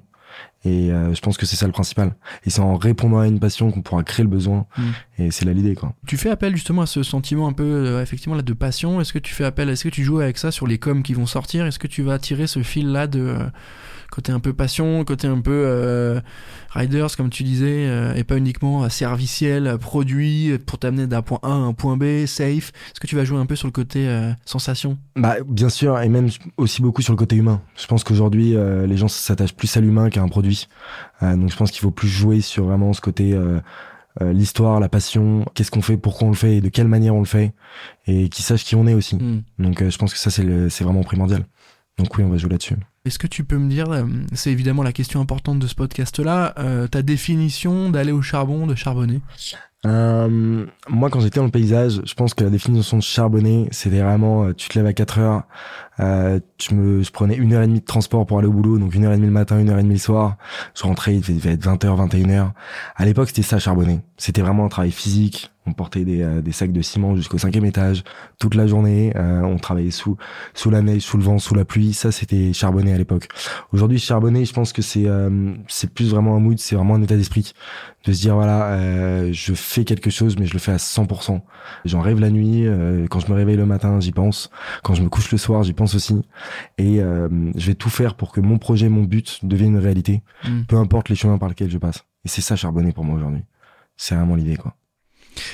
Et 0.65 0.91
euh, 0.91 1.13
je 1.13 1.21
pense 1.21 1.37
que 1.37 1.45
c'est 1.45 1.55
ça 1.55 1.65
le 1.65 1.71
principal. 1.71 2.15
Et 2.45 2.49
c'est 2.49 2.59
en 2.59 2.75
répondant 2.75 3.19
à 3.19 3.27
une 3.27 3.39
passion 3.39 3.71
qu'on 3.71 3.81
pourra 3.81 4.03
créer 4.03 4.23
le 4.23 4.29
besoin. 4.29 4.65
Mm. 4.77 4.83
Et 5.19 5.31
c'est 5.31 5.45
là 5.45 5.53
l'idée, 5.53 5.75
quoi. 5.75 5.93
Tu 6.05 6.17
fais 6.17 6.29
appel 6.29 6.55
justement 6.55 6.81
à 6.81 6.85
ce 6.85 7.01
sentiment 7.03 7.47
un 7.47 7.53
peu 7.53 7.63
euh, 7.63 8.01
effectivement 8.01 8.35
là 8.35 8.41
de 8.41 8.53
passion. 8.53 8.99
Est-ce 8.99 9.13
que 9.13 9.19
tu 9.19 9.33
fais 9.33 9.45
appel 9.45 9.69
Est-ce 9.69 9.85
que 9.85 9.89
tu 9.89 10.03
joues 10.03 10.19
avec 10.19 10.37
ça 10.37 10.51
sur 10.51 10.67
les 10.67 10.77
coms 10.77 11.01
qui 11.01 11.13
vont 11.13 11.25
sortir? 11.25 11.65
Est-ce 11.65 11.79
que 11.79 11.87
tu 11.87 12.01
vas 12.01 12.19
tirer 12.19 12.47
ce 12.47 12.61
fil 12.61 12.91
là 12.91 13.07
de 13.07 13.19
euh, 13.19 13.45
côté 14.19 14.33
un 14.33 14.41
peu 14.41 14.51
passion, 14.51 15.05
côté 15.05 15.27
un 15.27 15.39
peu 15.39 15.63
euh, 15.65 16.19
riders 16.71 17.15
comme 17.15 17.29
tu 17.29 17.43
disais, 17.43 17.85
euh, 17.87 18.13
et 18.15 18.25
pas 18.25 18.35
uniquement 18.35 18.83
euh, 18.83 18.89
serviciel, 18.89 19.77
produit 19.79 20.57
pour 20.65 20.77
t'amener 20.77 21.07
d'un 21.07 21.21
point 21.21 21.39
A 21.41 21.47
à 21.47 21.53
un 21.53 21.71
point 21.71 21.95
B, 21.95 22.25
safe. 22.25 22.73
Est-ce 22.91 22.99
que 22.99 23.07
tu 23.07 23.15
vas 23.15 23.23
jouer 23.23 23.39
un 23.39 23.45
peu 23.45 23.55
sur 23.55 23.67
le 23.67 23.71
côté 23.71 24.09
euh, 24.09 24.31
sensation? 24.43 24.97
Bah, 25.15 25.35
bien 25.47 25.69
sûr, 25.69 25.97
et 26.01 26.09
même 26.09 26.27
aussi 26.57 26.81
beaucoup 26.81 27.01
sur 27.01 27.13
le 27.13 27.17
côté 27.17 27.37
humain. 27.37 27.61
Je 27.77 27.87
pense 27.87 28.03
qu'aujourd'hui, 28.03 28.55
les 28.87 28.97
gens 28.97 29.07
s'attachent 29.07 29.55
plus 29.55 29.75
à 29.77 29.79
l'humain 29.79 30.09
qu'à 30.09 30.21
un 30.21 30.27
produit. 30.27 30.67
Donc, 31.21 31.49
je 31.49 31.55
pense 31.55 31.71
qu'il 31.71 31.81
faut 31.81 31.91
plus 31.91 32.07
jouer 32.07 32.41
sur 32.41 32.65
vraiment 32.65 32.93
ce 32.93 33.01
côté 33.01 33.33
euh, 34.21 34.33
l'histoire, 34.33 34.79
la 34.79 34.89
passion, 34.89 35.45
qu'est-ce 35.53 35.71
qu'on 35.71 35.81
fait, 35.81 35.95
pourquoi 35.95 36.27
on 36.27 36.31
le 36.31 36.35
fait 36.35 36.57
et 36.57 36.61
de 36.61 36.69
quelle 36.69 36.87
manière 36.87 37.15
on 37.15 37.19
le 37.19 37.25
fait, 37.25 37.53
et 38.05 38.27
qu'ils 38.27 38.43
sachent 38.43 38.65
qui 38.65 38.75
on 38.75 38.85
est 38.87 38.93
aussi. 38.93 39.15
Hmm. 39.15 39.43
Donc, 39.59 39.81
euh, 39.81 39.89
je 39.89 39.97
pense 39.97 40.11
que 40.11 40.19
ça, 40.19 40.29
c'est 40.29 40.83
vraiment 40.83 41.03
primordial. 41.03 41.45
Donc, 41.97 42.17
oui, 42.17 42.23
on 42.23 42.29
va 42.29 42.37
jouer 42.37 42.49
là-dessus. 42.49 42.75
Est-ce 43.09 43.17
que 43.17 43.25
tu 43.25 43.43
peux 43.43 43.57
me 43.57 43.71
dire, 43.71 43.89
euh, 43.89 44.05
c'est 44.33 44.51
évidemment 44.51 44.83
la 44.83 44.93
question 44.93 45.19
importante 45.19 45.57
de 45.57 45.65
ce 45.65 45.73
podcast-là, 45.73 46.53
euh, 46.59 46.87
ta 46.87 47.01
définition 47.01 47.89
d'aller 47.89 48.11
au 48.11 48.21
charbon, 48.21 48.67
de 48.67 48.75
charbonner? 48.75 49.19
Euh, 49.85 50.65
moi, 50.89 51.09
quand 51.09 51.21
j'étais 51.21 51.39
dans 51.39 51.45
le 51.45 51.51
paysage, 51.51 52.01
je 52.03 52.13
pense 52.13 52.33
que 52.33 52.43
la 52.43 52.49
définition 52.49 52.97
de 52.97 53.01
charbonner, 53.01 53.67
c'était 53.71 54.01
vraiment, 54.01 54.43
euh, 54.43 54.53
tu 54.53 54.67
te 54.67 54.77
lèves 54.77 54.87
à 54.87 54.93
4 54.93 55.19
heures, 55.19 55.43
euh, 55.99 56.39
tu 56.57 56.75
me, 56.75 57.03
je 57.03 57.11
prenais 57.11 57.35
une 57.35 57.53
heure 57.53 57.61
et 57.61 57.67
demie 57.67 57.81
de 57.81 57.85
transport 57.85 58.25
pour 58.25 58.39
aller 58.39 58.47
au 58.47 58.53
boulot, 58.53 58.77
donc 58.77 58.93
une 58.95 59.03
heure 59.03 59.11
et 59.11 59.17
demie 59.17 59.27
le 59.27 59.33
matin, 59.33 59.59
une 59.59 59.69
heure 59.69 59.79
et 59.79 59.83
demie 59.83 59.95
le 59.95 59.99
soir. 59.99 60.37
Je 60.75 60.83
rentrais, 60.83 61.15
il 61.15 61.21
devait, 61.21 61.33
il 61.33 61.39
devait 61.39 61.53
être 61.53 61.65
20h, 61.65 62.09
21h. 62.09 62.51
À 62.95 63.05
l'époque, 63.05 63.27
c'était 63.27 63.41
ça, 63.41 63.59
charbonner. 63.59 63.99
C'était 64.17 64.41
vraiment 64.41 64.65
un 64.65 64.69
travail 64.69 64.91
physique. 64.91 65.51
On 65.65 65.73
portait 65.73 66.03
des, 66.03 66.21
euh, 66.21 66.41
des 66.41 66.51
sacs 66.51 66.71
de 66.71 66.81
ciment 66.81 67.15
jusqu'au 67.15 67.37
cinquième 67.37 67.65
étage 67.65 68.03
toute 68.39 68.55
la 68.55 68.65
journée. 68.65 69.13
Euh, 69.15 69.41
on 69.41 69.57
travaillait 69.57 69.91
sous, 69.91 70.17
sous 70.53 70.69
la 70.69 70.81
neige, 70.81 71.01
sous 71.01 71.17
le 71.17 71.23
vent, 71.23 71.37
sous 71.37 71.53
la 71.53 71.65
pluie. 71.65 71.93
Ça, 71.93 72.11
c'était 72.11 72.53
charbonner 72.53 72.93
à 72.93 72.97
l'époque. 72.97 73.27
Aujourd'hui, 73.73 73.99
charbonner, 73.99 74.45
je 74.45 74.53
pense 74.53 74.73
que 74.73 74.81
c'est, 74.81 75.05
c'est 75.67 75.93
plus 75.93 76.09
vraiment 76.11 76.35
un 76.35 76.39
mood, 76.39 76.57
c'est 76.57 76.75
vraiment 76.75 76.95
un 76.95 77.01
état 77.01 77.15
d'esprit 77.15 77.53
de 78.05 78.13
se 78.13 78.21
dire 78.21 78.35
voilà 78.35 79.31
je 79.31 79.53
fais 79.53 79.68
quelque 79.85 80.09
chose 80.09 80.37
mais 80.37 80.45
je 80.45 80.53
le 80.53 80.59
fais 80.59 80.71
à 80.71 80.77
100% 80.77 81.41
j'en 81.85 82.01
rêve 82.01 82.19
la 82.19 82.29
nuit 82.29 82.65
euh, 82.65 83.07
quand 83.07 83.19
je 83.19 83.31
me 83.31 83.35
réveille 83.35 83.57
le 83.57 83.65
matin 83.65 83.99
j'y 83.99 84.11
pense. 84.11 84.49
Quand 84.83 84.95
je 84.95 85.03
me 85.03 85.09
couche 85.09 85.31
le 85.31 85.37
soir 85.37 85.63
j'y 85.63 85.73
pense 85.73 85.95
aussi. 85.95 86.21
Et 86.77 87.01
euh, 87.01 87.29
je 87.55 87.67
vais 87.67 87.75
tout 87.75 87.89
faire 87.89 88.15
pour 88.15 88.31
que 88.31 88.41
mon 88.41 88.57
projet 88.57 88.89
mon 88.89 89.03
but 89.03 89.39
devienne 89.43 89.75
une 89.75 89.79
réalité 89.79 90.09
Hmm. 90.43 90.63
peu 90.67 90.77
importe 90.77 91.09
les 91.09 91.15
chemins 91.15 91.37
par 91.37 91.49
lesquels 91.49 91.69
je 91.69 91.77
passe. 91.77 92.05
Et 92.25 92.29
c'est 92.29 92.41
ça 92.41 92.55
charbonner 92.55 92.91
pour 92.91 93.03
moi 93.03 93.15
aujourd'hui. 93.15 93.43
C'est 93.97 94.15
vraiment 94.15 94.35
l'idée 94.35 94.55
quoi. 94.55 94.75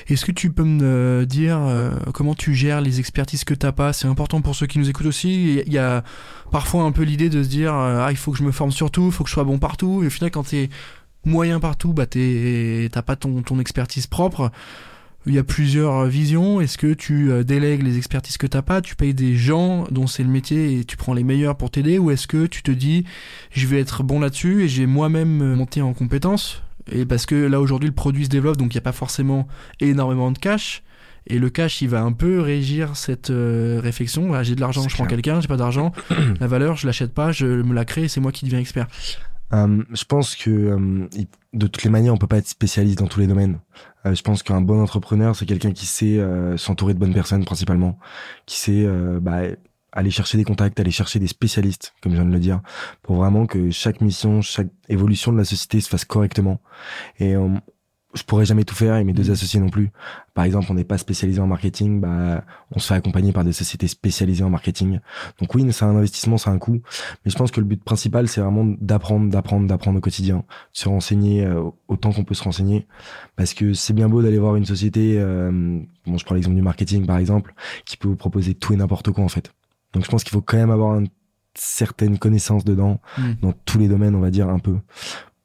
Est-ce 0.07 0.25
que 0.25 0.31
tu 0.31 0.51
peux 0.51 0.63
me 0.63 0.83
euh, 0.83 1.25
dire 1.25 1.59
euh, 1.59 1.91
comment 2.13 2.33
tu 2.33 2.55
gères 2.55 2.81
les 2.81 2.99
expertises 2.99 3.43
que 3.43 3.53
t'as 3.53 3.71
pas? 3.71 3.93
C'est 3.93 4.07
important 4.07 4.41
pour 4.41 4.55
ceux 4.55 4.67
qui 4.67 4.79
nous 4.79 4.89
écoutent 4.89 5.05
aussi. 5.07 5.61
Il 5.65 5.73
y 5.73 5.77
a 5.77 6.03
parfois 6.51 6.83
un 6.83 6.91
peu 6.91 7.03
l'idée 7.03 7.29
de 7.29 7.43
se 7.43 7.49
dire 7.49 7.73
euh, 7.73 8.05
ah 8.05 8.11
il 8.11 8.17
faut 8.17 8.31
que 8.31 8.37
je 8.37 8.43
me 8.43 8.51
forme 8.51 8.71
sur 8.71 8.89
tout, 8.89 9.07
il 9.07 9.11
faut 9.11 9.23
que 9.23 9.29
je 9.29 9.33
sois 9.33 9.43
bon 9.43 9.59
partout. 9.59 10.01
Et 10.03 10.07
au 10.07 10.09
final 10.09 10.31
quand 10.31 10.43
t'es 10.43 10.69
moyen 11.25 11.59
partout, 11.59 11.93
bah 11.93 12.05
t'as 12.05 13.01
pas 13.01 13.15
ton 13.15 13.41
ton 13.41 13.59
expertise 13.59 14.07
propre. 14.07 14.51
Il 15.27 15.33
y 15.33 15.39
a 15.39 15.43
plusieurs 15.43 16.05
visions. 16.05 16.61
Est-ce 16.61 16.77
que 16.77 16.93
tu 16.93 17.31
euh, 17.31 17.43
délègues 17.43 17.81
les 17.81 17.97
expertises 17.97 18.37
que 18.37 18.45
t'as 18.45 18.61
pas 18.61 18.81
Tu 18.81 18.95
payes 18.95 19.15
des 19.15 19.35
gens 19.35 19.85
dont 19.89 20.05
c'est 20.05 20.21
le 20.21 20.29
métier 20.29 20.79
et 20.79 20.85
tu 20.85 20.97
prends 20.97 21.15
les 21.15 21.23
meilleurs 21.23 21.57
pour 21.57 21.71
t'aider 21.71 21.97
Ou 21.97 22.11
est-ce 22.11 22.27
que 22.27 22.45
tu 22.45 22.61
te 22.61 22.69
dis 22.69 23.05
je 23.49 23.65
vais 23.65 23.79
être 23.79 24.03
bon 24.03 24.19
là-dessus 24.19 24.63
et 24.63 24.67
j'ai 24.67 24.85
moi-même 24.85 25.41
euh, 25.41 25.55
monté 25.55 25.81
en 25.81 25.93
compétences? 25.93 26.61
Et 26.91 27.05
parce 27.05 27.25
que 27.25 27.33
là 27.33 27.59
aujourd'hui 27.59 27.89
le 27.89 27.95
produit 27.95 28.25
se 28.25 28.29
développe 28.29 28.57
donc 28.57 28.73
il 28.73 28.77
n'y 28.77 28.81
a 28.81 28.83
pas 28.83 28.91
forcément 28.91 29.47
énormément 29.79 30.31
de 30.31 30.37
cash. 30.37 30.83
Et 31.27 31.39
le 31.39 31.49
cash, 31.49 31.81
il 31.81 31.89
va 31.89 32.03
un 32.03 32.11
peu 32.11 32.39
régir 32.39 32.95
cette 32.95 33.31
euh, 33.31 33.79
réflexion. 33.81 34.43
J'ai 34.43 34.53
de 34.53 34.61
l'argent, 34.61 34.87
je 34.87 34.93
prends 34.93 35.07
quelqu'un, 35.07 35.41
j'ai 35.41 35.47
pas 35.47 35.57
d'argent. 35.57 35.91
la 36.39 36.45
valeur, 36.45 36.75
je 36.75 36.85
l'achète 36.85 37.15
pas, 37.15 37.31
je 37.31 37.47
me 37.47 37.73
la 37.73 37.83
crée 37.83 38.03
et 38.03 38.07
c'est 38.07 38.21
moi 38.21 38.31
qui 38.31 38.45
deviens 38.45 38.59
expert. 38.59 38.85
Euh, 39.55 39.83
je 39.91 40.03
pense 40.03 40.35
que 40.35 40.49
euh, 40.49 41.07
de 41.53 41.67
toutes 41.67 41.83
les 41.83 41.89
manières, 41.89 42.13
on 42.13 42.17
peut 42.17 42.27
pas 42.27 42.37
être 42.37 42.47
spécialiste 42.47 42.99
dans 42.99 43.07
tous 43.07 43.19
les 43.19 43.27
domaines. 43.27 43.59
Euh, 44.05 44.13
je 44.13 44.21
pense 44.21 44.43
qu'un 44.43 44.61
bon 44.61 44.81
entrepreneur, 44.81 45.35
c'est 45.35 45.45
quelqu'un 45.45 45.71
qui 45.71 45.85
sait 45.85 46.19
s'entourer 46.57 46.93
de 46.93 46.99
bonnes 46.99 47.13
personnes 47.13 47.45
principalement, 47.45 47.97
qui 48.45 48.59
sait 48.59 48.87
bah, 49.21 49.41
aller 49.91 50.11
chercher 50.11 50.37
des 50.37 50.43
contacts, 50.43 50.79
aller 50.79 50.91
chercher 50.91 51.19
des 51.19 51.27
spécialistes, 51.27 51.93
comme 52.01 52.11
je 52.11 52.17
viens 52.17 52.25
de 52.25 52.33
le 52.33 52.39
dire, 52.39 52.61
pour 53.01 53.15
vraiment 53.15 53.45
que 53.45 53.71
chaque 53.71 54.01
mission, 54.01 54.41
chaque 54.41 54.67
évolution 54.89 55.31
de 55.31 55.37
la 55.37 55.45
société 55.45 55.79
se 55.81 55.89
fasse 55.89 56.05
correctement. 56.05 56.61
Et 57.19 57.35
je 58.15 58.23
pourrais 58.23 58.45
jamais 58.45 58.63
tout 58.63 58.75
faire 58.75 58.95
et 58.95 59.03
mes 59.03 59.13
deux 59.13 59.29
Mm. 59.29 59.31
associés 59.33 59.59
non 59.59 59.69
plus. 59.69 59.91
Par 60.33 60.45
exemple, 60.45 60.67
on 60.69 60.73
n'est 60.73 60.83
pas 60.85 60.97
spécialisé 60.97 61.39
en 61.41 61.47
marketing, 61.47 61.99
bah 61.99 62.43
on 62.71 62.79
se 62.79 62.87
fait 62.87 62.93
accompagner 62.93 63.31
par 63.31 63.43
des 63.43 63.51
sociétés 63.53 63.87
spécialisées 63.87 64.43
en 64.43 64.49
marketing. 64.49 64.99
Donc 65.39 65.53
oui, 65.53 65.65
c'est 65.71 65.85
un 65.85 65.95
investissement, 65.95 66.37
c'est 66.37 66.49
un 66.49 66.57
coût, 66.57 66.81
mais 67.23 67.31
je 67.31 67.35
pense 67.37 67.51
que 67.51 67.59
le 67.59 67.65
but 67.65 67.83
principal, 67.83 68.27
c'est 68.27 68.41
vraiment 68.41 68.65
d'apprendre, 68.79 69.29
d'apprendre, 69.29 69.67
d'apprendre 69.67 69.97
au 69.97 70.01
quotidien, 70.01 70.43
se 70.73 70.87
renseigner 70.89 71.45
euh, 71.45 71.63
autant 71.87 72.11
qu'on 72.11 72.23
peut 72.23 72.35
se 72.35 72.43
renseigner, 72.43 72.87
parce 73.35 73.53
que 73.53 73.73
c'est 73.73 73.93
bien 73.93 74.09
beau 74.09 74.21
d'aller 74.21 74.39
voir 74.39 74.55
une 74.55 74.65
société, 74.65 75.15
euh, 75.17 75.51
bon, 76.05 76.17
je 76.17 76.25
prends 76.25 76.35
l'exemple 76.35 76.55
du 76.55 76.61
marketing 76.61 77.05
par 77.05 77.17
exemple, 77.17 77.53
qui 77.85 77.97
peut 77.97 78.07
vous 78.07 78.15
proposer 78.15 78.55
tout 78.55 78.73
et 78.73 78.77
n'importe 78.77 79.11
quoi 79.11 79.23
en 79.23 79.29
fait. 79.29 79.53
Donc 79.93 80.03
je 80.05 80.09
pense 80.09 80.23
qu'il 80.23 80.31
faut 80.31 80.41
quand 80.41 80.57
même 80.57 80.71
avoir 80.71 80.97
une 80.99 81.07
certaine 81.57 82.17
connaissance 82.17 82.65
dedans, 82.65 82.99
Mm. 83.17 83.23
dans 83.41 83.53
tous 83.65 83.77
les 83.79 83.87
domaines, 83.87 84.15
on 84.15 84.19
va 84.19 84.29
dire 84.31 84.49
un 84.49 84.59
peu, 84.59 84.75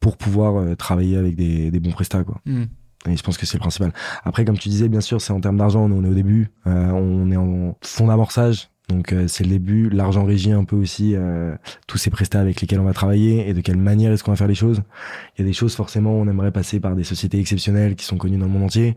pour 0.00 0.16
pouvoir 0.16 0.56
euh, 0.56 0.74
travailler 0.74 1.16
avec 1.16 1.36
des, 1.36 1.70
des 1.70 1.80
bons 1.80 1.92
prestats 1.92 2.24
quoi. 2.24 2.40
Hmm. 2.46 2.64
Et 3.08 3.16
je 3.16 3.22
pense 3.22 3.38
que 3.38 3.46
c'est 3.46 3.56
le 3.56 3.60
principal. 3.60 3.92
Après, 4.24 4.44
comme 4.44 4.58
tu 4.58 4.68
disais, 4.68 4.88
bien 4.88 5.00
sûr, 5.00 5.22
c'est 5.22 5.32
en 5.32 5.40
termes 5.40 5.56
d'argent. 5.56 5.90
On 5.90 6.04
est 6.04 6.08
au 6.08 6.14
début. 6.14 6.50
Euh, 6.66 6.90
on 6.90 7.30
est 7.30 7.36
en 7.36 7.74
fond 7.82 8.08
d'amorçage. 8.08 8.68
Donc, 8.90 9.12
euh, 9.12 9.26
c'est 9.28 9.44
le 9.44 9.50
début. 9.50 9.88
L'argent 9.88 10.24
régit 10.24 10.52
un 10.52 10.64
peu 10.64 10.76
aussi 10.76 11.14
euh, 11.14 11.54
tous 11.86 11.96
ces 11.96 12.10
prestats 12.10 12.40
avec 12.40 12.60
lesquels 12.60 12.80
on 12.80 12.84
va 12.84 12.92
travailler 12.92 13.48
et 13.48 13.54
de 13.54 13.60
quelle 13.60 13.78
manière 13.78 14.12
est-ce 14.12 14.22
qu'on 14.22 14.32
va 14.32 14.36
faire 14.36 14.48
les 14.48 14.54
choses. 14.54 14.82
Il 15.36 15.42
y 15.42 15.44
a 15.44 15.46
des 15.46 15.52
choses, 15.52 15.74
forcément, 15.74 16.12
on 16.12 16.26
aimerait 16.28 16.50
passer 16.50 16.80
par 16.80 16.94
des 16.94 17.04
sociétés 17.04 17.38
exceptionnelles 17.38 17.94
qui 17.94 18.04
sont 18.04 18.18
connues 18.18 18.36
dans 18.36 18.46
le 18.46 18.52
monde 18.52 18.64
entier. 18.64 18.96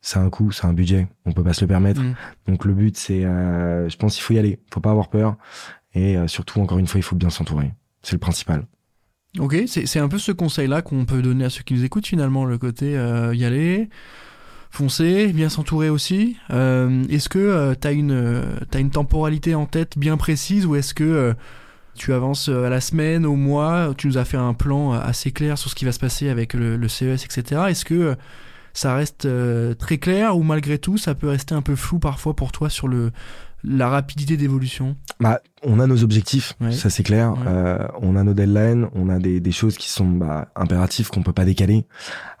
C'est 0.00 0.18
un 0.18 0.28
coût, 0.28 0.52
c'est 0.52 0.66
un 0.66 0.74
budget. 0.74 1.08
On 1.24 1.32
peut 1.32 1.42
pas 1.42 1.54
se 1.54 1.62
le 1.62 1.66
permettre. 1.66 2.02
Mm. 2.02 2.14
Donc, 2.46 2.64
le 2.66 2.74
but, 2.74 2.96
c'est, 2.96 3.24
euh, 3.24 3.88
je 3.88 3.96
pense, 3.96 4.14
qu'il 4.14 4.22
faut 4.22 4.34
y 4.34 4.38
aller. 4.38 4.60
Faut 4.72 4.80
pas 4.80 4.90
avoir 4.90 5.08
peur. 5.08 5.36
Et 5.94 6.16
euh, 6.16 6.28
surtout, 6.28 6.60
encore 6.60 6.78
une 6.78 6.86
fois, 6.86 7.00
il 7.00 7.02
faut 7.02 7.16
bien 7.16 7.30
s'entourer. 7.30 7.72
C'est 8.02 8.12
le 8.12 8.20
principal. 8.20 8.66
Ok, 9.40 9.56
c'est 9.66 9.98
un 9.98 10.08
peu 10.08 10.18
ce 10.18 10.30
conseil-là 10.30 10.80
qu'on 10.80 11.04
peut 11.04 11.20
donner 11.20 11.44
à 11.44 11.50
ceux 11.50 11.64
qui 11.64 11.74
nous 11.74 11.84
écoutent 11.84 12.06
finalement, 12.06 12.44
le 12.44 12.56
côté 12.56 12.96
euh, 12.96 13.34
y 13.34 13.44
aller, 13.44 13.88
foncer, 14.74 15.32
bien 15.32 15.48
s'entourer 15.48 15.88
aussi. 15.88 16.36
Euh, 16.50 17.04
est-ce 17.08 17.28
que 17.28 17.38
euh, 17.38 17.74
t'as 17.74 17.92
une 17.92 18.10
euh, 18.10 18.42
une 18.76 18.90
temporalité 18.90 19.54
en 19.54 19.66
tête 19.66 19.96
bien 19.96 20.16
précise 20.16 20.66
ou 20.66 20.74
est-ce 20.74 20.94
que 20.94 21.34
tu 21.94 22.12
avances 22.12 22.48
à 22.48 22.68
la 22.68 22.80
semaine, 22.80 23.24
au 23.24 23.36
mois 23.36 23.94
Tu 23.96 24.08
nous 24.08 24.18
as 24.18 24.24
fait 24.24 24.36
un 24.36 24.52
plan 24.52 24.92
assez 24.92 25.30
clair 25.30 25.58
sur 25.58 25.70
ce 25.70 25.76
qui 25.76 25.84
va 25.84 25.92
se 25.92 26.00
passer 26.00 26.28
avec 26.28 26.54
le, 26.54 26.88
CES, 26.88 27.24
etc. 27.24 27.62
Est-ce 27.68 27.84
que 27.84 28.16
ça 28.72 28.96
reste 28.96 29.28
très 29.78 29.98
clair 29.98 30.36
ou 30.36 30.42
malgré 30.42 30.78
tout 30.78 30.98
ça 30.98 31.14
peut 31.14 31.28
rester 31.28 31.54
un 31.54 31.62
peu 31.62 31.76
flou 31.76 32.00
parfois 32.00 32.34
pour 32.34 32.50
toi 32.50 32.68
sur 32.68 32.88
le 32.88 33.12
la 33.64 33.88
rapidité 33.88 34.36
d'évolution 34.36 34.96
bah, 35.20 35.40
On 35.62 35.80
a 35.80 35.86
nos 35.86 36.02
objectifs, 36.04 36.54
Ouais. 36.60 36.72
ça 36.72 36.90
c'est 36.90 37.02
clair. 37.02 37.32
Ouais. 37.32 37.38
Euh, 37.46 37.88
on 38.00 38.16
a 38.16 38.22
nos 38.22 38.34
deadlines, 38.34 38.88
on 38.94 39.08
a 39.08 39.18
des, 39.18 39.40
des 39.40 39.52
choses 39.52 39.76
qui 39.76 39.88
sont 39.90 40.06
bah, 40.08 40.48
impératives 40.54 41.08
qu'on 41.08 41.22
peut 41.22 41.32
pas 41.32 41.44
décaler. 41.44 41.84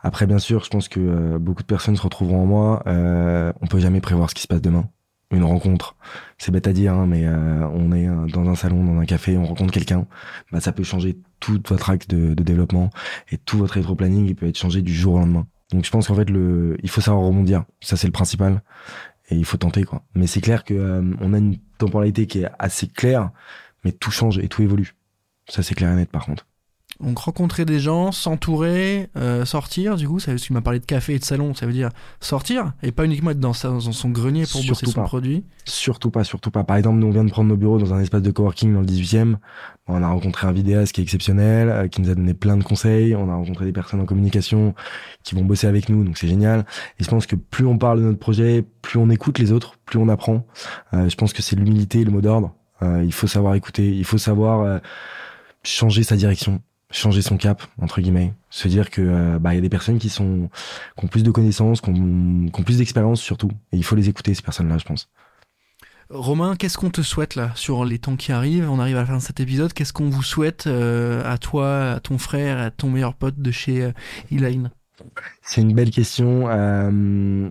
Après, 0.02 0.26
bien 0.26 0.38
sûr, 0.38 0.64
je 0.64 0.70
pense 0.70 0.88
que 0.88 1.00
euh, 1.00 1.38
beaucoup 1.38 1.62
de 1.62 1.66
personnes 1.66 1.96
se 1.96 2.02
retrouveront 2.02 2.42
en 2.42 2.46
moi. 2.46 2.82
Euh, 2.86 3.52
on 3.60 3.66
peut 3.66 3.78
jamais 3.80 4.00
prévoir 4.00 4.28
ce 4.30 4.34
qui 4.34 4.42
se 4.42 4.48
passe 4.48 4.60
demain. 4.60 4.84
Une 5.30 5.42
rencontre, 5.44 5.96
c'est 6.38 6.52
bête 6.52 6.68
à 6.68 6.72
dire, 6.72 6.92
hein, 6.92 7.06
mais 7.08 7.24
euh, 7.26 7.66
on 7.72 7.90
est 7.92 8.06
euh, 8.06 8.26
dans 8.26 8.48
un 8.48 8.54
salon, 8.54 8.84
dans 8.84 9.00
un 9.00 9.04
café, 9.06 9.36
on 9.36 9.44
rencontre 9.46 9.72
quelqu'un, 9.72 10.06
bah, 10.52 10.60
ça 10.60 10.70
peut 10.70 10.84
changer 10.84 11.18
tout 11.40 11.60
votre 11.66 11.90
axe 11.90 12.06
de, 12.06 12.34
de 12.34 12.42
développement 12.42 12.90
et 13.32 13.38
tout 13.38 13.58
votre 13.58 13.74
rétro-planning, 13.74 14.26
il 14.26 14.36
peut 14.36 14.46
être 14.46 14.58
changé 14.58 14.82
du 14.82 14.94
jour 14.94 15.14
au 15.14 15.18
lendemain. 15.18 15.46
Donc 15.72 15.86
je 15.86 15.90
pense 15.90 16.06
qu'en 16.06 16.14
fait, 16.14 16.30
le, 16.30 16.76
il 16.84 16.90
faut 16.90 17.00
savoir 17.00 17.24
rebondir, 17.24 17.64
ça 17.80 17.96
c'est 17.96 18.06
le 18.06 18.12
principal, 18.12 18.62
et 19.30 19.36
il 19.36 19.44
faut 19.44 19.56
tenter 19.56 19.84
quoi. 19.84 20.02
Mais 20.14 20.26
c'est 20.26 20.40
clair 20.40 20.64
que 20.64 20.74
euh, 20.74 21.02
on 21.20 21.32
a 21.34 21.38
une 21.38 21.58
temporalité 21.78 22.26
qui 22.26 22.40
est 22.40 22.50
assez 22.58 22.88
claire, 22.88 23.30
mais 23.84 23.92
tout 23.92 24.10
change 24.10 24.38
et 24.38 24.48
tout 24.48 24.62
évolue. 24.62 24.94
Ça 25.48 25.62
c'est 25.62 25.74
clair 25.74 25.92
et 25.92 25.96
net 25.96 26.10
par 26.10 26.26
contre. 26.26 26.46
Donc 27.00 27.18
rencontrer 27.18 27.64
des 27.64 27.80
gens, 27.80 28.12
s'entourer, 28.12 29.08
euh, 29.16 29.44
sortir, 29.44 29.96
du 29.96 30.06
coup, 30.08 30.20
ça, 30.20 30.36
tu 30.36 30.52
m'as 30.52 30.60
parlé 30.60 30.78
de 30.78 30.84
café 30.86 31.14
et 31.14 31.18
de 31.18 31.24
salon, 31.24 31.52
ça 31.52 31.66
veut 31.66 31.72
dire 31.72 31.88
sortir 32.20 32.72
et 32.84 32.92
pas 32.92 33.04
uniquement 33.04 33.32
être 33.32 33.40
dans, 33.40 33.52
sa- 33.52 33.70
dans 33.70 33.80
son 33.80 34.10
grenier 34.10 34.42
pour 34.46 34.60
bosser 34.60 34.66
Surtout 34.68 34.86
son 34.92 35.00
pas. 35.00 35.04
produit. 35.06 35.44
Surtout 35.64 36.10
pas, 36.10 36.22
surtout 36.22 36.52
pas. 36.52 36.62
Par 36.62 36.76
exemple, 36.76 36.98
nous 37.00 37.08
on 37.08 37.10
vient 37.10 37.24
de 37.24 37.30
prendre 37.32 37.48
nos 37.48 37.56
bureaux 37.56 37.78
dans 37.80 37.92
un 37.94 38.00
espace 38.00 38.22
de 38.22 38.30
coworking 38.30 38.72
dans 38.72 38.78
le 38.80 38.86
18e. 38.86 39.38
On 39.88 40.00
a 40.04 40.08
rencontré 40.08 40.46
un 40.46 40.52
vidéaste 40.52 40.92
qui 40.92 41.00
est 41.00 41.04
exceptionnel, 41.04 41.68
euh, 41.68 41.88
qui 41.88 42.00
nous 42.00 42.10
a 42.10 42.14
donné 42.14 42.32
plein 42.32 42.56
de 42.56 42.62
conseils. 42.62 43.16
On 43.16 43.28
a 43.28 43.34
rencontré 43.34 43.64
des 43.64 43.72
personnes 43.72 44.00
en 44.00 44.06
communication 44.06 44.72
qui 45.24 45.34
vont 45.34 45.44
bosser 45.44 45.66
avec 45.66 45.88
nous, 45.88 46.04
donc 46.04 46.16
c'est 46.16 46.28
génial. 46.28 46.64
Et 47.00 47.04
je 47.04 47.08
pense 47.08 47.26
que 47.26 47.34
plus 47.34 47.66
on 47.66 47.76
parle 47.76 47.98
de 47.98 48.04
notre 48.04 48.20
projet, 48.20 48.64
plus 48.82 49.00
on 49.00 49.10
écoute 49.10 49.40
les 49.40 49.50
autres, 49.50 49.78
plus 49.84 49.98
on 49.98 50.08
apprend. 50.08 50.46
Euh, 50.94 51.08
je 51.08 51.16
pense 51.16 51.32
que 51.32 51.42
c'est 51.42 51.56
l'humilité, 51.56 52.04
le 52.04 52.12
mot 52.12 52.20
d'ordre. 52.20 52.54
Euh, 52.82 53.02
il 53.04 53.12
faut 53.12 53.26
savoir 53.26 53.56
écouter, 53.56 53.90
il 53.94 54.04
faut 54.04 54.16
savoir 54.18 54.60
euh, 54.60 54.78
changer 55.64 56.02
sa 56.04 56.16
direction, 56.16 56.60
changer 56.94 57.22
son 57.22 57.36
cap 57.36 57.62
entre 57.80 58.00
guillemets, 58.00 58.32
se 58.50 58.68
dire 58.68 58.90
que 58.90 59.02
euh, 59.02 59.38
bah 59.38 59.52
il 59.52 59.56
y 59.56 59.58
a 59.58 59.62
des 59.62 59.68
personnes 59.68 59.98
qui 59.98 60.08
sont 60.08 60.48
qui 60.96 61.04
ont 61.04 61.08
plus 61.08 61.22
de 61.22 61.30
connaissances, 61.30 61.80
qui 61.80 61.90
ont, 61.90 62.48
qui 62.52 62.60
ont 62.60 62.64
plus 62.64 62.78
d'expérience 62.78 63.20
surtout, 63.20 63.50
et 63.72 63.76
il 63.76 63.84
faut 63.84 63.96
les 63.96 64.08
écouter 64.08 64.34
ces 64.34 64.42
personnes-là, 64.42 64.78
je 64.78 64.84
pense. 64.84 65.08
Romain, 66.10 66.54
qu'est-ce 66.56 66.76
qu'on 66.76 66.90
te 66.90 67.00
souhaite 67.00 67.34
là 67.34 67.50
sur 67.54 67.84
les 67.84 67.98
temps 67.98 68.16
qui 68.16 68.30
arrivent? 68.30 68.70
On 68.70 68.78
arrive 68.78 68.96
à 68.96 69.00
la 69.00 69.06
fin 69.06 69.16
de 69.16 69.22
cet 69.22 69.40
épisode. 69.40 69.72
Qu'est-ce 69.72 69.92
qu'on 69.92 70.10
vous 70.10 70.22
souhaite 70.22 70.66
euh, 70.66 71.22
à 71.24 71.38
toi, 71.38 71.92
à 71.92 72.00
ton 72.00 72.18
frère, 72.18 72.58
à 72.58 72.70
ton 72.70 72.90
meilleur 72.90 73.14
pote 73.14 73.38
de 73.38 73.50
chez 73.50 73.82
euh, 73.82 73.92
Elaine 74.30 74.70
C'est 75.42 75.62
une 75.62 75.72
belle 75.72 75.90
question. 75.90 76.44
Euh, 76.48 77.48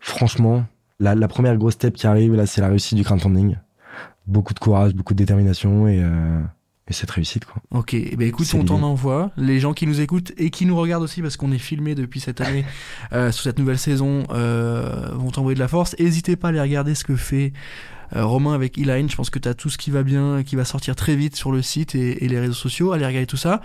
franchement, 0.00 0.66
la, 0.98 1.14
la 1.14 1.28
première 1.28 1.56
grosse 1.56 1.74
step 1.74 1.94
qui 1.94 2.06
arrive 2.06 2.34
là, 2.34 2.46
c'est 2.46 2.60
la 2.60 2.68
réussite 2.68 2.98
du 2.98 3.04
crowdfunding. 3.04 3.56
Beaucoup 4.26 4.54
de 4.54 4.58
courage, 4.58 4.94
beaucoup 4.94 5.14
de 5.14 5.18
détermination 5.18 5.86
et, 5.86 6.02
et 6.88 6.92
cette 6.92 7.10
réussite 7.10 7.44
quoi. 7.46 7.62
Ok, 7.70 7.94
eh 7.94 8.14
ben 8.16 8.28
écoute, 8.28 8.46
on 8.54 8.64
t'en 8.64 8.82
envoie. 8.82 9.30
Les 9.36 9.58
gens 9.60 9.72
qui 9.72 9.86
nous 9.86 10.00
écoutent 10.00 10.32
et 10.36 10.50
qui 10.50 10.66
nous 10.66 10.76
regardent 10.76 11.02
aussi, 11.04 11.22
parce 11.22 11.36
qu'on 11.36 11.50
est 11.52 11.58
filmé 11.58 11.94
depuis 11.94 12.20
cette 12.20 12.40
année, 12.40 12.64
euh, 13.12 13.32
sous 13.32 13.42
cette 13.44 13.58
nouvelle 13.58 13.78
saison, 13.78 14.24
euh, 14.30 15.08
vont 15.12 15.30
t'envoyer 15.30 15.54
de 15.54 15.60
la 15.60 15.68
force. 15.68 15.96
N'hésitez 15.98 16.36
pas 16.36 16.48
à 16.48 16.50
aller 16.50 16.60
regarder 16.60 16.94
ce 16.94 17.04
que 17.04 17.16
fait 17.16 17.52
euh, 18.14 18.24
Romain 18.24 18.52
avec 18.52 18.76
Elaine. 18.76 19.08
Je 19.08 19.16
pense 19.16 19.30
que 19.30 19.38
tu 19.38 19.48
as 19.48 19.54
tout 19.54 19.70
ce 19.70 19.78
qui 19.78 19.90
va 19.90 20.02
bien, 20.02 20.42
qui 20.42 20.56
va 20.56 20.64
sortir 20.64 20.94
très 20.94 21.16
vite 21.16 21.36
sur 21.36 21.52
le 21.52 21.62
site 21.62 21.94
et, 21.94 22.24
et 22.24 22.28
les 22.28 22.38
réseaux 22.38 22.52
sociaux. 22.52 22.92
Allez 22.92 23.06
regarder 23.06 23.26
tout 23.26 23.38
ça. 23.38 23.62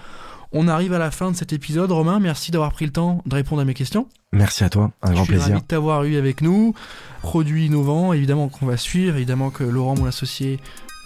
On 0.51 0.67
arrive 0.67 0.93
à 0.93 0.97
la 0.97 1.12
fin 1.12 1.29
de 1.29 1.36
cet 1.36 1.53
épisode. 1.53 1.91
Romain, 1.91 2.19
merci 2.19 2.49
d'avoir 2.49 2.71
pris 2.71 2.86
le 2.86 2.91
temps 2.91 3.21
de 3.27 3.36
répondre 3.36 3.62
à 3.62 3.65
mes 3.65 3.75
questions. 3.75 4.08
Merci 4.32 4.63
à 4.63 4.69
toi, 4.69 4.91
un 5.03 5.12
grand 5.12 5.19
Je 5.19 5.25
suis 5.25 5.34
plaisir. 5.34 5.49
ravi 5.49 5.62
de 5.62 5.67
t'avoir 5.67 6.03
eu 6.05 6.15
avec 6.15 6.41
nous. 6.41 6.73
Produit 7.21 7.67
innovant, 7.67 8.13
évidemment 8.13 8.47
qu'on 8.49 8.65
va 8.65 8.77
suivre, 8.77 9.15
évidemment 9.17 9.51
que 9.51 9.63
Laurent, 9.63 9.95
mon 9.95 10.05
associé, 10.05 10.60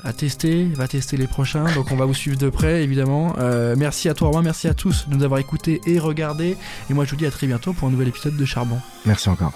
a 0.04 0.14
testé, 0.14 0.66
va 0.76 0.88
tester 0.88 1.18
les 1.18 1.28
prochains, 1.28 1.66
donc 1.76 1.92
on 1.92 1.96
va 1.96 2.06
vous 2.06 2.14
suivre 2.14 2.38
de 2.38 2.50
près, 2.50 2.84
évidemment. 2.84 3.36
Euh, 3.40 3.76
merci 3.78 4.10
à 4.10 4.14
toi, 4.14 4.30
Romain, 4.30 4.42
merci 4.42 4.68
à 4.68 4.74
tous 4.74 5.08
de 5.08 5.16
nous 5.16 5.24
avoir 5.24 5.40
écoutés 5.40 5.82
et 5.86 6.00
regardés. 6.00 6.58
Et 6.90 6.94
moi, 6.94 7.06
je 7.06 7.12
vous 7.12 7.18
dis 7.18 7.26
à 7.26 7.32
très 7.32 7.48
bientôt 7.48 7.74
pour 7.74 7.88
un 7.88 7.92
nouvel 7.92 8.10
épisode 8.10 8.36
de 8.36 8.46
Charbon. 8.46 8.80
Merci 9.06 9.30
encore. 9.30 9.54